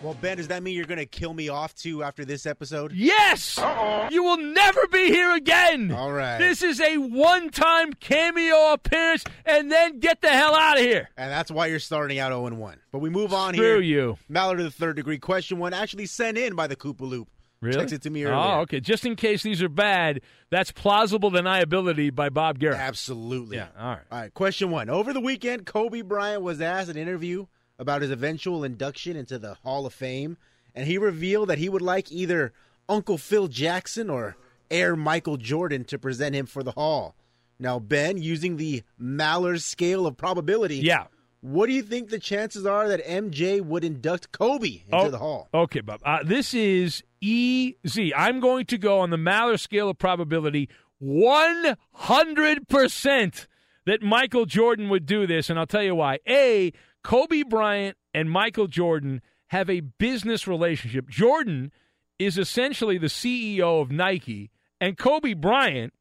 Well, 0.03 0.17
Ben, 0.23 0.39
does 0.39 0.49
that 0.49 0.63
mean 0.63 0.75
you're 0.75 0.87
going 0.87 0.97
to 0.99 1.05
kill 1.05 1.35
me 1.35 1.51
off 1.51 1.75
too 1.75 2.03
after 2.03 2.25
this 2.25 2.47
episode? 2.47 2.93
Yes. 2.93 3.59
Uh-oh. 3.59 4.09
You 4.11 4.25
will 4.25 4.39
never 4.39 4.87
be 4.87 5.09
here 5.09 5.35
again. 5.35 5.93
All 5.93 6.11
right. 6.11 6.39
This 6.39 6.63
is 6.63 6.81
a 6.81 6.97
one-time 6.97 7.93
cameo 7.93 8.73
appearance, 8.73 9.25
and 9.45 9.71
then 9.71 9.99
get 10.01 10.23
the 10.23 10.31
hell 10.31 10.55
out 10.55 10.79
of 10.79 10.83
here. 10.83 11.11
And 11.19 11.31
that's 11.31 11.51
why 11.51 11.67
you're 11.67 11.79
starting 11.79 12.19
out 12.19 12.31
0 12.31 12.49
1. 12.55 12.79
But 12.91 13.01
we 13.01 13.11
move 13.11 13.35
on 13.35 13.53
Screw 13.53 13.81
here. 13.81 13.81
you. 13.83 14.19
Maller 14.33 14.53
of 14.53 14.65
the 14.65 14.71
third 14.71 14.97
degree. 14.97 15.19
Question 15.19 15.59
one, 15.59 15.75
actually 15.75 16.07
sent 16.07 16.39
in 16.39 16.55
by 16.55 16.67
the 16.67 16.77
Koopa 16.77 17.03
Loop. 17.03 17.29
Really? 17.63 17.79
Text 17.79 17.93
it 17.93 18.03
to 18.03 18.11
me 18.11 18.25
oh, 18.25 18.31
earlier. 18.31 18.41
Oh, 18.41 18.61
okay. 18.61 18.81
Just 18.81 19.05
in 19.05 19.17
case 19.17 19.43
these 19.43 19.63
are 19.63 19.69
bad, 19.69 20.23
that's 20.51 20.73
plausible 20.73 21.31
deniability 21.31 22.15
by 22.15 22.31
Bob 22.31 22.59
Garrett. 22.59 22.79
Absolutely. 22.79 23.59
Yeah. 23.59 23.69
All 23.79 23.89
right. 23.89 24.01
All 24.11 24.21
right. 24.21 24.35
Question 24.35 24.71
one. 24.71 24.89
Over 24.89 25.13
the 25.13 25.21
weekend, 25.21 25.67
Kobe 25.67 26.01
Bryant 26.01 26.43
was 26.43 26.61
asked 26.61 26.89
an 26.89 26.97
interview 26.97 27.47
about 27.79 28.03
his 28.03 28.11
eventual 28.11 28.65
induction 28.65 29.17
into 29.17 29.39
the 29.39 29.55
Hall 29.55 29.87
of 29.87 29.93
Fame, 29.93 30.39
and 30.75 30.87
he 30.87 30.97
revealed 30.99 31.49
that 31.49 31.59
he 31.59 31.69
would 31.69 31.83
like 31.83 32.11
either 32.11 32.53
Uncle 32.89 33.19
Phil 33.19 33.49
Jackson 33.49 34.09
or 34.09 34.37
Air 34.71 34.97
Michael 34.97 35.37
Jordan 35.37 35.85
to 35.85 35.99
present 35.99 36.35
him 36.35 36.47
for 36.47 36.63
the 36.63 36.73
Hall. 36.73 37.15
Now, 37.59 37.79
Ben, 37.79 38.17
using 38.17 38.57
the 38.57 38.83
Maller's 38.99 39.65
scale 39.65 40.07
of 40.07 40.17
probability, 40.17 40.77
yeah. 40.77 41.07
What 41.43 41.67
do 41.67 41.73
you 41.73 41.83
think 41.83 42.11
the 42.11 42.19
chances 42.19 42.67
are 42.67 42.87
that 42.89 43.07
MJ 43.07 43.63
would 43.63 43.83
induct 43.83 44.31
Kobe 44.31 44.83
into 44.85 44.97
oh, 44.97 45.11
the 45.11 45.19
Hall? 45.19 45.49
Okay, 45.55 45.81
Bob. 45.81 46.01
Uh, 46.05 46.23
this 46.23 46.53
is 46.53 47.03
easy. 47.21 48.15
I'm 48.15 48.41
going 48.41 48.67
to 48.67 48.77
go 48.77 49.01
on 49.01 49.09
the 49.11 49.17
Maller 49.17 49.59
scale 49.59 49.89
of 49.89 49.99
probability 49.99 50.69
100% 51.03 53.47
that 53.87 54.03
Michael 54.03 54.45
Jordan 54.45 54.91
would 54.91 55.07
do 55.07 55.27
this, 55.27 55.49
and 55.49 55.59
I'll 55.59 55.67
tell 55.67 55.83
you 55.83 55.95
why. 55.95 56.19
A, 56.29 56.75
Kobe 57.03 57.43
Bryant 57.43 57.97
and 58.13 58.31
Michael 58.31 58.67
Jordan 58.67 59.23
have 59.49 59.71
a 59.71 59.81
business 59.81 60.47
relationship. 60.47 61.09
Jordan 61.09 61.73
is 62.19 62.37
essentially 62.37 62.99
the 62.99 63.07
CEO 63.07 63.81
of 63.81 63.91
Nike, 63.91 64.51
and 64.79 64.99
Kobe 64.99 65.33
Bryant, 65.33 65.95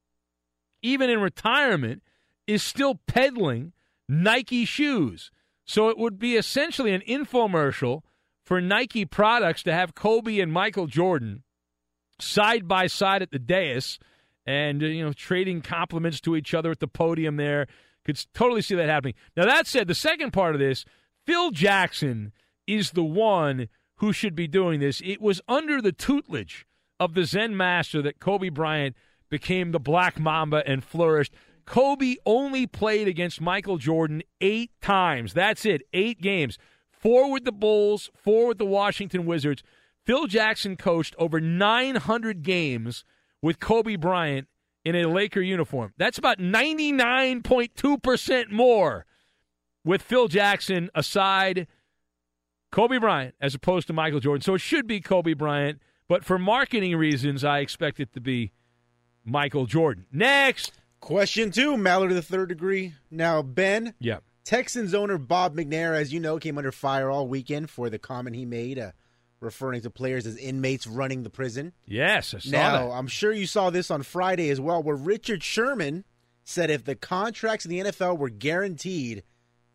even 0.81 1.09
in 1.09 1.21
retirement, 1.21 2.03
is 2.45 2.61
still 2.61 2.95
peddling 3.07 3.71
Nike 4.09 4.65
shoes. 4.65 5.31
So 5.65 5.87
it 5.87 5.97
would 5.97 6.17
be 6.17 6.35
essentially 6.35 6.91
an 6.91 7.03
infomercial 7.07 8.01
for 8.43 8.59
Nike 8.59 9.05
products 9.05 9.61
to 9.63 9.71
have 9.71 9.93
Kobe 9.93 10.39
and 10.39 10.51
Michael 10.51 10.87
Jordan 10.87 11.43
side 12.19 12.67
by 12.67 12.87
side 12.87 13.21
at 13.21 13.31
the 13.31 13.39
dais 13.39 13.99
and 14.45 14.81
you 14.81 15.05
know 15.05 15.13
trading 15.13 15.61
compliments 15.61 16.19
to 16.21 16.35
each 16.35 16.55
other 16.55 16.71
at 16.71 16.79
the 16.79 16.87
podium 16.87 17.37
there. 17.37 17.67
Could 18.03 18.25
totally 18.33 18.63
see 18.63 18.75
that 18.75 18.89
happening. 18.89 19.13
Now 19.37 19.45
that 19.45 19.67
said, 19.67 19.87
the 19.87 19.93
second 19.93 20.31
part 20.31 20.55
of 20.55 20.59
this, 20.59 20.85
Phil 21.27 21.51
Jackson 21.51 22.33
is 22.65 22.91
the 22.91 23.03
one 23.03 23.69
who 23.97 24.11
should 24.11 24.35
be 24.35 24.47
doing 24.47 24.79
this. 24.79 25.01
It 25.05 25.21
was 25.21 25.41
under 25.47 25.81
the 25.81 25.91
tutelage 25.91 26.65
of 26.99 27.13
the 27.13 27.25
Zen 27.25 27.55
master 27.55 28.01
that 28.01 28.19
Kobe 28.19 28.49
Bryant 28.49 28.95
became 29.29 29.71
the 29.71 29.79
Black 29.79 30.19
Mamba 30.19 30.63
and 30.65 30.83
flourished. 30.83 31.33
Kobe 31.69 32.15
only 32.25 32.65
played 32.65 33.07
against 33.07 33.39
Michael 33.39 33.77
Jordan 33.77 34.23
eight 34.41 34.71
times. 34.81 35.35
That's 35.35 35.67
it, 35.67 35.83
eight 35.93 36.19
games. 36.19 36.57
Four 36.91 37.31
with 37.31 37.45
the 37.45 37.51
Bulls, 37.51 38.09
four 38.15 38.47
with 38.47 38.57
the 38.57 38.65
Washington 38.65 39.27
Wizards. 39.27 39.61
Phil 40.03 40.25
Jackson 40.25 40.75
coached 40.75 41.13
over 41.19 41.39
900 41.39 42.41
games 42.41 43.05
with 43.43 43.59
Kobe 43.59 43.97
Bryant 43.97 44.47
in 44.83 44.95
a 44.95 45.07
Laker 45.07 45.41
uniform. 45.41 45.93
That's 45.95 46.17
about 46.17 46.39
99.2% 46.39 48.49
more 48.49 49.05
with 49.85 50.01
Phil 50.01 50.27
Jackson 50.27 50.89
aside 50.95 51.67
Kobe 52.71 52.97
Bryant 52.97 53.35
as 53.39 53.53
opposed 53.53 53.85
to 53.85 53.93
Michael 53.93 54.19
Jordan. 54.19 54.41
So 54.41 54.55
it 54.55 54.61
should 54.61 54.87
be 54.87 55.01
Kobe 55.01 55.33
Bryant, 55.33 55.79
but 56.07 56.25
for 56.25 56.39
marketing 56.39 56.95
reasons, 56.95 57.43
I 57.43 57.59
expect 57.59 57.99
it 57.99 58.11
to 58.13 58.19
be 58.19 58.53
Michael 59.23 59.67
Jordan. 59.67 60.07
Next. 60.11 60.78
Question 60.99 61.51
two, 61.51 61.75
Maller 61.75 62.09
of 62.09 62.15
the 62.15 62.21
third 62.21 62.49
degree. 62.49 62.93
Now, 63.09 63.41
Ben. 63.41 63.93
Yeah. 63.99 64.19
Texans 64.43 64.93
owner 64.93 65.17
Bob 65.17 65.55
McNair, 65.55 65.95
as 65.95 66.11
you 66.11 66.19
know, 66.19 66.39
came 66.39 66.57
under 66.57 66.71
fire 66.71 67.09
all 67.09 67.27
weekend 67.27 67.69
for 67.69 67.89
the 67.89 67.99
comment 67.99 68.35
he 68.35 68.45
made, 68.45 68.79
uh, 68.79 68.91
referring 69.39 69.81
to 69.81 69.89
players 69.89 70.25
as 70.25 70.37
inmates 70.37 70.87
running 70.87 71.23
the 71.23 71.29
prison. 71.29 71.71
Yes, 71.85 72.33
I 72.33 72.39
saw 72.39 72.51
now, 72.51 72.87
that. 72.87 72.93
I'm 72.93 73.07
sure 73.07 73.31
you 73.31 73.45
saw 73.45 73.69
this 73.69 73.91
on 73.91 74.03
Friday 74.03 74.49
as 74.49 74.59
well, 74.59 74.81
where 74.81 74.95
Richard 74.95 75.43
Sherman 75.43 76.03
said 76.43 76.71
if 76.71 76.83
the 76.83 76.95
contracts 76.95 77.65
in 77.65 77.69
the 77.69 77.91
NFL 77.91 78.17
were 78.17 78.29
guaranteed, 78.29 79.23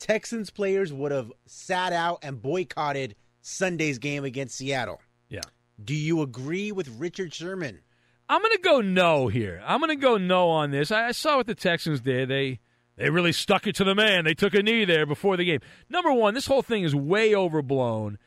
Texans 0.00 0.50
players 0.50 0.92
would 0.92 1.12
have 1.12 1.30
sat 1.46 1.92
out 1.92 2.18
and 2.22 2.42
boycotted 2.42 3.14
Sunday's 3.42 3.98
game 3.98 4.24
against 4.24 4.56
Seattle. 4.56 5.00
Yeah. 5.28 5.42
Do 5.82 5.94
you 5.94 6.20
agree 6.20 6.72
with 6.72 6.88
Richard 6.98 7.32
Sherman? 7.32 7.80
I'm 8.28 8.40
going 8.40 8.56
to 8.56 8.62
go 8.62 8.80
no 8.80 9.28
here. 9.28 9.62
I'm 9.66 9.80
going 9.80 9.90
to 9.90 9.96
go 9.96 10.16
no 10.16 10.48
on 10.48 10.70
this. 10.70 10.90
I, 10.90 11.08
I 11.08 11.12
saw 11.12 11.36
what 11.36 11.46
the 11.46 11.54
Texans 11.54 12.00
did. 12.00 12.28
They 12.28 12.60
they 12.96 13.10
really 13.10 13.32
stuck 13.32 13.66
it 13.66 13.74
to 13.76 13.84
the 13.84 13.94
man. 13.94 14.24
They 14.24 14.34
took 14.34 14.54
a 14.54 14.62
knee 14.62 14.84
there 14.84 15.04
before 15.04 15.36
the 15.36 15.44
game. 15.44 15.60
Number 15.88 16.12
one, 16.12 16.34
this 16.34 16.46
whole 16.46 16.62
thing 16.62 16.84
is 16.84 16.94
way 16.94 17.34
overblown. 17.34 18.18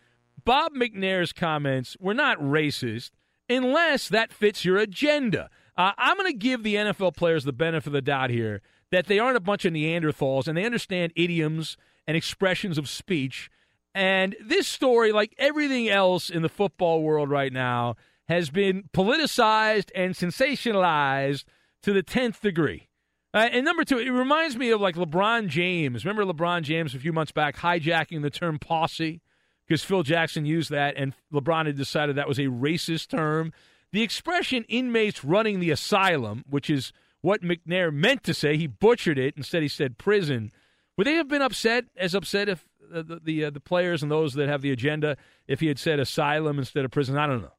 Bob 0.43 0.73
McNair's 0.73 1.33
comments 1.33 1.95
were 1.99 2.13
not 2.13 2.38
racist 2.39 3.12
unless 3.49 4.10
that 4.10 4.33
fits 4.33 4.65
your 4.65 4.77
agenda. 4.77 5.49
Uh, 5.77 5.91
I'm 5.97 6.17
going 6.17 6.31
to 6.31 6.38
give 6.38 6.63
the 6.63 6.75
NFL 6.75 7.15
players 7.15 7.43
the 7.43 7.53
benefit 7.53 7.88
of 7.88 7.93
the 7.93 8.01
doubt 8.01 8.29
here 8.29 8.62
that 8.91 9.07
they 9.07 9.19
aren't 9.19 9.38
a 9.38 9.41
bunch 9.41 9.65
of 9.65 9.73
Neanderthals 9.73 10.47
and 10.47 10.57
they 10.57 10.65
understand 10.65 11.13
idioms 11.15 11.77
and 12.05 12.17
expressions 12.17 12.77
of 12.77 12.89
speech. 12.89 13.49
And 13.93 14.36
this 14.43 14.67
story, 14.67 15.12
like 15.12 15.33
everything 15.38 15.89
else 15.89 16.29
in 16.29 16.41
the 16.41 16.49
football 16.49 17.01
world 17.03 17.29
right 17.29 17.51
now, 17.53 17.95
has 18.27 18.49
been 18.49 18.89
politicized 18.93 19.89
and 19.95 20.13
sensationalized 20.13 21.45
to 21.83 21.93
the 21.93 22.03
10th 22.03 22.41
degree. 22.41 22.87
Uh, 23.33 23.49
and 23.51 23.65
number 23.65 23.83
two, 23.83 23.99
it 23.99 24.09
reminds 24.09 24.57
me 24.57 24.71
of 24.71 24.81
like 24.81 24.95
LeBron 24.95 25.47
James. 25.47 26.05
Remember 26.05 26.31
LeBron 26.31 26.63
James 26.63 26.95
a 26.95 26.99
few 26.99 27.13
months 27.13 27.31
back 27.31 27.57
hijacking 27.57 28.21
the 28.21 28.29
term 28.29 28.57
posse 28.57 29.21
because 29.67 29.83
Phil 29.83 30.03
Jackson 30.03 30.45
used 30.45 30.69
that 30.71 30.95
and 30.97 31.13
LeBron 31.31 31.65
had 31.67 31.77
decided 31.77 32.15
that 32.15 32.27
was 32.27 32.39
a 32.39 32.43
racist 32.43 33.09
term. 33.09 33.53
The 33.91 34.01
expression 34.01 34.65
inmates 34.67 35.23
running 35.23 35.59
the 35.59 35.71
asylum, 35.71 36.43
which 36.49 36.69
is 36.69 36.91
what 37.21 37.41
McNair 37.41 37.93
meant 37.93 38.23
to 38.23 38.33
say, 38.33 38.57
he 38.57 38.67
butchered 38.67 39.19
it. 39.19 39.35
Instead, 39.37 39.61
he 39.61 39.67
said 39.67 39.97
prison. 39.97 40.51
Would 40.97 41.07
they 41.07 41.15
have 41.15 41.27
been 41.27 41.41
upset, 41.41 41.85
as 41.95 42.15
upset 42.15 42.49
if 42.49 42.65
the 42.79 43.03
the, 43.03 43.19
the, 43.19 43.45
uh, 43.45 43.49
the 43.49 43.59
players 43.59 44.01
and 44.01 44.11
those 44.11 44.33
that 44.33 44.49
have 44.49 44.61
the 44.61 44.71
agenda, 44.71 45.17
if 45.47 45.59
he 45.59 45.67
had 45.67 45.79
said 45.79 45.99
asylum 45.99 46.57
instead 46.57 46.85
of 46.85 46.91
prison? 46.91 47.17
I 47.17 47.27
don't 47.27 47.41
know. 47.41 47.53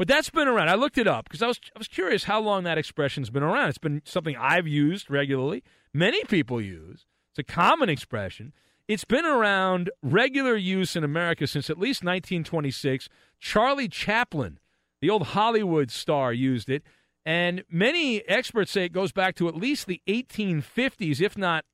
But 0.00 0.08
that's 0.08 0.30
been 0.30 0.48
around. 0.48 0.70
I 0.70 0.76
looked 0.76 0.96
it 0.96 1.06
up 1.06 1.24
because 1.28 1.42
I 1.42 1.46
was 1.46 1.60
I 1.76 1.78
was 1.78 1.86
curious 1.86 2.24
how 2.24 2.40
long 2.40 2.64
that 2.64 2.78
expression's 2.78 3.28
been 3.28 3.42
around. 3.42 3.68
It's 3.68 3.76
been 3.76 4.00
something 4.06 4.34
I've 4.34 4.66
used 4.66 5.10
regularly. 5.10 5.62
Many 5.92 6.24
people 6.24 6.58
use. 6.58 7.04
It's 7.30 7.38
a 7.38 7.42
common 7.42 7.90
expression. 7.90 8.54
It's 8.88 9.04
been 9.04 9.26
around 9.26 9.90
regular 10.02 10.56
use 10.56 10.96
in 10.96 11.04
America 11.04 11.46
since 11.46 11.68
at 11.68 11.76
least 11.78 12.02
1926. 12.02 13.10
Charlie 13.40 13.88
Chaplin, 13.90 14.58
the 15.02 15.10
old 15.10 15.22
Hollywood 15.22 15.90
star, 15.90 16.32
used 16.32 16.70
it, 16.70 16.82
and 17.26 17.62
many 17.68 18.26
experts 18.26 18.70
say 18.70 18.86
it 18.86 18.94
goes 18.94 19.12
back 19.12 19.34
to 19.34 19.48
at 19.48 19.54
least 19.54 19.86
the 19.86 20.00
1850s, 20.08 21.20
if 21.20 21.36
not 21.36 21.66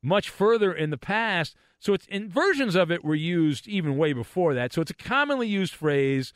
much 0.00 0.30
further 0.30 0.72
in 0.72 0.90
the 0.90 0.96
past. 0.96 1.56
So 1.80 1.92
it's 1.92 2.06
versions 2.08 2.76
of 2.76 2.92
it 2.92 3.02
were 3.02 3.16
used 3.16 3.66
even 3.66 3.96
way 3.96 4.12
before 4.12 4.54
that. 4.54 4.72
So 4.72 4.80
it's 4.80 4.92
a 4.92 4.94
commonly 4.94 5.48
used 5.48 5.74
phrase 5.74 6.32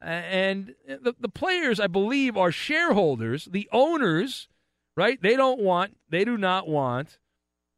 and 0.00 0.74
the, 0.86 1.14
the 1.18 1.28
players, 1.28 1.80
I 1.80 1.86
believe, 1.86 2.36
are 2.36 2.52
shareholders. 2.52 3.46
The 3.46 3.68
owners, 3.72 4.48
right? 4.96 5.20
They 5.20 5.36
don't 5.36 5.60
want, 5.60 5.96
they 6.10 6.24
do 6.24 6.36
not 6.36 6.68
want 6.68 7.18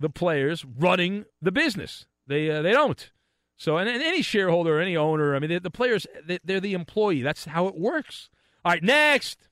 the 0.01 0.11
players 0.11 0.65
running 0.65 1.25
the 1.41 1.53
business. 1.53 2.07
They 2.27 2.51
uh, 2.51 2.63
they 2.63 2.73
don't. 2.73 3.11
So, 3.57 3.77
and, 3.77 3.89
and, 3.89 4.03
any 4.03 4.23
shareholder, 4.23 4.81
any 4.81 4.97
owner, 4.97 5.35
I 5.35 5.41
mean, 5.41 5.51
they, 5.51 5.59
the 5.59 5.71
players, 5.71 6.07
they, 6.25 6.39
they're 6.45 6.61
the 6.61 6.75
employee. 6.75 7.23
That's 7.23 7.45
how 7.45 7.67
it 7.67 7.77
works. 7.77 8.31
All 8.65 8.71
right, 8.71 8.83
next. 8.83 9.49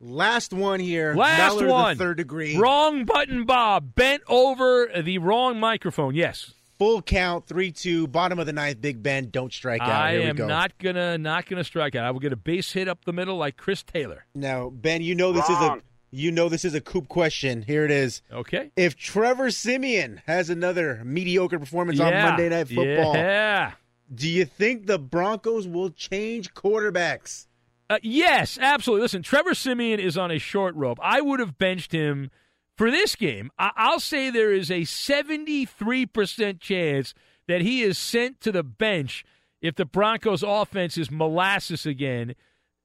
Last 0.00 0.52
one 0.52 0.78
here. 0.78 1.14
Last 1.14 1.54
Maller 1.56 1.68
one. 1.68 1.98
third 1.98 2.16
degree. 2.16 2.56
Wrong 2.56 3.04
button, 3.04 3.44
Bob. 3.44 3.94
Bent 3.94 4.22
over 4.28 4.88
the 5.02 5.18
wrong 5.18 5.58
microphone. 5.58 6.14
Yes. 6.14 6.54
Full 6.82 7.00
count, 7.00 7.46
three 7.46 7.70
two, 7.70 8.08
bottom 8.08 8.40
of 8.40 8.46
the 8.46 8.52
ninth. 8.52 8.80
Big 8.80 9.04
Ben, 9.04 9.30
don't 9.30 9.52
strike 9.52 9.80
out. 9.80 9.88
I 9.88 10.12
Here 10.14 10.20
we 10.22 10.26
am 10.30 10.34
go. 10.36 10.48
not 10.48 10.76
gonna 10.78 11.16
not 11.16 11.46
gonna 11.46 11.62
strike 11.62 11.94
out. 11.94 12.04
I 12.04 12.10
will 12.10 12.18
get 12.18 12.32
a 12.32 12.36
base 12.36 12.72
hit 12.72 12.88
up 12.88 13.04
the 13.04 13.12
middle 13.12 13.36
like 13.36 13.56
Chris 13.56 13.84
Taylor. 13.84 14.24
Now, 14.34 14.68
Ben, 14.68 15.00
you 15.00 15.14
know 15.14 15.30
this 15.30 15.48
Wrong. 15.48 15.76
is 15.76 15.82
a 15.82 15.82
you 16.10 16.32
know 16.32 16.48
this 16.48 16.64
is 16.64 16.74
a 16.74 16.80
coop 16.80 17.06
question. 17.06 17.62
Here 17.62 17.84
it 17.84 17.92
is. 17.92 18.20
Okay. 18.32 18.72
If 18.74 18.96
Trevor 18.96 19.52
Siemian 19.52 20.22
has 20.26 20.50
another 20.50 21.02
mediocre 21.04 21.60
performance 21.60 22.00
on 22.00 22.12
Monday 22.12 22.48
Night 22.48 22.66
Football, 22.66 23.14
Yeah. 23.14 23.74
do 24.12 24.28
you 24.28 24.44
think 24.44 24.86
the 24.88 24.98
Broncos 24.98 25.68
will 25.68 25.90
change 25.90 26.52
quarterbacks? 26.52 27.46
Uh, 27.90 27.98
yes, 28.02 28.58
absolutely. 28.60 29.02
Listen, 29.02 29.22
Trevor 29.22 29.54
Siemian 29.54 30.00
is 30.00 30.18
on 30.18 30.32
a 30.32 30.38
short 30.40 30.74
rope. 30.74 30.98
I 31.00 31.20
would 31.20 31.38
have 31.38 31.58
benched 31.58 31.92
him 31.92 32.32
for 32.76 32.90
this 32.90 33.16
game. 33.16 33.50
I- 33.58 33.72
I'll 33.76 34.00
say 34.00 34.30
there 34.30 34.52
is 34.52 34.70
a 34.70 34.84
73% 34.84 36.60
chance 36.60 37.14
that 37.48 37.60
he 37.60 37.82
is 37.82 37.98
sent 37.98 38.40
to 38.40 38.52
the 38.52 38.62
bench 38.62 39.24
if 39.60 39.74
the 39.74 39.84
Broncos 39.84 40.42
offense 40.42 40.96
is 40.98 41.10
molasses 41.10 41.86
again. 41.86 42.34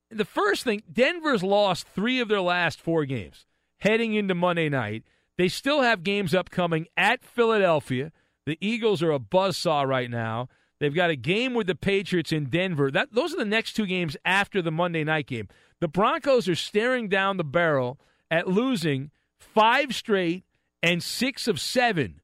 The 0.10 0.26
first 0.26 0.63
thing, 0.63 0.84
Denver's 0.91 1.43
lost 1.43 1.88
three 1.88 2.19
of 2.19 2.28
their 2.28 2.41
last 2.41 2.80
four 2.82 3.06
games 3.06 3.45
heading 3.80 4.13
into 4.13 4.34
Monday 4.36 4.69
night. 4.69 5.04
They 5.38 5.47
still 5.50 5.82
have 5.82 6.04
games 6.04 6.34
upcoming 6.34 6.88
at 6.95 7.23
Philadelphia. 7.23 8.12
The 8.45 8.58
Eagles 8.62 9.04
are 9.04 9.12
a 9.12 9.19
buzzsaw 9.19 9.86
right 9.86 10.10
now. 10.10 10.50
They've 10.80 10.93
got 10.93 11.10
a 11.10 11.15
game 11.15 11.54
with 11.54 11.67
the 11.67 11.76
Patriots 11.76 12.32
in 12.32 12.45
Denver. 12.45 12.89
That 12.89 13.12
those 13.12 13.34
are 13.34 13.38
the 13.38 13.45
next 13.45 13.73
two 13.73 13.86
games 13.86 14.15
after 14.23 14.62
the 14.62 14.71
Monday 14.71 15.04
night 15.04 15.28
game. 15.28 15.47
The 15.80 15.88
Broncos 15.88 16.47
are 16.47 16.56
staring 16.56 17.10
down 17.10 17.38
the 17.38 17.43
barrel 17.43 18.00
at 18.32 18.47
losing 18.47 19.12
five 19.39 19.95
straight 19.95 20.43
and 20.82 21.02
six 21.02 21.47
of 21.47 21.60
seven 21.60 22.21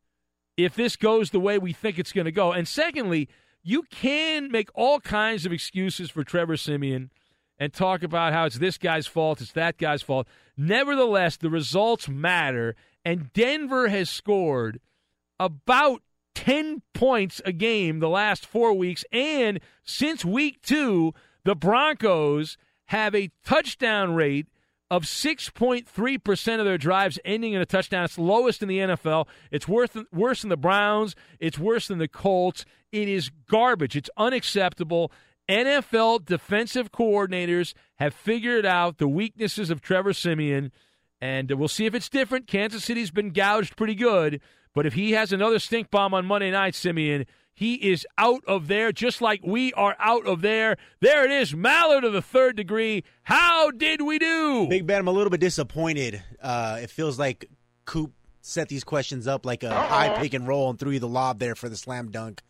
if 0.57 0.75
this 0.75 0.95
goes 0.95 1.31
the 1.31 1.39
way 1.39 1.57
we 1.57 1.73
think 1.73 1.97
it's 1.97 2.11
going 2.11 2.25
to 2.25 2.31
go. 2.31 2.51
And 2.51 2.67
secondly, 2.67 3.27
you 3.63 3.83
can 3.83 4.51
make 4.51 4.69
all 4.75 4.99
kinds 4.99 5.45
of 5.45 5.51
excuses 5.51 6.09
for 6.09 6.23
Trevor 6.23 6.57
Siemian 6.57 7.11
and 7.57 7.73
talk 7.73 8.03
about 8.03 8.33
how 8.33 8.45
it's 8.45 8.59
this 8.59 8.77
guy's 8.77 9.07
fault, 9.07 9.41
it's 9.41 9.53
that 9.53 9.77
guy's 9.77 10.01
fault. 10.01 10.27
Nevertheless, 10.57 11.37
the 11.37 11.49
results 11.49 12.07
matter, 12.07 12.75
and 13.05 13.31
Denver 13.33 13.87
has 13.87 14.09
scored 14.09 14.79
about 15.39 16.01
10 16.35 16.81
points 16.93 17.41
a 17.45 17.51
game 17.51 17.99
the 17.99 18.09
last 18.09 18.45
four 18.45 18.73
weeks. 18.73 19.05
And 19.11 19.59
since 19.83 20.25
week 20.25 20.61
two, 20.61 21.13
the 21.43 21.55
Broncos 21.55 22.57
have 22.87 23.15
a 23.15 23.31
touchdown 23.45 24.13
rate 24.13 24.47
of 24.93 25.05
6.3% 25.05 26.59
of 26.59 26.65
their 26.65 26.77
drives 26.77 27.17
ending 27.25 27.53
in 27.53 27.61
a 27.61 27.65
touchdown. 27.65 28.05
It's 28.05 28.19
lowest 28.19 28.61
in 28.61 28.67
the 28.67 28.77
NFL. 28.77 29.27
It's 29.49 29.67
worth, 29.67 29.97
worse 30.11 30.41
than 30.41 30.51
the 30.51 30.57
Browns. 30.57 31.15
It's 31.39 31.57
worse 31.57 31.87
than 31.87 31.97
the 31.97 32.07
Colts. 32.07 32.63
It 32.91 33.09
is 33.09 33.31
garbage. 33.49 33.95
It's 33.95 34.11
unacceptable. 34.17 35.11
NFL 35.49 36.27
defensive 36.27 36.91
coordinators 36.91 37.73
have 37.95 38.13
figured 38.13 38.67
out 38.67 38.99
the 38.99 39.07
weaknesses 39.07 39.71
of 39.71 39.81
Trevor 39.81 40.13
Siemian, 40.13 40.71
and 41.19 41.49
we'll 41.49 41.67
see 41.67 41.87
if 41.87 41.95
it's 41.95 42.07
different. 42.07 42.45
Kansas 42.45 42.83
City's 42.83 43.09
been 43.09 43.31
gouged 43.31 43.75
pretty 43.75 43.95
good, 43.95 44.41
but 44.75 44.85
if 44.85 44.93
he 44.93 45.13
has 45.13 45.33
another 45.33 45.57
stink 45.57 45.89
bomb 45.89 46.13
on 46.13 46.27
Monday 46.27 46.51
night, 46.51 46.75
Siemian, 46.75 47.25
he 47.53 47.75
is 47.75 48.05
out 48.17 48.43
of 48.47 48.67
there 48.67 48.91
just 48.91 49.21
like 49.21 49.41
we 49.43 49.73
are 49.73 49.95
out 49.99 50.25
of 50.25 50.41
there. 50.41 50.77
There 51.01 51.23
it 51.23 51.31
is, 51.31 51.53
Maller 51.53 52.03
of 52.03 52.13
the 52.13 52.21
third 52.21 52.55
degree. 52.55 53.03
How 53.23 53.71
did 53.71 54.01
we 54.01 54.19
do? 54.19 54.67
Big 54.67 54.87
Ben, 54.87 54.99
I'm 54.99 55.07
a 55.07 55.11
little 55.11 55.29
bit 55.29 55.39
disappointed. 55.39 56.23
Uh, 56.41 56.79
it 56.81 56.89
feels 56.89 57.19
like 57.19 57.49
Coop 57.85 58.11
set 58.41 58.69
these 58.69 58.83
questions 58.83 59.27
up 59.27 59.45
like 59.45 59.63
a 59.63 59.73
high 59.73 60.17
pick 60.19 60.33
and 60.33 60.47
roll 60.47 60.69
and 60.69 60.79
threw 60.79 60.91
you 60.91 60.99
the 60.99 61.07
lob 61.07 61.39
there 61.39 61.55
for 61.55 61.69
the 61.69 61.77
slam 61.77 62.11
dunk. 62.11 62.41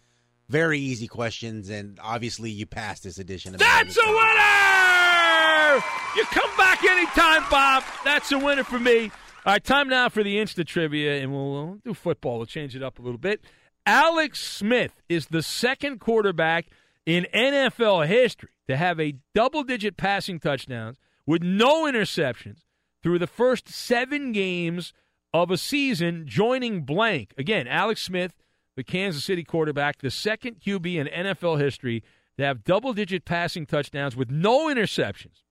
Very 0.49 0.79
easy 0.79 1.07
questions, 1.07 1.69
and 1.69 1.99
obviously 2.01 2.51
you 2.51 2.65
passed 2.65 3.03
this 3.03 3.17
edition. 3.17 3.53
Of 3.53 3.59
That's 3.59 3.97
a 3.97 4.07
winner! 4.07 5.83
You 6.15 6.25
come 6.25 6.57
back 6.57 6.83
anytime, 6.83 7.43
Bob. 7.49 7.83
That's 8.03 8.31
a 8.31 8.37
winner 8.37 8.63
for 8.63 8.77
me. 8.77 9.11
All 9.45 9.53
right, 9.53 9.63
time 9.63 9.89
now 9.89 10.09
for 10.09 10.23
the 10.23 10.37
Insta 10.37 10.65
trivia, 10.65 11.21
and 11.21 11.31
we'll, 11.31 11.51
we'll 11.51 11.79
do 11.83 11.93
football. 11.93 12.37
We'll 12.37 12.45
change 12.45 12.75
it 12.75 12.83
up 12.83 12.99
a 12.99 13.01
little 13.01 13.17
bit. 13.17 13.41
Alex 13.85 14.39
Smith 14.39 15.01
is 15.09 15.27
the 15.27 15.43
second 15.43 15.99
quarterback 15.99 16.67
in 17.05 17.27
NFL 17.33 18.07
history 18.07 18.49
to 18.67 18.77
have 18.77 18.99
a 18.99 19.15
double 19.35 19.63
digit 19.63 19.97
passing 19.97 20.39
touchdowns 20.39 20.97
with 21.25 21.43
no 21.43 21.83
interceptions 21.83 22.63
through 23.01 23.19
the 23.19 23.27
first 23.27 23.67
seven 23.67 24.31
games 24.31 24.93
of 25.33 25.51
a 25.51 25.57
season, 25.57 26.23
joining 26.25 26.83
blank. 26.83 27.33
Again, 27.37 27.67
Alex 27.67 28.01
Smith, 28.01 28.33
the 28.77 28.83
Kansas 28.83 29.25
City 29.25 29.43
quarterback, 29.43 29.99
the 29.99 30.11
second 30.11 30.61
QB 30.61 30.95
in 30.95 31.07
NFL 31.07 31.59
history 31.59 32.03
to 32.37 32.45
have 32.45 32.63
double 32.63 32.93
digit 32.93 33.25
passing 33.25 33.65
touchdowns 33.65 34.15
with 34.15 34.31
no 34.31 34.67
interceptions 34.67 35.43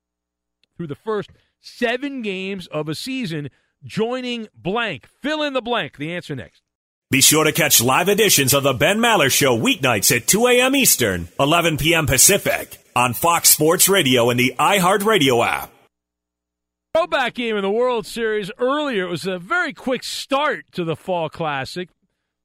through 0.76 0.86
the 0.86 0.94
first 0.94 1.30
seven 1.60 2.22
games 2.22 2.66
of 2.68 2.88
a 2.88 2.94
season, 2.94 3.50
joining 3.84 4.48
blank. 4.54 5.06
Fill 5.06 5.42
in 5.42 5.52
the 5.52 5.60
blank. 5.60 5.98
The 5.98 6.14
answer 6.14 6.34
next. 6.34 6.62
Be 7.12 7.20
sure 7.20 7.44
to 7.44 7.52
catch 7.52 7.82
live 7.82 8.08
editions 8.08 8.54
of 8.54 8.62
the 8.62 8.72
Ben 8.72 8.96
Maller 8.96 9.30
Show 9.30 9.54
weeknights 9.54 10.16
at 10.16 10.26
2 10.26 10.46
a.m. 10.46 10.74
Eastern, 10.74 11.28
11 11.38 11.76
p.m. 11.76 12.06
Pacific 12.06 12.78
on 12.96 13.12
Fox 13.12 13.50
Sports 13.50 13.86
Radio 13.86 14.30
and 14.30 14.40
the 14.40 14.54
iHeartRadio 14.58 15.46
app. 15.46 15.70
Throwback 16.94 17.34
game 17.34 17.56
in 17.56 17.60
the 17.60 17.70
World 17.70 18.06
Series 18.06 18.50
earlier. 18.56 19.04
It 19.04 19.10
was 19.10 19.26
a 19.26 19.38
very 19.38 19.74
quick 19.74 20.04
start 20.04 20.64
to 20.72 20.84
the 20.84 20.96
Fall 20.96 21.28
Classic. 21.28 21.90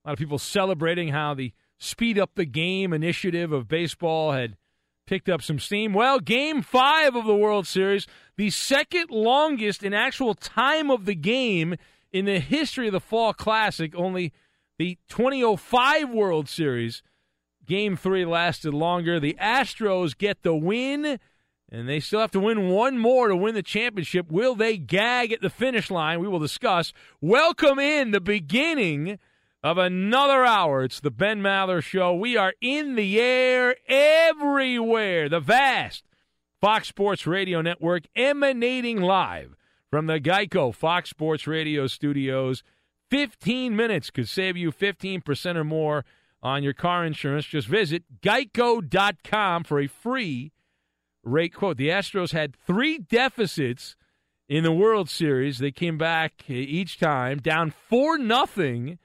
A 0.03 0.09
lot 0.09 0.13
of 0.13 0.19
people 0.19 0.37
celebrating 0.37 1.13
how 1.13 1.33
the 1.33 1.53
speed 1.77 2.19
up 2.19 2.31
the 2.35 2.43
game 2.43 2.91
initiative 2.91 3.53
of 3.53 3.69
baseball 3.69 4.33
had 4.33 4.57
picked 5.05 5.29
up 5.29 5.41
some 5.41 5.59
steam. 5.59 5.93
Well, 5.93 6.19
game 6.19 6.61
five 6.61 7.15
of 7.15 7.25
the 7.25 7.37
World 7.37 7.67
Series, 7.67 8.05
the 8.35 8.49
second 8.49 9.11
longest 9.11 9.81
in 9.81 9.93
actual 9.93 10.33
time 10.33 10.91
of 10.91 11.05
the 11.05 11.15
game 11.15 11.77
in 12.11 12.25
the 12.25 12.41
history 12.41 12.87
of 12.87 12.93
the 12.93 12.99
Fall 12.99 13.33
Classic, 13.33 13.95
only 13.95 14.33
the 14.77 14.97
2005 15.09 16.09
World 16.09 16.49
Series. 16.49 17.03
Game 17.65 17.97
three 17.97 18.25
lasted 18.25 18.73
longer. 18.73 19.19
The 19.19 19.37
Astros 19.41 20.17
get 20.17 20.43
the 20.43 20.55
win, 20.55 21.19
and 21.69 21.89
they 21.89 21.99
still 21.99 22.21
have 22.21 22.31
to 22.31 22.39
win 22.39 22.69
one 22.69 22.97
more 22.97 23.27
to 23.27 23.35
win 23.35 23.55
the 23.55 23.63
championship. 23.63 24.31
Will 24.31 24.55
they 24.55 24.77
gag 24.77 25.33
at 25.33 25.41
the 25.41 25.49
finish 25.49 25.91
line? 25.91 26.19
We 26.19 26.27
will 26.27 26.39
discuss. 26.39 26.93
Welcome 27.19 27.77
in 27.79 28.11
the 28.11 28.21
beginning 28.21 29.19
of 29.63 29.77
another 29.77 30.45
hour. 30.45 30.83
It's 30.83 31.01
the 31.01 31.11
Ben 31.11 31.41
Maller 31.41 31.83
Show. 31.83 32.15
We 32.15 32.37
are 32.37 32.53
in 32.61 32.95
the 32.95 33.19
air 33.19 33.75
everywhere. 33.89 35.27
The 35.27 35.41
vast 35.41 36.05
Fox 36.61 36.87
Sports 36.87 37.27
Radio 37.27 37.61
Network, 37.61 38.03
emanating 38.15 39.01
live 39.01 39.55
from 39.89 40.05
the 40.07 40.19
Geico 40.19 40.73
Fox 40.73 41.09
Sports 41.09 41.47
Radio 41.47 41.85
studios. 41.87 42.63
15 43.09 43.75
minutes 43.75 44.09
could 44.09 44.27
save 44.27 44.57
you 44.57 44.71
15% 44.71 45.55
or 45.55 45.63
more 45.63 46.05
on 46.41 46.63
your 46.63 46.73
car 46.73 47.05
insurance. 47.05 47.45
Just 47.45 47.67
visit 47.67 48.03
geico.com 48.21 49.63
for 49.63 49.79
a 49.79 49.87
free 49.87 50.51
rate 51.23 51.53
quote. 51.53 51.77
The 51.77 51.89
Astros 51.89 52.31
had 52.31 52.55
three 52.55 52.97
deficits 52.97 53.95
in 54.47 54.63
the 54.63 54.71
World 54.71 55.09
Series. 55.09 55.59
They 55.59 55.71
came 55.71 55.97
back 55.97 56.49
each 56.49 56.99
time 56.99 57.39
down 57.39 57.71
4 57.71 58.17
nothing. 58.17 58.99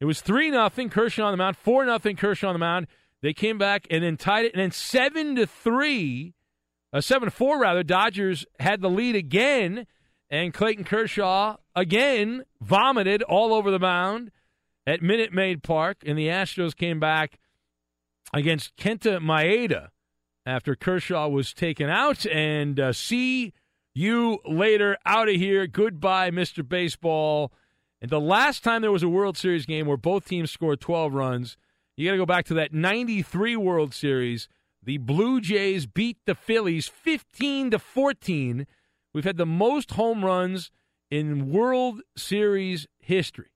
It 0.00 0.04
was 0.04 0.20
3 0.20 0.50
nothing 0.50 0.88
Kershaw 0.90 1.24
on 1.24 1.32
the 1.32 1.36
mound, 1.36 1.56
4 1.56 1.84
nothing 1.86 2.16
Kershaw 2.16 2.48
on 2.48 2.54
the 2.54 2.60
mound. 2.60 2.86
They 3.20 3.32
came 3.32 3.58
back 3.58 3.86
and 3.90 4.04
then 4.04 4.16
tied 4.16 4.46
it 4.46 4.54
and 4.54 4.60
then 4.60 4.70
7 4.70 5.36
to 5.36 5.46
3 5.46 6.34
uh, 6.92 7.00
7 7.00 7.26
to 7.26 7.30
4 7.30 7.60
rather, 7.60 7.82
Dodgers 7.82 8.46
had 8.60 8.80
the 8.80 8.88
lead 8.88 9.14
again, 9.14 9.86
and 10.30 10.52
Clayton 10.52 10.84
Kershaw 10.84 11.56
again 11.74 12.44
vomited 12.60 13.22
all 13.22 13.54
over 13.54 13.70
the 13.70 13.78
mound 13.78 14.30
at 14.86 15.02
Minute 15.02 15.32
Maid 15.32 15.62
Park, 15.62 15.98
and 16.04 16.18
the 16.18 16.28
Astros 16.28 16.76
came 16.76 17.00
back 17.00 17.38
against 18.32 18.76
Kenta 18.76 19.20
Maeda 19.20 19.88
after 20.44 20.74
Kershaw 20.74 21.28
was 21.28 21.52
taken 21.52 21.88
out. 21.88 22.26
And 22.26 22.78
uh, 22.78 22.92
see 22.92 23.52
you 23.94 24.38
later 24.46 24.96
out 25.04 25.28
of 25.28 25.34
here. 25.34 25.66
Goodbye, 25.66 26.30
Mr. 26.30 26.66
Baseball. 26.66 27.52
And 28.00 28.10
the 28.10 28.20
last 28.20 28.62
time 28.62 28.82
there 28.82 28.92
was 28.92 29.02
a 29.02 29.08
World 29.08 29.36
Series 29.36 29.66
game 29.66 29.86
where 29.86 29.96
both 29.96 30.26
teams 30.26 30.50
scored 30.50 30.80
12 30.80 31.12
runs, 31.12 31.56
you 31.96 32.06
got 32.06 32.12
to 32.12 32.18
go 32.18 32.26
back 32.26 32.44
to 32.46 32.54
that 32.54 32.72
93 32.72 33.56
World 33.56 33.92
Series 33.92 34.48
the 34.82 34.96
Blue 34.96 35.40
Jays 35.40 35.84
beat 35.86 36.16
the 36.24 36.34
Phillies 36.34 36.88
15 36.88 37.72
to 37.72 37.78
14. 37.78 38.66
We've 39.18 39.24
had 39.24 39.36
the 39.36 39.46
most 39.46 39.90
home 39.94 40.24
runs 40.24 40.70
in 41.10 41.50
World 41.50 42.02
Series 42.16 42.86
history. 43.00 43.50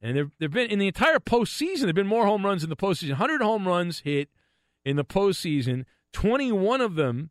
And 0.00 0.16
there 0.16 0.30
have 0.40 0.52
been 0.52 0.70
in 0.70 0.78
the 0.78 0.86
entire 0.86 1.18
postseason, 1.18 1.80
there 1.80 1.88
have 1.88 1.96
been 1.96 2.06
more 2.06 2.26
home 2.26 2.46
runs 2.46 2.62
in 2.62 2.70
the 2.70 2.76
postseason. 2.76 3.08
100 3.08 3.42
home 3.42 3.66
runs 3.66 4.02
hit 4.04 4.28
in 4.84 4.94
the 4.94 5.04
postseason, 5.04 5.84
21 6.12 6.80
of 6.80 6.94
them 6.94 7.30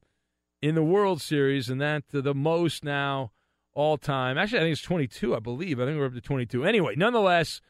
in 0.61 0.75
the 0.75 0.83
World 0.83 1.21
Series, 1.21 1.69
and 1.69 1.79
that's 1.79 2.13
uh, 2.13 2.19
the 2.19 2.35
most 2.35 2.83
now 2.83 3.31
all 3.71 3.97
time. 3.97 4.37
Actually, 4.37 4.59
I 4.59 4.63
think 4.63 4.73
it's 4.73 4.81
22, 4.81 5.33
I 5.33 5.39
believe. 5.39 5.79
I 5.79 5.85
think 5.85 5.97
we're 5.97 6.07
up 6.07 6.15
to 6.15 6.19
22. 6.19 6.65
Anyway, 6.65 6.95
nonetheless, 6.97 7.61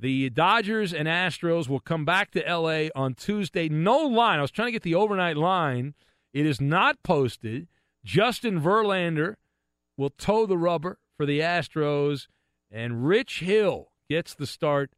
the 0.00 0.30
Dodgers 0.30 0.94
and 0.94 1.06
Astros 1.06 1.68
will 1.68 1.78
come 1.78 2.06
back 2.06 2.30
to 2.30 2.48
L.A. 2.48 2.90
on 2.94 3.12
Tuesday. 3.12 3.68
No 3.68 3.98
line. 3.98 4.38
I 4.38 4.40
was 4.40 4.50
trying 4.50 4.68
to 4.68 4.72
get 4.72 4.82
the 4.82 4.94
overnight 4.94 5.36
line. 5.36 5.92
It 6.32 6.46
is 6.46 6.58
not 6.58 7.02
posted. 7.02 7.68
Justin 8.02 8.58
Verlander 8.58 9.34
will 9.96 10.10
toe 10.10 10.46
the 10.46 10.58
rubber 10.58 10.98
for 11.16 11.26
the 11.26 11.40
Astros, 11.40 12.26
and 12.70 13.06
Rich 13.06 13.40
Hill 13.40 13.92
gets 14.08 14.34
the 14.34 14.46
start 14.46 14.90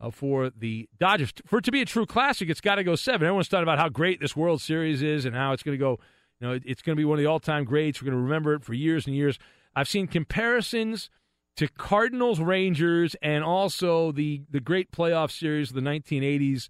uh, 0.00 0.10
for 0.10 0.50
the 0.50 0.88
Dodgers. 0.98 1.32
For 1.46 1.58
it 1.58 1.64
to 1.64 1.72
be 1.72 1.82
a 1.82 1.86
true 1.86 2.06
classic, 2.06 2.48
it's 2.48 2.60
got 2.60 2.76
to 2.76 2.84
go 2.84 2.96
seven. 2.96 3.26
Everyone's 3.26 3.48
talking 3.48 3.64
about 3.64 3.78
how 3.78 3.88
great 3.88 4.20
this 4.20 4.36
World 4.36 4.60
Series 4.60 5.02
is 5.02 5.24
and 5.24 5.34
how 5.34 5.52
it's 5.52 5.62
going 5.62 5.76
to 5.76 5.80
go. 5.82 5.98
You 6.40 6.48
know, 6.48 6.60
it's 6.64 6.82
going 6.82 6.96
to 6.96 7.00
be 7.00 7.04
one 7.04 7.18
of 7.18 7.22
the 7.22 7.28
all-time 7.28 7.64
greats. 7.64 8.00
We're 8.00 8.06
going 8.06 8.18
to 8.18 8.22
remember 8.22 8.54
it 8.54 8.64
for 8.64 8.72
years 8.72 9.06
and 9.06 9.14
years. 9.14 9.38
I've 9.76 9.88
seen 9.88 10.06
comparisons 10.06 11.10
to 11.56 11.68
Cardinals 11.68 12.40
Rangers 12.40 13.14
and 13.20 13.44
also 13.44 14.12
the 14.12 14.42
the 14.50 14.60
great 14.60 14.90
playoff 14.90 15.30
series 15.30 15.68
of 15.68 15.74
the 15.74 15.82
1980s, 15.82 16.68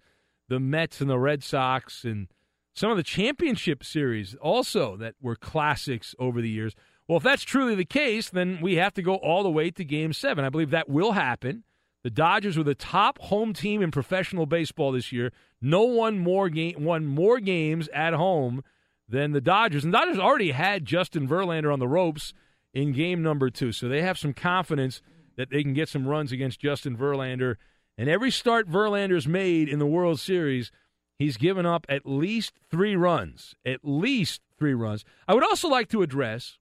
the 0.49 0.59
Mets 0.59 0.99
and 0.99 1.09
the 1.09 1.17
Red 1.17 1.43
Sox 1.43 2.03
and 2.03 2.27
some 2.73 2.91
of 2.91 2.97
the 2.97 3.03
championship 3.03 3.83
series 3.83 4.35
also 4.35 4.97
that 4.97 5.15
were 5.21 5.35
classics 5.35 6.13
over 6.19 6.41
the 6.41 6.49
years. 6.49 6.75
Well, 7.11 7.17
if 7.17 7.23
that's 7.23 7.43
truly 7.43 7.75
the 7.75 7.83
case, 7.83 8.29
then 8.29 8.59
we 8.61 8.77
have 8.77 8.93
to 8.93 9.01
go 9.01 9.15
all 9.15 9.43
the 9.43 9.51
way 9.51 9.69
to 9.69 9.83
game 9.83 10.13
7. 10.13 10.45
I 10.45 10.47
believe 10.47 10.69
that 10.69 10.87
will 10.87 11.11
happen. 11.11 11.65
The 12.05 12.09
Dodgers 12.09 12.57
were 12.57 12.63
the 12.63 12.73
top 12.73 13.19
home 13.19 13.51
team 13.51 13.81
in 13.81 13.91
professional 13.91 14.45
baseball 14.45 14.93
this 14.93 15.11
year. 15.11 15.33
No 15.61 15.83
one 15.83 16.19
more 16.19 16.47
game 16.47 16.85
won 16.85 17.05
more 17.05 17.41
games 17.41 17.89
at 17.93 18.13
home 18.13 18.63
than 19.09 19.33
the 19.33 19.41
Dodgers. 19.41 19.83
And 19.83 19.93
the 19.93 19.97
Dodgers 19.97 20.19
already 20.19 20.51
had 20.51 20.85
Justin 20.85 21.27
Verlander 21.27 21.73
on 21.73 21.79
the 21.79 21.87
ropes 21.89 22.33
in 22.73 22.93
game 22.93 23.21
number 23.21 23.49
two. 23.49 23.73
So 23.73 23.89
they 23.89 24.01
have 24.03 24.17
some 24.17 24.33
confidence 24.33 25.01
that 25.35 25.49
they 25.49 25.63
can 25.63 25.73
get 25.73 25.89
some 25.89 26.07
runs 26.07 26.31
against 26.31 26.61
Justin 26.61 26.95
Verlander. 26.95 27.57
And 27.97 28.07
every 28.07 28.31
start 28.31 28.69
Verlander's 28.69 29.27
made 29.27 29.67
in 29.67 29.79
the 29.79 29.85
World 29.85 30.21
Series, 30.21 30.71
he's 31.19 31.35
given 31.35 31.65
up 31.65 31.85
at 31.89 32.05
least 32.05 32.53
three 32.69 32.95
runs. 32.95 33.53
At 33.65 33.81
least 33.83 34.39
three 34.57 34.73
runs. 34.73 35.03
I 35.27 35.33
would 35.33 35.43
also 35.43 35.67
like 35.67 35.89
to 35.89 36.03
address 36.03 36.57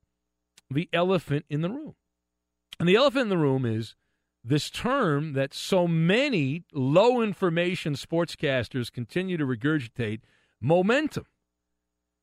the 0.70 0.88
elephant 0.92 1.44
in 1.50 1.62
the 1.62 1.70
room. 1.70 1.94
And 2.78 2.88
the 2.88 2.96
elephant 2.96 3.24
in 3.24 3.28
the 3.28 3.38
room 3.38 3.66
is 3.66 3.94
this 4.42 4.70
term 4.70 5.34
that 5.34 5.52
so 5.52 5.86
many 5.86 6.64
low 6.72 7.20
information 7.20 7.94
sportscasters 7.94 8.90
continue 8.90 9.36
to 9.36 9.44
regurgitate 9.44 10.20
momentum. 10.60 11.26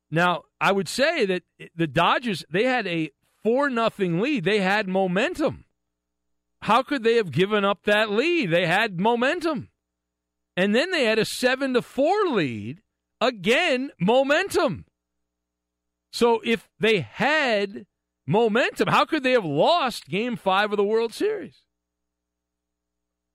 Now, 0.09 0.43
I 0.59 0.71
would 0.71 0.87
say 0.87 1.25
that 1.25 1.43
the 1.75 1.87
Dodgers, 1.87 2.45
they 2.49 2.63
had 2.63 2.87
a 2.87 3.11
4 3.43 3.69
nothing 3.69 4.19
lead. 4.19 4.45
They 4.45 4.59
had 4.59 4.87
momentum. 4.87 5.65
How 6.61 6.81
could 6.81 7.03
they 7.03 7.15
have 7.15 7.31
given 7.31 7.63
up 7.63 7.83
that 7.83 8.09
lead? 8.09 8.49
They 8.49 8.65
had 8.65 8.99
momentum. 8.99 9.69
And 10.55 10.73
then 10.73 10.89
they 10.89 11.03
had 11.03 11.19
a 11.19 11.25
7 11.25 11.73
to 11.75 11.81
4 11.81 12.29
lead. 12.29 12.81
Again, 13.21 13.91
momentum. 13.99 14.85
So 16.11 16.41
if 16.43 16.69
they 16.79 17.01
had 17.01 17.85
momentum, 18.27 18.89
how 18.89 19.05
could 19.05 19.23
they 19.23 19.31
have 19.31 19.45
lost 19.45 20.07
game 20.07 20.35
5 20.35 20.73
of 20.73 20.77
the 20.77 20.83
World 20.83 21.13
Series? 21.13 21.63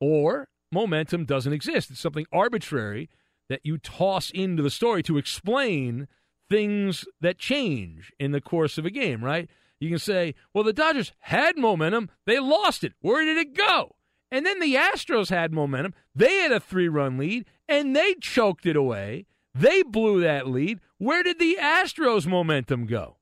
Or 0.01 0.49
momentum 0.71 1.25
doesn't 1.25 1.53
exist. 1.53 1.91
It's 1.91 2.01
something 2.01 2.27
arbitrary 2.33 3.09
that 3.49 3.61
you 3.65 3.79
toss 3.79 4.31
into 4.31 4.63
the 4.63 4.71
story 4.71 5.03
to 5.05 5.19
explain 5.19 6.09
things 6.51 7.05
that 7.21 7.39
change 7.39 8.13
in 8.19 8.33
the 8.33 8.41
course 8.41 8.79
of 8.79 8.87
a 8.87 8.91
game, 8.91 9.25
right? 9.25 9.49
You 9.81 9.89
can 9.89 9.99
say, 9.99 10.35
well, 10.55 10.65
the 10.65 10.73
Dodgers 10.73 11.13
had 11.21 11.59
momentum. 11.59 12.09
They 12.27 12.39
lost 12.39 12.85
it. 12.85 12.93
Where 13.01 13.25
did 13.25 13.37
it 13.37 13.57
go? 13.57 13.97
And 14.31 14.47
then 14.47 14.61
the 14.61 14.75
Astros 14.75 15.29
had 15.29 15.53
momentum. 15.53 15.95
They 16.15 16.35
had 16.37 16.53
a 16.53 16.61
three 16.61 16.89
run 16.89 17.19
lead 17.19 17.47
and 17.69 17.95
they 17.95 18.15
choked 18.21 18.65
it 18.65 18.77
away. 18.77 19.27
They 19.55 19.83
blew 19.83 20.21
that 20.23 20.49
lead. 20.49 20.81
Where 20.99 21.23
did 21.23 21.39
the 21.39 21.59
Astros' 21.61 22.27
momentum 22.27 22.87
go? 22.87 23.17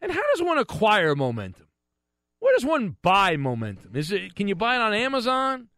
And 0.00 0.12
how 0.12 0.22
does 0.34 0.42
one 0.42 0.58
acquire 0.58 1.14
momentum? 1.14 1.66
Where 2.40 2.54
does 2.54 2.64
one 2.64 2.96
buy 3.02 3.36
momentum? 3.36 3.96
Is 3.96 4.12
it 4.12 4.34
can 4.34 4.48
you 4.48 4.54
buy 4.54 4.76
it 4.76 4.80
on 4.80 4.94
Amazon? 4.94 5.68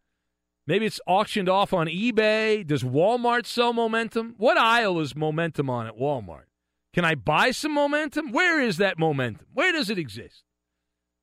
Maybe 0.67 0.85
it's 0.85 1.01
auctioned 1.07 1.49
off 1.49 1.73
on 1.73 1.87
eBay. 1.87 2.65
Does 2.65 2.83
Walmart 2.83 3.45
sell 3.45 3.73
momentum? 3.73 4.35
What 4.37 4.57
aisle 4.57 4.99
is 4.99 5.15
momentum 5.15 5.69
on 5.69 5.87
at 5.87 5.97
Walmart? 5.97 6.43
Can 6.93 7.05
I 7.05 7.15
buy 7.15 7.51
some 7.51 7.73
momentum? 7.73 8.31
Where 8.31 8.61
is 8.61 8.77
that 8.77 8.99
momentum? 8.99 9.47
Where 9.53 9.71
does 9.71 9.89
it 9.89 9.97
exist? 9.97 10.43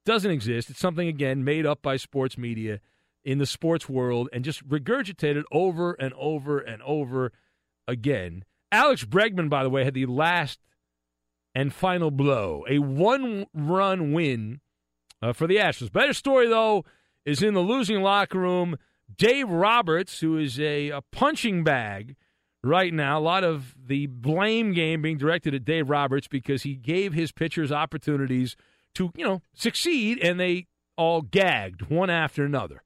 Doesn't 0.04 0.30
exist. 0.30 0.70
It's 0.70 0.80
something, 0.80 1.06
again, 1.06 1.44
made 1.44 1.66
up 1.66 1.82
by 1.82 1.96
sports 1.96 2.38
media 2.38 2.80
in 3.24 3.38
the 3.38 3.46
sports 3.46 3.88
world 3.88 4.28
and 4.32 4.44
just 4.44 4.66
regurgitated 4.66 5.42
over 5.52 5.92
and 5.92 6.14
over 6.14 6.58
and 6.58 6.80
over 6.82 7.32
again. 7.86 8.44
Alex 8.72 9.04
Bregman, 9.04 9.50
by 9.50 9.62
the 9.62 9.70
way, 9.70 9.84
had 9.84 9.94
the 9.94 10.06
last 10.06 10.58
and 11.54 11.72
final 11.72 12.10
blow, 12.10 12.64
a 12.68 12.78
one 12.78 13.46
run 13.54 14.12
win 14.12 14.60
uh, 15.22 15.32
for 15.32 15.46
the 15.46 15.56
Astros. 15.56 15.92
Better 15.92 16.12
story, 16.12 16.48
though, 16.48 16.84
is 17.24 17.42
in 17.42 17.54
the 17.54 17.60
losing 17.60 18.02
locker 18.02 18.38
room. 18.38 18.76
Dave 19.16 19.48
Roberts, 19.48 20.20
who 20.20 20.36
is 20.38 20.60
a, 20.60 20.90
a 20.90 21.02
punching 21.12 21.64
bag 21.64 22.16
right 22.62 22.92
now. 22.92 23.18
A 23.18 23.20
lot 23.20 23.44
of 23.44 23.74
the 23.86 24.06
blame 24.06 24.72
game 24.74 25.02
being 25.02 25.18
directed 25.18 25.54
at 25.54 25.64
Dave 25.64 25.88
Roberts 25.88 26.28
because 26.28 26.62
he 26.62 26.74
gave 26.74 27.14
his 27.14 27.32
pitchers 27.32 27.72
opportunities 27.72 28.56
to, 28.94 29.10
you 29.16 29.24
know, 29.24 29.42
succeed, 29.54 30.18
and 30.18 30.38
they 30.38 30.66
all 30.96 31.22
gagged 31.22 31.88
one 31.88 32.10
after 32.10 32.44
another. 32.44 32.82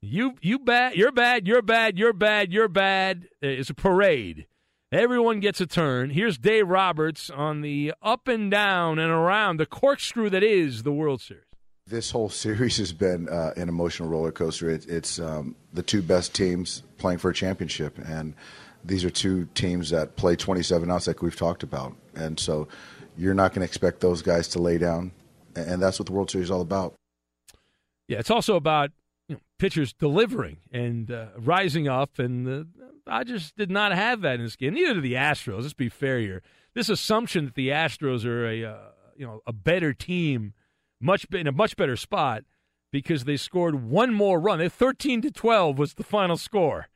You 0.00 0.34
you 0.40 0.60
bad, 0.60 0.94
you're 0.94 1.12
bad, 1.12 1.46
you're 1.46 1.62
bad, 1.62 1.98
you're 1.98 2.12
bad, 2.12 2.52
you're 2.52 2.68
bad. 2.68 3.28
It's 3.42 3.70
a 3.70 3.74
parade. 3.74 4.46
Everyone 4.90 5.40
gets 5.40 5.60
a 5.60 5.66
turn. 5.66 6.08
Here's 6.08 6.38
Dave 6.38 6.66
Roberts 6.66 7.28
on 7.28 7.60
the 7.60 7.92
up 8.00 8.26
and 8.26 8.50
down 8.50 8.98
and 8.98 9.10
around 9.10 9.58
the 9.58 9.66
corkscrew 9.66 10.30
that 10.30 10.42
is 10.42 10.82
the 10.82 10.92
World 10.92 11.20
Series. 11.20 11.44
This 11.86 12.10
whole 12.10 12.30
series 12.30 12.78
has 12.78 12.94
been 12.94 13.28
uh, 13.28 13.52
an 13.58 13.68
emotional 13.68 14.08
roller 14.08 14.32
coaster. 14.32 14.70
It, 14.70 14.86
it's 14.88 15.18
um, 15.18 15.56
the 15.74 15.82
two 15.82 16.00
best 16.00 16.34
teams 16.34 16.84
playing 16.96 17.18
for 17.18 17.28
a 17.28 17.34
championship, 17.34 17.98
and 17.98 18.32
these 18.82 19.04
are 19.04 19.10
two 19.10 19.46
teams 19.54 19.90
that 19.90 20.16
play 20.16 20.36
27 20.36 20.90
outs 20.90 21.06
like 21.06 21.20
we've 21.20 21.36
talked 21.36 21.62
about. 21.62 21.94
And 22.14 22.40
so 22.40 22.66
you're 23.14 23.34
not 23.34 23.52
going 23.52 23.60
to 23.60 23.66
expect 23.66 24.00
those 24.00 24.22
guys 24.22 24.48
to 24.48 24.58
lay 24.58 24.78
down. 24.78 25.12
And 25.54 25.82
that's 25.82 25.98
what 25.98 26.06
the 26.06 26.12
World 26.12 26.30
Series 26.30 26.46
is 26.46 26.50
all 26.50 26.62
about. 26.62 26.94
Yeah, 28.06 28.20
it's 28.20 28.30
also 28.30 28.56
about 28.56 28.90
you 29.28 29.34
know, 29.34 29.40
pitchers 29.58 29.92
delivering 29.92 30.58
and 30.72 31.10
uh, 31.10 31.26
rising 31.36 31.88
up. 31.88 32.18
And 32.18 32.46
the 32.46 32.66
Dodgers 33.08 33.52
did 33.52 33.70
not 33.70 33.92
have 33.92 34.20
that 34.20 34.34
in 34.34 34.42
this 34.42 34.54
game. 34.54 34.74
Neither 34.74 34.94
did 34.94 35.02
the 35.02 35.14
Astros. 35.14 35.62
Let's 35.62 35.72
be 35.72 35.88
fair 35.88 36.20
here. 36.20 36.42
this 36.74 36.90
assumption 36.90 37.46
that 37.46 37.54
the 37.54 37.70
Astros 37.70 38.26
are 38.26 38.46
a 38.46 38.64
uh, 38.64 38.78
you 39.16 39.26
know 39.26 39.40
a 39.46 39.52
better 39.52 39.94
team, 39.94 40.52
much 41.00 41.26
in 41.32 41.46
a 41.46 41.52
much 41.52 41.74
better 41.74 41.96
spot 41.96 42.44
because 42.92 43.24
they 43.24 43.38
scored 43.38 43.82
one 43.82 44.12
more 44.12 44.38
run. 44.38 44.58
They 44.58 44.68
thirteen 44.68 45.22
to 45.22 45.30
twelve 45.30 45.78
was 45.78 45.94
the 45.94 46.04
final 46.04 46.36
score. 46.36 46.88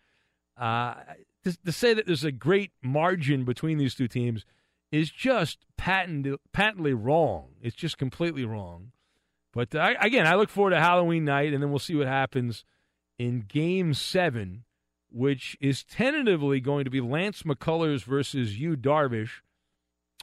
Uh, 0.54 0.96
to, 1.44 1.56
to, 1.64 1.72
say 1.72 1.94
that 1.94 2.06
there's 2.06 2.24
a 2.24 2.30
great 2.30 2.72
margin 2.82 3.44
between 3.44 3.78
these 3.78 3.94
two 3.94 4.06
teams 4.06 4.44
is 4.92 5.10
just 5.10 5.64
patent, 5.78 6.38
patently 6.52 6.92
wrong. 6.92 7.54
It's 7.62 7.74
just 7.74 7.96
completely 7.96 8.44
wrong. 8.44 8.92
But 9.54 9.74
uh, 9.74 9.94
again, 9.98 10.26
I 10.26 10.34
look 10.34 10.50
forward 10.50 10.70
to 10.70 10.78
Halloween 10.80 11.24
night, 11.24 11.54
and 11.54 11.62
then 11.62 11.70
we'll 11.70 11.78
see 11.78 11.96
what 11.96 12.06
happens 12.06 12.64
in 13.18 13.46
Game 13.48 13.94
Seven, 13.94 14.64
which 15.12 15.56
is 15.60 15.84
tentatively 15.84 16.60
going 16.60 16.84
to 16.84 16.90
be 16.90 17.00
Lance 17.00 17.42
McCullers 17.42 18.04
versus 18.04 18.58
Yu 18.58 18.76
Darvish, 18.76 19.40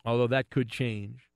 although 0.04 0.28
that 0.28 0.50
could 0.50 0.70
change 0.70 1.30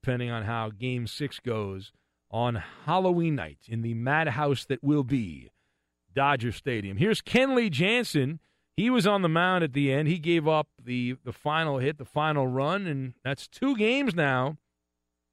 depending 0.00 0.30
on 0.30 0.44
how 0.44 0.70
Game 0.70 1.06
Six 1.06 1.40
goes 1.40 1.92
on 2.30 2.62
Halloween 2.84 3.34
night 3.34 3.58
in 3.66 3.82
the 3.82 3.94
madhouse 3.94 4.64
that 4.66 4.82
will 4.82 5.02
be 5.02 5.50
Dodger 6.14 6.52
Stadium. 6.52 6.96
Here's 6.96 7.20
Kenley 7.20 7.70
Jansen. 7.70 8.40
He 8.76 8.90
was 8.90 9.06
on 9.06 9.22
the 9.22 9.28
mound 9.28 9.64
at 9.64 9.72
the 9.72 9.92
end. 9.92 10.08
He 10.08 10.18
gave 10.18 10.46
up 10.46 10.68
the, 10.82 11.16
the 11.24 11.32
final 11.32 11.78
hit, 11.78 11.98
the 11.98 12.04
final 12.04 12.46
run, 12.46 12.86
and 12.86 13.14
that's 13.24 13.48
two 13.48 13.76
games 13.76 14.14
now 14.14 14.56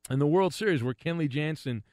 in 0.10 0.20
the 0.20 0.28
World 0.28 0.54
Series 0.54 0.84
where 0.84 0.94
Kenley 0.94 1.30
Jansen 1.30 1.84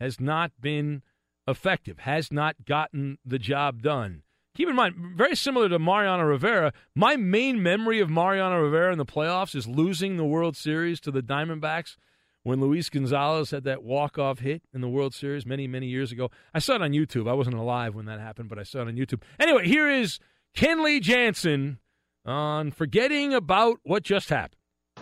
has 0.00 0.18
not 0.18 0.52
been 0.60 1.02
effective, 1.46 2.00
has 2.00 2.32
not 2.32 2.64
gotten 2.64 3.18
the 3.24 3.38
job 3.38 3.82
done. 3.82 4.22
Keep 4.54 4.68
in 4.68 4.76
mind, 4.76 4.94
very 5.16 5.34
similar 5.34 5.68
to 5.70 5.78
Mariano 5.78 6.24
Rivera, 6.24 6.74
my 6.94 7.16
main 7.16 7.62
memory 7.62 8.00
of 8.00 8.10
Mariano 8.10 8.60
Rivera 8.60 8.92
in 8.92 8.98
the 8.98 9.06
playoffs 9.06 9.54
is 9.54 9.66
losing 9.66 10.18
the 10.18 10.26
World 10.26 10.58
Series 10.58 11.00
to 11.00 11.10
the 11.10 11.22
Diamondbacks 11.22 11.96
when 12.42 12.60
Luis 12.60 12.90
Gonzalez 12.90 13.50
had 13.50 13.64
that 13.64 13.82
walk-off 13.82 14.40
hit 14.40 14.62
in 14.74 14.82
the 14.82 14.88
World 14.88 15.14
Series 15.14 15.46
many, 15.46 15.66
many 15.66 15.86
years 15.86 16.12
ago. 16.12 16.30
I 16.52 16.58
saw 16.58 16.74
it 16.74 16.82
on 16.82 16.90
YouTube. 16.90 17.30
I 17.30 17.32
wasn't 17.32 17.56
alive 17.56 17.94
when 17.94 18.04
that 18.06 18.20
happened, 18.20 18.50
but 18.50 18.58
I 18.58 18.62
saw 18.62 18.80
it 18.80 18.88
on 18.88 18.96
YouTube. 18.96 19.22
Anyway, 19.40 19.66
here 19.66 19.88
is 19.88 20.18
Kenley 20.54 21.00
Jansen 21.00 21.78
on 22.26 22.72
forgetting 22.72 23.32
about 23.32 23.78
what 23.84 24.02
just 24.02 24.28
happened. 24.28 24.56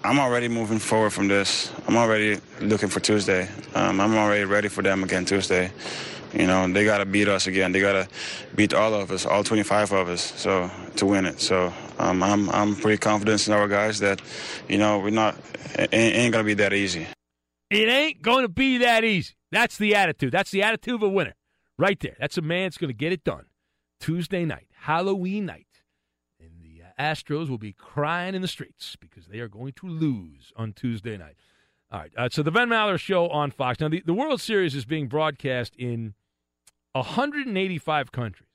I'm 0.05 0.21
already 0.21 0.47
moving 0.47 0.79
forward 0.79 1.11
from 1.11 1.27
this. 1.27 1.73
I'm 1.89 1.97
already 1.97 2.39
looking 2.61 2.89
for 2.89 3.01
Tuesday. 3.01 3.49
Um, 3.75 4.01
I'm 4.01 4.15
already 4.17 4.45
ready 4.45 4.69
for 4.69 4.83
them 4.83 5.03
again 5.03 5.25
Tuesday. 5.25 5.73
You 6.33 6.47
know, 6.47 6.73
they 6.73 6.85
got 6.85 6.99
to 6.99 7.07
beat 7.07 7.29
us 7.29 7.47
again. 7.47 7.73
They 7.73 7.81
got 7.81 7.93
to 7.93 8.09
beat 8.55 8.73
all 8.73 8.95
of 8.95 9.11
us, 9.11 9.27
all 9.27 9.43
25 9.43 9.93
of 9.93 10.09
us, 10.09 10.23
so 10.41 10.71
to 10.97 11.07
win 11.07 11.27
it. 11.27 11.41
So 11.41 11.73
um, 11.99 12.23
I'm 12.23 12.49
I'm 12.51 12.77
pretty 12.77 12.99
confident 12.99 13.47
in 13.47 13.53
our 13.53 13.69
guys 13.69 13.99
that, 14.01 14.23
you 14.69 14.79
know, 14.79 14.99
we're 14.99 15.11
not 15.11 15.37
it 15.77 15.93
ain't 15.93 16.33
gonna 16.33 16.45
be 16.45 16.55
that 16.55 16.73
easy. 16.73 17.07
It 17.71 17.89
ain't 17.89 18.21
going 18.21 18.43
to 18.43 18.49
be 18.49 18.79
that 18.79 19.05
easy. 19.05 19.35
That's 19.53 19.79
the 19.79 19.95
attitude. 19.95 20.33
That's 20.33 20.51
the 20.51 20.63
attitude 20.63 20.95
of 20.95 21.03
a 21.05 21.09
winner. 21.09 21.35
Right 21.79 21.99
there. 22.01 22.17
That's 22.19 22.37
a 22.37 22.43
man 22.43 22.65
that's 22.65 22.79
going 22.79 22.91
to 22.91 22.95
get 22.95 23.13
it 23.13 23.25
done. 23.25 23.47
Tuesday 24.01 24.45
night, 24.45 24.67
Halloween 24.73 25.47
night. 25.47 25.67
And 26.41 26.51
the 26.61 26.83
Astros 26.99 27.49
will 27.49 27.59
be 27.59 27.73
crying 27.73 28.35
in 28.35 28.43
the 28.43 28.49
streets 28.49 28.97
because 28.99 29.27
they 29.27 29.39
are 29.39 29.49
going 29.49 29.73
to 29.75 29.87
lose 29.87 30.53
on 30.57 30.73
Tuesday 30.73 31.17
night. 31.17 31.37
All 31.93 32.01
right. 32.01 32.13
Uh, 32.17 32.29
so 32.31 32.43
the 32.43 32.51
Ben 32.51 32.69
Maller 32.69 32.99
Show 32.99 33.29
on 33.29 33.51
Fox. 33.51 33.81
Now, 33.81 33.89
the, 33.89 34.03
the 34.05 34.15
World 34.15 34.41
Series 34.41 34.75
is 34.75 34.85
being 34.85 35.07
broadcast 35.07 35.75
in 35.77 36.15
185 36.93 38.13
countries 38.13 38.49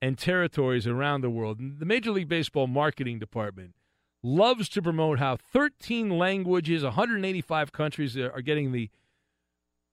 and 0.00 0.18
territories 0.18 0.86
around 0.86 1.20
the 1.20 1.30
world. 1.30 1.58
The 1.78 1.86
Major 1.86 2.10
League 2.10 2.28
Baseball 2.28 2.66
marketing 2.66 3.18
department 3.18 3.74
loves 4.22 4.68
to 4.70 4.82
promote 4.82 5.18
how 5.18 5.36
13 5.36 6.10
languages, 6.10 6.82
185 6.82 7.72
countries 7.72 8.16
are 8.16 8.42
getting 8.42 8.72
the 8.72 8.90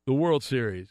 the 0.06 0.14
World 0.14 0.44
Series. 0.44 0.90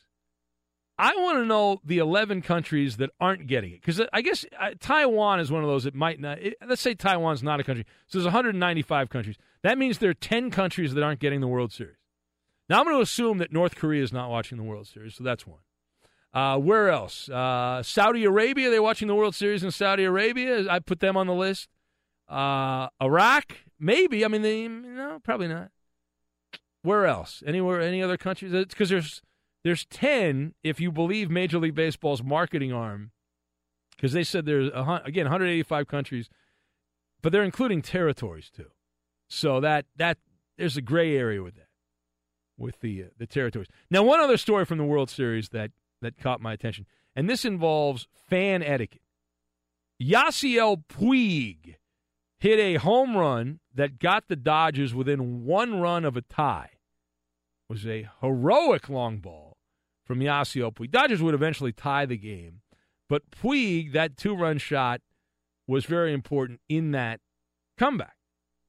I 0.97 1.14
want 1.16 1.39
to 1.39 1.45
know 1.45 1.81
the 1.85 1.99
11 1.99 2.43
countries 2.43 2.97
that 2.97 3.11
aren't 3.20 3.47
getting 3.47 3.72
it 3.72 3.81
because 3.81 4.01
I 4.12 4.20
guess 4.20 4.45
uh, 4.59 4.70
Taiwan 4.79 5.41
is 5.41 5.51
one 5.51 5.62
of 5.62 5.68
those 5.68 5.85
that 5.85 5.95
might 5.95 6.20
not. 6.20 6.39
It, 6.41 6.55
let's 6.66 6.83
say 6.83 6.95
Taiwan's 6.95 7.43
not 7.43 7.59
a 7.59 7.64
country, 7.64 7.85
so 8.07 8.18
there's 8.18 8.26
195 8.26 9.09
countries. 9.09 9.37
That 9.62 9.79
means 9.79 9.99
there 9.99 10.11
are 10.11 10.14
10 10.14 10.51
countries 10.51 10.95
that 10.95 11.03
aren't 11.03 11.20
getting 11.20 11.41
the 11.41 11.49
World 11.49 11.72
Series. 11.72 11.97
Now 12.68 12.79
I'm 12.79 12.85
going 12.85 12.97
to 12.97 13.03
assume 13.03 13.39
that 13.39 13.53
North 13.53 13.76
Korea 13.76 14.03
is 14.03 14.12
not 14.12 14.31
watching 14.31 14.59
the 14.59 14.64
World 14.64 14.87
Series, 14.87 15.14
so 15.14 15.24
that's 15.24 15.47
one. 15.47 15.61
Uh, 16.33 16.59
where 16.59 16.91
else? 16.91 17.29
Uh, 17.29 17.83
Saudi 17.83 18.24
Arabia. 18.24 18.70
They're 18.70 18.83
watching 18.83 19.09
the 19.09 19.14
World 19.14 19.35
Series 19.35 19.64
in 19.64 19.70
Saudi 19.70 20.05
Arabia. 20.05 20.66
I 20.70 20.79
put 20.79 21.01
them 21.01 21.16
on 21.16 21.26
the 21.26 21.35
list. 21.35 21.68
Uh, 22.29 22.89
Iraq, 23.03 23.57
maybe. 23.81 24.24
I 24.24 24.29
mean, 24.29 24.43
they, 24.43 24.68
no, 24.68 25.18
probably 25.22 25.49
not. 25.49 25.70
Where 26.83 27.07
else? 27.07 27.43
Anywhere? 27.47 27.81
Any 27.81 28.03
other 28.03 28.16
countries? 28.16 28.53
Because 28.53 28.89
there's 28.89 29.22
there's 29.64 29.87
ten 29.87 30.55
if 30.62 30.81
you 30.81 30.93
believe 30.93 31.31
Major 31.31 31.59
League 31.59 31.74
Baseball's 31.74 32.22
marketing 32.22 32.72
arm, 32.72 33.11
because 33.97 34.12
they 34.12 34.24
said 34.24 34.47
there's 34.47 34.68
a, 34.68 35.03
again 35.05 35.24
185 35.24 35.89
countries, 35.89 36.29
but 37.20 37.33
they're 37.33 37.43
including 37.43 37.83
territories 37.83 38.51
too. 38.55 38.70
So 39.29 39.61
that 39.61 39.87
that 39.97 40.18
there's 40.57 40.76
a 40.76 40.83
gray 40.83 41.16
area 41.16 41.43
with 41.43 41.57
that, 41.57 41.68
with 42.57 42.81
the 42.81 43.05
uh, 43.05 43.07
the 43.18 43.26
territories. 43.26 43.68
Now, 43.91 44.03
one 44.03 44.20
other 44.20 44.37
story 44.37 44.64
from 44.64 44.79
the 44.79 44.85
World 44.85 45.11
Series 45.11 45.49
that 45.51 45.72
that 46.01 46.18
caught 46.18 46.40
my 46.40 46.53
attention, 46.53 46.86
and 47.14 47.28
this 47.28 47.44
involves 47.44 48.07
fan 48.28 48.62
etiquette. 48.62 49.03
Yasiel 50.01 50.84
Puig 50.88 51.76
hit 52.38 52.59
a 52.61 52.76
home 52.76 53.16
run 53.16 53.61
that 53.74 53.99
got 53.99 54.28
the 54.28 54.36
Dodgers 54.36 54.94
within 54.94 55.44
one 55.44 55.80
run 55.80 56.05
of 56.05 56.16
a 56.16 56.22
tie. 56.22 56.70
It 57.68 57.72
was 57.72 57.86
a 57.86 58.09
heroic 58.20 58.88
long 58.88 59.18
ball 59.18 59.57
from 60.07 60.20
Yasiel 60.20 60.72
Puig. 60.72 60.90
Dodgers 60.90 61.20
would 61.20 61.34
eventually 61.34 61.72
tie 61.72 62.07
the 62.07 62.16
game, 62.16 62.61
but 63.09 63.30
Puig, 63.30 63.92
that 63.92 64.16
two-run 64.16 64.59
shot, 64.59 65.01
was 65.66 65.84
very 65.84 66.12
important 66.12 66.61
in 66.68 66.92
that 66.92 67.20
comeback. 67.76 68.16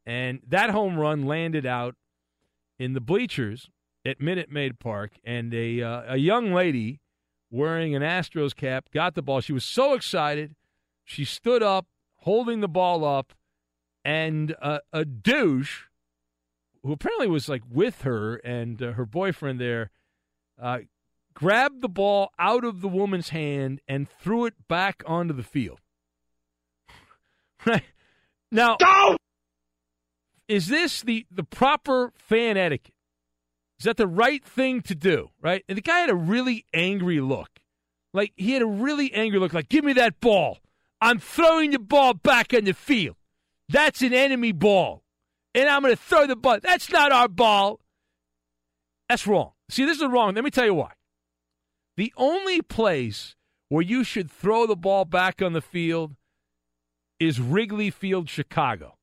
And 0.05 0.41
that 0.47 0.71
home 0.71 0.97
run 0.97 1.25
landed 1.25 1.65
out 1.65 1.95
in 2.79 2.93
the 2.93 3.01
bleachers 3.01 3.69
at 4.05 4.19
Minute 4.19 4.51
Maid 4.51 4.79
Park, 4.79 5.11
and 5.23 5.53
a 5.53 5.81
uh, 5.81 6.13
a 6.13 6.17
young 6.17 6.53
lady 6.53 6.99
wearing 7.49 7.95
an 7.95 8.01
Astros 8.01 8.55
cap 8.55 8.89
got 8.93 9.15
the 9.15 9.21
ball. 9.21 9.41
She 9.41 9.53
was 9.53 9.65
so 9.65 9.93
excited, 9.93 10.55
she 11.03 11.25
stood 11.25 11.63
up, 11.63 11.87
holding 12.17 12.59
the 12.59 12.67
ball 12.67 13.03
up, 13.03 13.33
and 14.05 14.55
uh, 14.61 14.79
a 14.93 15.05
douche 15.05 15.83
who 16.83 16.91
apparently 16.91 17.27
was 17.27 17.49
like 17.49 17.63
with 17.69 18.03
her 18.03 18.35
and 18.37 18.81
uh, 18.81 18.91
her 18.93 19.05
boyfriend 19.05 19.59
there 19.59 19.91
uh, 20.61 20.79
grabbed 21.33 21.81
the 21.81 21.89
ball 21.89 22.31
out 22.39 22.63
of 22.63 22.81
the 22.81 22.87
woman's 22.87 23.29
hand 23.29 23.81
and 23.87 24.07
threw 24.09 24.45
it 24.45 24.53
back 24.67 25.03
onto 25.05 25.33
the 25.33 25.43
field. 25.43 25.79
right 27.65 27.83
now, 28.51 28.77
Go! 28.77 29.17
is 30.47 30.67
this 30.67 31.01
the 31.01 31.25
the 31.29 31.43
proper 31.43 32.11
fan 32.15 32.57
etiquette? 32.57 32.93
Is 33.79 33.85
that 33.85 33.97
the 33.97 34.07
right 34.07 34.43
thing 34.43 34.81
to 34.81 34.95
do? 34.95 35.29
Right? 35.41 35.63
And 35.69 35.77
the 35.77 35.81
guy 35.81 35.99
had 35.99 36.09
a 36.09 36.15
really 36.15 36.65
angry 36.73 37.21
look. 37.21 37.49
Like 38.13 38.33
he 38.35 38.53
had 38.53 38.61
a 38.61 38.67
really 38.67 39.13
angry 39.13 39.39
look. 39.39 39.53
Like, 39.53 39.69
give 39.69 39.85
me 39.85 39.93
that 39.93 40.19
ball. 40.19 40.59
I'm 41.01 41.19
throwing 41.19 41.71
the 41.71 41.79
ball 41.79 42.13
back 42.13 42.53
on 42.53 42.65
the 42.65 42.73
field. 42.73 43.15
That's 43.69 44.01
an 44.01 44.13
enemy 44.13 44.51
ball. 44.51 45.03
And 45.55 45.69
I'm 45.69 45.83
to 45.83 45.95
throw 45.95 46.27
the 46.27 46.35
ball. 46.35 46.59
That's 46.61 46.91
not 46.91 47.11
our 47.11 47.27
ball. 47.27 47.79
That's 49.07 49.25
wrong. 49.25 49.51
See, 49.69 49.85
this 49.85 49.99
is 49.99 50.07
wrong. 50.07 50.35
Let 50.35 50.43
me 50.43 50.51
tell 50.51 50.65
you 50.65 50.73
why. 50.73 50.91
The 51.97 52.13
only 52.17 52.61
place 52.61 53.35
where 53.69 53.81
you 53.81 54.03
should 54.03 54.29
throw 54.29 54.67
the 54.67 54.75
ball 54.75 55.05
back 55.05 55.41
on 55.41 55.53
the 55.53 55.61
field 55.61 56.15
is 57.19 57.39
Wrigley 57.39 57.89
Field, 57.89 58.29
Chicago. 58.29 58.98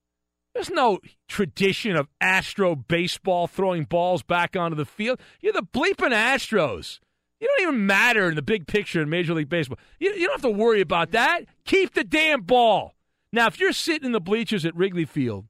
There's 0.57 0.71
no 0.71 1.01
tradition 1.29 1.97
of 1.97 2.09
Astro 2.19 2.75
baseball 2.77 3.47
throwing 3.47 3.85
balls 3.85 4.23
back 4.23 4.57
onto 4.57 4.75
the 4.75 4.87
field. 4.87 5.21
You're 5.43 5.53
the 5.53 5.61
bleeping 5.61 6.15
Astros. 6.15 6.99
You 7.39 7.47
don't 7.47 7.69
even 7.69 7.85
matter 7.85 8.31
in 8.31 8.37
the 8.37 8.43
big 8.43 8.67
picture 8.67 9.03
in 9.03 9.11
Major 9.11 9.35
League 9.35 9.51
Baseball. 9.51 9.77
You, 10.01 10.15
you 10.15 10.27
don't 10.27 10.41
have 10.41 10.51
to 10.51 10.59
worry 10.59 10.81
about 10.81 11.11
that. 11.11 11.43
Keep 11.67 11.93
the 11.93 12.05
damn 12.05 12.41
ball. 12.41 12.95
Now, 13.35 13.49
if 13.49 13.61
you're 13.61 13.75
sitting 13.75 14.07
in 14.07 14.13
the 14.13 14.21
bleachers 14.21 14.65
at 14.65 14.75
Wrigley 14.75 15.05
Field, 15.05 15.45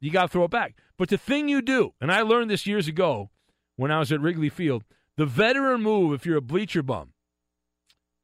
you 0.00 0.10
got 0.10 0.22
to 0.22 0.28
throw 0.28 0.42
it 0.42 0.50
back. 0.50 0.74
But 0.96 1.08
the 1.08 1.18
thing 1.18 1.48
you 1.48 1.62
do, 1.62 1.94
and 2.00 2.10
I 2.10 2.22
learned 2.22 2.50
this 2.50 2.66
years 2.66 2.88
ago 2.88 3.30
when 3.76 3.92
I 3.92 4.00
was 4.00 4.10
at 4.10 4.20
Wrigley 4.20 4.48
Field, 4.48 4.82
the 5.16 5.26
veteran 5.26 5.84
move 5.84 6.14
if 6.14 6.26
you're 6.26 6.36
a 6.36 6.42
bleacher 6.42 6.82
bum, 6.82 7.12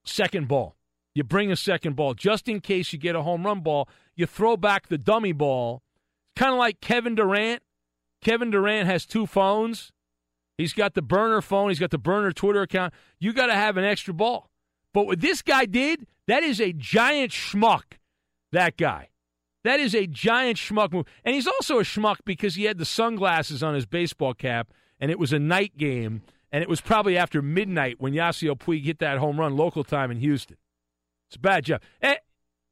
second 0.05 0.49
ball. 0.49 0.75
You 1.15 1.23
bring 1.23 1.53
a 1.53 1.57
second 1.57 1.95
ball 1.95 2.15
just 2.15 2.49
in 2.49 2.59
case 2.59 2.93
you 2.93 2.99
get 2.99 3.15
a 3.15 3.23
home 3.23 3.47
run 3.47 3.61
ball. 3.61 3.89
You 4.17 4.27
throw 4.27 4.57
back 4.57 4.89
the 4.89 4.99
dummy 4.99 5.31
ball. 5.31 5.84
Kind 6.37 6.53
of 6.53 6.59
like 6.59 6.81
Kevin 6.81 7.15
Durant. 7.15 7.63
Kevin 8.23 8.51
Durant 8.51 8.87
has 8.87 9.07
two 9.07 9.27
phones. 9.27 9.93
He's 10.57 10.73
got 10.73 10.95
the 10.95 11.03
burner 11.03 11.43
phone, 11.43 11.71
he's 11.71 11.81
got 11.81 11.91
the 11.91 11.99
burner 11.99 12.33
Twitter 12.33 12.63
account. 12.63 12.95
You 13.19 13.33
got 13.33 13.47
to 13.47 13.55
have 13.55 13.77
an 13.77 13.85
extra 13.85 14.15
ball. 14.15 14.51
But 14.93 15.07
what 15.07 15.21
this 15.21 15.43
guy 15.43 15.65
did, 15.65 16.07
that 16.29 16.43
is 16.43 16.61
a 16.61 16.73
giant 16.73 17.33
schmuck 17.33 17.99
that 18.53 18.77
guy. 18.77 19.09
That 19.65 19.81
is 19.81 19.95
a 19.95 20.07
giant 20.07 20.59
schmuck 20.59 20.93
move. 20.93 21.07
And 21.25 21.35
he's 21.35 21.47
also 21.47 21.79
a 21.79 21.83
schmuck 21.83 22.19
because 22.25 22.55
he 22.55 22.65
had 22.65 22.79
the 22.79 22.85
sunglasses 22.85 23.63
on 23.63 23.75
his 23.75 23.87
baseball 23.87 24.35
cap, 24.35 24.73
and 25.01 25.11
it 25.11 25.19
was 25.19 25.33
a 25.33 25.39
night 25.39 25.77
game, 25.77 26.23
and 26.53 26.63
it 26.63 26.69
was 26.69 26.81
probably 26.81 27.17
after 27.17 27.43
midnight 27.43 27.97
when 27.99 28.13
Yasiel 28.13 28.59
Puig 28.59 28.85
hit 28.85 29.01
that 29.01 29.19
home 29.19 29.41
run 29.41 29.57
local 29.57 29.83
time 29.83 30.11
in 30.11 30.19
Houston. 30.19 30.57
It's 31.29 31.37
a 31.37 31.41
bad 31.41 31.65
job. 31.65 31.83
And, 32.01 32.19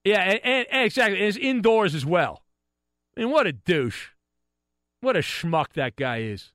yeah, 0.05 0.21
and, 0.21 0.41
and, 0.45 0.67
and 0.71 0.85
exactly. 0.85 1.19
And 1.19 1.27
it's 1.27 1.37
indoors 1.37 1.95
as 1.95 2.07
well. 2.07 2.43
I 3.17 3.21
mean, 3.21 3.31
what 3.31 3.47
a 3.47 3.53
douche. 3.53 4.09
What 5.01 5.17
a 5.17 5.21
schmuck 5.21 5.73
that 5.75 5.97
guy 5.97 6.19
is. 6.23 6.53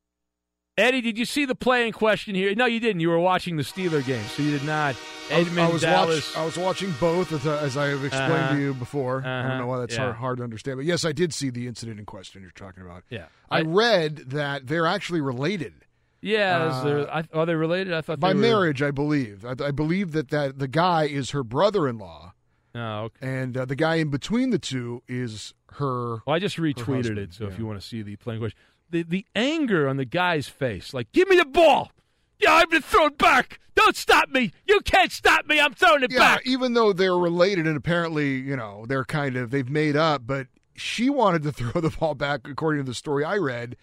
Eddie, 0.77 1.01
did 1.01 1.17
you 1.17 1.25
see 1.25 1.45
the 1.45 1.55
play 1.55 1.87
in 1.87 1.91
question 1.93 2.35
here? 2.35 2.53
No, 2.53 2.65
you 2.65 2.79
didn't. 2.79 2.99
You 2.99 3.09
were 3.09 3.19
watching 3.19 3.57
the 3.57 3.63
Steeler 3.63 4.05
game, 4.05 4.23
so 4.25 4.43
you 4.43 4.51
did 4.51 4.63
not. 4.65 4.95
Edmund, 5.31 5.59
I 5.59 5.69
was, 5.69 5.81
Dallas. 5.81 6.35
Watch, 6.35 6.41
I 6.41 6.45
was 6.45 6.57
watching 6.57 6.93
both, 6.99 7.31
as, 7.31 7.45
uh, 7.47 7.57
as 7.63 7.75
I 7.75 7.87
have 7.87 8.05
explained 8.05 8.31
Uh-huh. 8.33 8.53
to 8.55 8.59
you 8.61 8.73
before. 8.75 9.23
I 9.25 9.39
Uh-huh. 9.39 9.49
don't 9.49 9.57
know 9.57 9.67
why 9.67 9.79
that's 9.79 9.95
Yeah. 9.95 10.03
hard, 10.05 10.15
hard 10.17 10.37
to 10.37 10.43
understand, 10.43 10.77
but 10.77 10.85
yes, 10.85 11.03
I 11.03 11.11
did 11.13 11.33
see 11.33 11.49
the 11.49 11.65
incident 11.67 11.99
in 11.99 12.05
question 12.05 12.43
you're 12.43 12.51
talking 12.51 12.83
about. 12.83 13.03
Yeah. 13.09 13.25
I, 13.49 13.59
I- 13.59 13.61
read 13.63 14.17
that 14.29 14.67
they're 14.67 14.85
actually 14.85 15.19
related. 15.21 15.73
Yeah, 16.21 16.67
is 16.69 16.73
Uh, 16.75 16.83
there, 16.83 17.13
I, 17.15 17.23
are 17.33 17.45
they 17.47 17.55
related? 17.55 17.93
I 17.93 18.01
thought 18.01 18.19
by 18.19 18.33
were, 18.33 18.39
marriage, 18.39 18.81
I 18.83 18.91
believe. 18.91 19.43
I, 19.45 19.55
I 19.65 19.71
believe 19.71 20.11
that, 20.13 20.29
that 20.29 20.59
the 20.59 20.67
guy 20.67 21.05
is 21.05 21.31
her 21.31 21.43
brother-in-law, 21.43 22.33
Oh, 22.75 22.81
okay. 23.05 23.27
and 23.27 23.57
uh, 23.57 23.65
the 23.65 23.75
guy 23.75 23.95
in 23.95 24.09
between 24.09 24.51
the 24.51 24.59
two 24.59 25.01
is 25.07 25.53
her. 25.73 26.17
Well, 26.25 26.35
I 26.35 26.39
just 26.39 26.57
retweeted 26.57 27.17
it, 27.17 27.33
so 27.33 27.45
if 27.45 27.57
you 27.59 27.65
want 27.65 27.79
to 27.81 27.85
see 27.87 28.01
the 28.01 28.15
playing 28.15 28.39
question, 28.41 28.57
the 28.89 29.03
the 29.03 29.25
anger 29.35 29.87
on 29.87 29.97
the 29.97 30.05
guy's 30.05 30.47
face, 30.47 30.93
like, 30.93 31.11
give 31.11 31.27
me 31.27 31.35
the 31.37 31.45
ball. 31.45 31.91
Yeah, 32.39 32.53
I'm 32.55 32.69
gonna 32.69 32.81
throw 32.81 33.07
it 33.07 33.17
back. 33.17 33.59
Don't 33.75 33.95
stop 33.95 34.29
me. 34.29 34.51
You 34.67 34.79
can't 34.81 35.11
stop 35.11 35.45
me. 35.47 35.59
I'm 35.59 35.73
throwing 35.73 36.03
it 36.03 36.09
back. 36.09 36.17
Yeah, 36.19 36.35
back. 36.35 36.41
even 36.47 36.73
though 36.73 36.93
they're 36.93 37.17
related 37.17 37.67
and 37.67 37.75
apparently, 37.77 38.35
you 38.37 38.55
know, 38.55 38.85
they're 38.87 39.05
kind 39.05 39.35
of 39.37 39.49
they've 39.51 39.69
made 39.69 39.95
up, 39.95 40.23
but 40.25 40.47
she 40.75 41.09
wanted 41.09 41.43
to 41.43 41.51
throw 41.53 41.81
the 41.81 41.89
ball 41.89 42.15
back 42.15 42.47
according 42.47 42.83
to 42.83 42.89
the 42.89 42.93
story 42.95 43.23
I 43.23 43.37
read, 43.37 43.75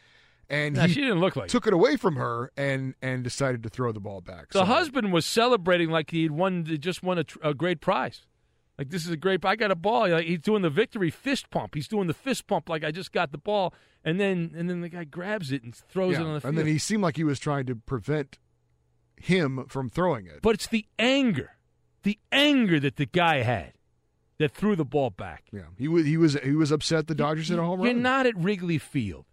and 0.48 0.76
Nah, 0.76 0.86
he 0.86 0.94
she 0.94 1.00
didn't 1.00 1.20
look 1.20 1.36
like 1.36 1.46
it. 1.46 1.50
took 1.50 1.66
it 1.66 1.72
away 1.72 1.96
from 1.96 2.16
her 2.16 2.50
and 2.56 2.94
and 3.02 3.22
decided 3.24 3.62
to 3.64 3.68
throw 3.68 3.90
the 3.92 4.00
ball 4.00 4.20
back. 4.20 4.50
The 4.52 4.60
So- 4.60 4.64
husband 4.64 5.12
was 5.12 5.26
celebrating 5.26 5.90
like 5.90 6.10
he'd 6.10 6.30
won, 6.30 6.64
just 6.80 7.02
won 7.02 7.18
a, 7.18 7.24
tr- 7.24 7.38
a 7.42 7.54
great 7.54 7.80
prize. 7.80 8.22
Like 8.78 8.90
this 8.90 9.04
is 9.04 9.10
a 9.12 9.16
great. 9.16 9.44
I 9.44 9.54
got 9.56 9.70
a 9.70 9.76
ball. 9.76 10.08
Like 10.08 10.26
he's 10.26 10.40
doing 10.40 10.62
the 10.62 10.70
victory 10.70 11.10
fist 11.10 11.50
pump. 11.50 11.74
He's 11.74 11.86
doing 11.88 12.06
the 12.08 12.14
fist 12.14 12.46
pump 12.46 12.68
like 12.68 12.82
I 12.84 12.90
just 12.90 13.12
got 13.12 13.30
the 13.30 13.38
ball, 13.38 13.72
and 14.04 14.18
then 14.18 14.52
and 14.56 14.68
then 14.68 14.80
the 14.80 14.88
guy 14.88 15.04
grabs 15.04 15.52
it 15.52 15.62
and 15.62 15.74
throws 15.74 16.14
Yeah, 16.14 16.22
it 16.22 16.24
on 16.26 16.34
the 16.34 16.40
field. 16.40 16.48
and 16.50 16.58
then 16.58 16.66
he 16.66 16.78
seemed 16.78 17.02
like 17.02 17.16
he 17.16 17.24
was 17.24 17.38
trying 17.38 17.66
to 17.66 17.76
prevent 17.76 18.38
him 19.16 19.64
from 19.68 19.88
throwing 19.88 20.26
it. 20.26 20.40
But 20.42 20.54
it's 20.54 20.66
the 20.66 20.86
anger, 20.98 21.50
the 22.02 22.18
anger 22.32 22.80
that 22.80 22.96
the 22.96 23.06
guy 23.06 23.42
had 23.42 23.74
that 24.38 24.50
threw 24.50 24.74
the 24.74 24.84
ball 24.84 25.10
back. 25.10 25.44
Yeah, 25.52 25.66
he 25.78 25.86
was 25.86 26.04
he 26.04 26.16
was 26.16 26.34
he 26.42 26.52
was 26.52 26.72
upset 26.72 27.06
the 27.06 27.14
Dodgers 27.14 27.48
hit 27.50 27.58
a 27.60 27.62
home 27.62 27.78
run? 27.78 27.86
You're 27.86 27.94
not 27.94 28.26
at 28.26 28.36
Wrigley 28.36 28.78
Field. 28.78 29.26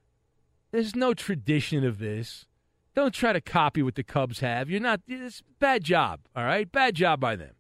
There's 0.71 0.95
no 0.95 1.13
tradition 1.15 1.83
of 1.83 1.97
this. 1.97 2.45
Don't 2.93 3.13
try 3.13 3.33
to 3.33 3.41
copy 3.41 3.81
what 3.81 3.95
the 3.95 4.03
Cubs 4.03 4.41
have. 4.41 4.69
You're 4.69 4.79
not. 4.81 5.01
It's 5.07 5.41
bad 5.59 5.83
job. 5.83 6.19
All 6.35 6.43
right, 6.45 6.71
bad 6.71 6.93
job 6.93 7.19
by 7.19 7.35
them. 7.35 7.55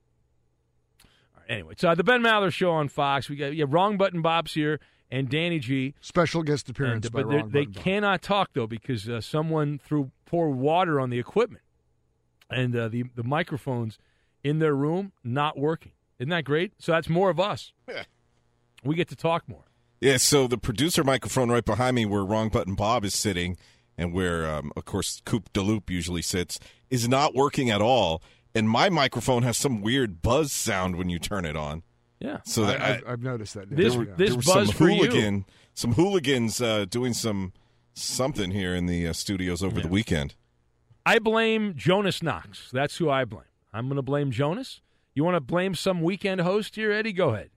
All 1.51 1.55
right, 1.55 1.59
anyway, 1.59 1.73
so 1.77 1.93
the 1.95 2.03
Ben 2.03 2.21
Maller 2.21 2.51
Show 2.51 2.71
on 2.71 2.87
Fox. 2.87 3.29
We 3.29 3.35
got 3.35 3.53
yeah, 3.55 3.65
wrong 3.67 3.97
button 3.97 4.21
Bob's 4.21 4.53
here 4.53 4.79
and 5.09 5.29
Danny 5.29 5.59
G. 5.59 5.93
Special 5.99 6.43
guest 6.43 6.69
appearance 6.69 7.05
And, 7.07 7.13
but 7.13 7.27
they're- 7.27 7.39
Wrong 7.39 7.49
they 7.49 7.59
Button 7.65 7.73
Bob. 7.73 7.83
cannot 7.83 8.21
talk 8.21 8.49
though 8.53 8.67
because 8.67 9.09
uh, 9.09 9.19
someone 9.21 9.79
threw 9.83 10.11
poured 10.25 10.55
water 10.55 10.99
on 10.99 11.09
the 11.09 11.19
equipment, 11.19 11.63
and 12.49 12.75
uh, 12.75 12.87
the 12.87 13.03
the 13.15 13.23
microphones 13.23 13.99
in 14.43 14.59
their 14.59 14.73
room 14.75 15.11
not 15.23 15.57
working. 15.57 15.91
Isn't 16.19 16.29
that 16.29 16.45
great? 16.45 16.73
So 16.79 16.91
that's 16.93 17.09
more 17.09 17.29
of 17.29 17.39
us. 17.39 17.73
We 18.83 18.95
get 18.95 19.09
to 19.09 19.15
talk 19.15 19.47
more. 19.47 19.63
Yeah, 19.99 20.17
so 20.17 20.47
the 20.47 20.57
producer 20.57 21.03
microphone 21.03 21.49
right 21.51 21.65
behind 21.65 21.95
me, 21.95 22.05
where 22.05 22.23
Wrong 22.23 22.49
Button 22.49 22.73
Bob 22.75 23.05
is 23.05 23.13
sitting, 23.13 23.57
and 23.97 24.13
where, 24.13 24.49
um, 24.49 24.71
of 24.75 24.85
course, 24.85 25.21
Coop 25.25 25.51
DeLoop 25.53 25.89
usually 25.91 26.23
sits, 26.23 26.59
is 26.89 27.07
not 27.07 27.35
working 27.35 27.69
at 27.69 27.81
all. 27.81 28.23
And 28.53 28.69
my 28.69 28.89
microphone 28.89 29.43
has 29.43 29.57
some 29.57 29.81
weird 29.81 30.21
buzz 30.21 30.51
sound 30.51 30.97
when 30.97 31.09
you 31.09 31.19
turn 31.19 31.45
it 31.45 31.55
on. 31.55 31.83
Yeah. 32.19 32.39
So 32.43 32.65
that 32.65 32.81
I, 32.81 32.83
I, 32.83 32.87
have 32.93 33.03
I've 33.07 33.21
noticed 33.23 33.53
that. 33.55 33.69
This- 33.69 33.93
there, 33.93 33.99
were- 33.99 34.05
this 34.15 34.29
there 34.29 34.37
was 34.37 34.45
buzz 34.45 34.67
some 34.67 34.75
for 34.75 34.89
you. 34.89 35.45
some 35.73 35.93
hooligans 35.93 36.61
uh, 36.61 36.85
doing 36.85 37.13
some 37.13 37.53
something 37.93 38.51
here 38.51 38.75
in 38.75 38.85
the 38.85 39.07
uh, 39.07 39.13
studios 39.13 39.63
over 39.63 39.81
the 39.81 39.87
weekend. 39.87 40.35
I 41.05 41.19
blame 41.19 41.73
Jonas 41.75 42.21
Knox. 42.21 42.69
That's 42.71 42.97
who 42.97 43.09
I 43.09 43.25
blame. 43.25 43.43
I'm 43.73 43.87
going 43.87 43.95
to 43.95 44.01
blame 44.03 44.31
Jonas. 44.31 44.81
You 45.15 45.23
want 45.23 45.35
to 45.35 45.41
blame 45.41 45.75
some 45.75 46.01
weekend 46.01 46.41
host 46.41 46.75
here, 46.75 46.91
Eddie? 46.91 47.13
Go 47.13 47.29
ahead. 47.29 47.49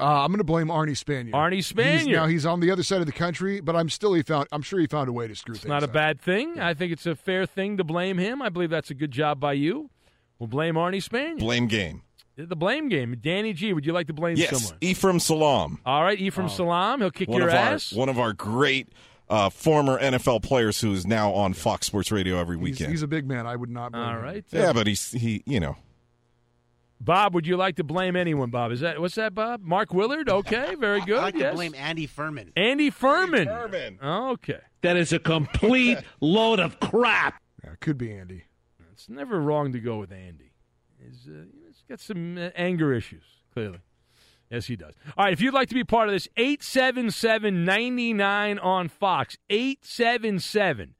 Uh, 0.00 0.04
I'm 0.22 0.28
going 0.28 0.38
to 0.38 0.44
blame 0.44 0.68
Arnie 0.68 0.90
Spanier. 0.90 1.32
Arnie 1.32 1.54
He's, 1.54 1.72
Spanier. 1.72 2.12
now 2.12 2.26
he's 2.26 2.46
on 2.46 2.60
the 2.60 2.70
other 2.70 2.82
side 2.84 3.00
of 3.00 3.06
the 3.06 3.12
country, 3.12 3.60
but 3.60 3.74
I'm 3.74 3.88
still 3.88 4.14
he 4.14 4.22
found. 4.22 4.46
I'm 4.52 4.62
sure 4.62 4.78
he 4.78 4.86
found 4.86 5.08
a 5.08 5.12
way 5.12 5.26
to 5.26 5.34
screw 5.34 5.54
It's 5.54 5.62
things. 5.64 5.68
not 5.70 5.82
a 5.82 5.86
up. 5.86 5.92
bad 5.92 6.20
thing. 6.20 6.60
I 6.60 6.74
think 6.74 6.92
it's 6.92 7.06
a 7.06 7.16
fair 7.16 7.46
thing 7.46 7.76
to 7.78 7.84
blame 7.84 8.16
him. 8.18 8.40
I 8.40 8.48
believe 8.48 8.70
that's 8.70 8.90
a 8.90 8.94
good 8.94 9.10
job 9.10 9.40
by 9.40 9.54
you. 9.54 9.90
We'll 10.38 10.46
blame 10.46 10.74
Arnie 10.76 11.02
Spanier. 11.02 11.40
Blame 11.40 11.66
game. 11.66 12.02
The 12.36 12.54
blame 12.54 12.88
game. 12.88 13.16
Danny 13.20 13.52
G, 13.52 13.72
would 13.72 13.84
you 13.84 13.92
like 13.92 14.06
to 14.06 14.12
blame 14.12 14.36
Yes, 14.36 14.50
someone? 14.50 14.78
Ephraim 14.80 15.18
Salaam. 15.18 15.80
All 15.84 16.04
right, 16.04 16.20
Ephraim 16.20 16.48
Salaam. 16.48 17.00
He'll 17.00 17.10
kick 17.10 17.28
one 17.28 17.40
your 17.40 17.50
ass. 17.50 17.92
Our, 17.92 17.98
one 17.98 18.08
of 18.08 18.20
our 18.20 18.32
great 18.32 18.90
uh, 19.28 19.50
former 19.50 19.98
NFL 20.00 20.44
players 20.44 20.80
who 20.80 20.92
is 20.92 21.04
now 21.04 21.32
on 21.32 21.52
Fox 21.54 21.88
Sports 21.88 22.12
Radio 22.12 22.38
every 22.38 22.56
weekend. 22.56 22.92
he's 22.92 23.02
a 23.02 23.08
big 23.08 23.26
man. 23.26 23.48
I 23.48 23.56
would 23.56 23.70
not. 23.70 23.90
blame 23.90 24.04
All 24.04 24.22
him. 24.22 24.44
yeah, 24.52 24.72
but 24.72 24.86
he's 24.86 25.10
he, 25.10 25.42
you 25.46 25.58
know, 25.58 25.74
Bob, 27.00 27.34
would 27.34 27.46
you 27.46 27.56
like 27.56 27.76
to 27.76 27.84
blame 27.84 28.16
anyone, 28.16 28.50
Bob? 28.50 28.72
Is 28.72 28.80
that 28.80 29.00
what's 29.00 29.14
that, 29.14 29.34
Bob? 29.34 29.62
Mark 29.62 29.94
Willard? 29.94 30.28
Okay, 30.28 30.74
very 30.74 31.00
good. 31.00 31.18
I 31.20 31.22
like 31.22 31.36
yes. 31.36 31.52
to 31.52 31.56
blame 31.56 31.74
Andy 31.74 32.06
Furman. 32.06 32.52
Andy 32.56 32.90
Furman. 32.90 33.46
Furman. 33.46 33.98
Okay. 34.02 34.60
That 34.82 34.96
is 34.96 35.12
a 35.12 35.18
complete 35.18 35.98
load 36.20 36.60
of 36.60 36.80
crap. 36.80 37.40
Yeah, 37.64 37.72
it 37.72 37.80
could 37.80 37.98
be 37.98 38.12
Andy. 38.12 38.44
It's 38.92 39.08
never 39.08 39.40
wrong 39.40 39.72
to 39.72 39.80
go 39.80 39.98
with 39.98 40.10
Andy. 40.10 40.52
He's, 41.00 41.28
uh, 41.28 41.44
he's 41.66 41.84
got 41.88 42.00
some 42.00 42.36
uh, 42.36 42.50
anger 42.56 42.92
issues, 42.92 43.22
clearly. 43.52 43.78
Yes, 44.50 44.66
he 44.66 44.76
does. 44.76 44.94
All 45.16 45.24
right, 45.24 45.32
if 45.32 45.40
you'd 45.40 45.54
like 45.54 45.68
to 45.68 45.74
be 45.74 45.84
part 45.84 46.08
of 46.08 46.14
this, 46.14 46.26
877 46.36 47.64
99 47.64 48.58
on 48.58 48.88
Fox. 48.88 49.36
877 49.50 50.94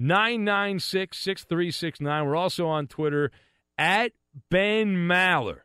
996 0.00 1.16
6369. 1.18 2.26
We're 2.26 2.36
also 2.36 2.66
on 2.66 2.86
Twitter 2.86 3.30
at 3.78 4.12
Ben 4.50 4.96
Maller. 4.96 5.60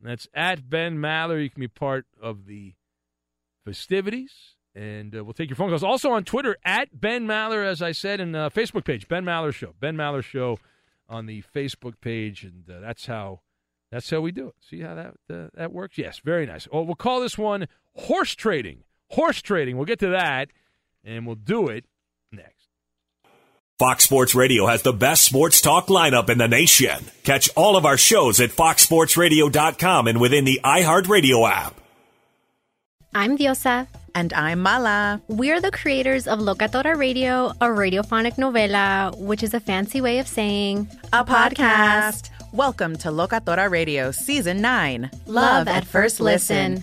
That's 0.00 0.28
at 0.34 0.68
Ben 0.68 0.98
Maller. 0.98 1.42
You 1.42 1.50
can 1.50 1.60
be 1.60 1.68
part 1.68 2.06
of 2.20 2.46
the 2.46 2.74
festivities, 3.64 4.56
and 4.74 5.14
uh, 5.14 5.24
we'll 5.24 5.34
take 5.34 5.50
your 5.50 5.56
phone 5.56 5.68
calls. 5.68 5.82
Also 5.82 6.10
on 6.10 6.24
Twitter 6.24 6.56
at 6.64 7.00
Ben 7.00 7.26
Maller, 7.26 7.66
as 7.66 7.82
I 7.82 7.92
said, 7.92 8.20
and 8.20 8.34
uh, 8.36 8.50
Facebook 8.50 8.84
page 8.84 9.08
Ben 9.08 9.24
Maller 9.24 9.52
Show. 9.52 9.74
Ben 9.80 9.96
Maller 9.96 10.22
Show 10.22 10.58
on 11.08 11.26
the 11.26 11.42
Facebook 11.54 11.94
page, 12.00 12.44
and 12.44 12.68
uh, 12.70 12.80
that's 12.80 13.06
how 13.06 13.40
that's 13.90 14.08
how 14.10 14.20
we 14.20 14.32
do 14.32 14.48
it. 14.48 14.54
See 14.60 14.80
how 14.80 14.94
that 14.94 15.14
uh, 15.34 15.48
that 15.54 15.72
works? 15.72 15.98
Yes, 15.98 16.20
very 16.24 16.46
nice. 16.46 16.68
Well, 16.70 16.84
we'll 16.84 16.94
call 16.94 17.20
this 17.20 17.38
one 17.38 17.66
horse 17.94 18.34
trading. 18.34 18.84
Horse 19.10 19.40
trading. 19.40 19.76
We'll 19.76 19.86
get 19.86 20.00
to 20.00 20.10
that, 20.10 20.50
and 21.02 21.26
we'll 21.26 21.36
do 21.36 21.68
it. 21.68 21.86
Fox 23.78 24.02
Sports 24.02 24.34
Radio 24.34 24.66
has 24.66 24.82
the 24.82 24.92
best 24.92 25.22
sports 25.22 25.60
talk 25.60 25.86
lineup 25.86 26.28
in 26.30 26.38
the 26.38 26.48
nation. 26.48 26.98
Catch 27.22 27.48
all 27.54 27.76
of 27.76 27.86
our 27.86 27.96
shows 27.96 28.40
at 28.40 28.50
foxsportsradio.com 28.50 30.08
and 30.08 30.20
within 30.20 30.44
the 30.44 30.58
iHeartRadio 30.64 31.48
app. 31.48 31.80
I'm 33.14 33.38
Diosa. 33.38 33.86
And 34.16 34.32
I'm 34.32 34.58
Mala. 34.58 35.22
We're 35.28 35.60
the 35.60 35.70
creators 35.70 36.26
of 36.26 36.40
Locatora 36.40 36.96
Radio, 36.96 37.50
a 37.60 37.66
radiophonic 37.66 38.34
novela, 38.34 39.16
which 39.16 39.44
is 39.44 39.54
a 39.54 39.60
fancy 39.60 40.00
way 40.00 40.18
of 40.18 40.26
saying 40.26 40.88
A 41.12 41.24
podcast. 41.24 42.30
Welcome 42.52 42.96
to 42.96 43.10
Locatora 43.10 43.70
Radio 43.70 44.10
Season 44.10 44.60
9 44.60 45.08
Love 45.26 45.68
at 45.68 45.84
First 45.84 46.18
Listen. 46.18 46.82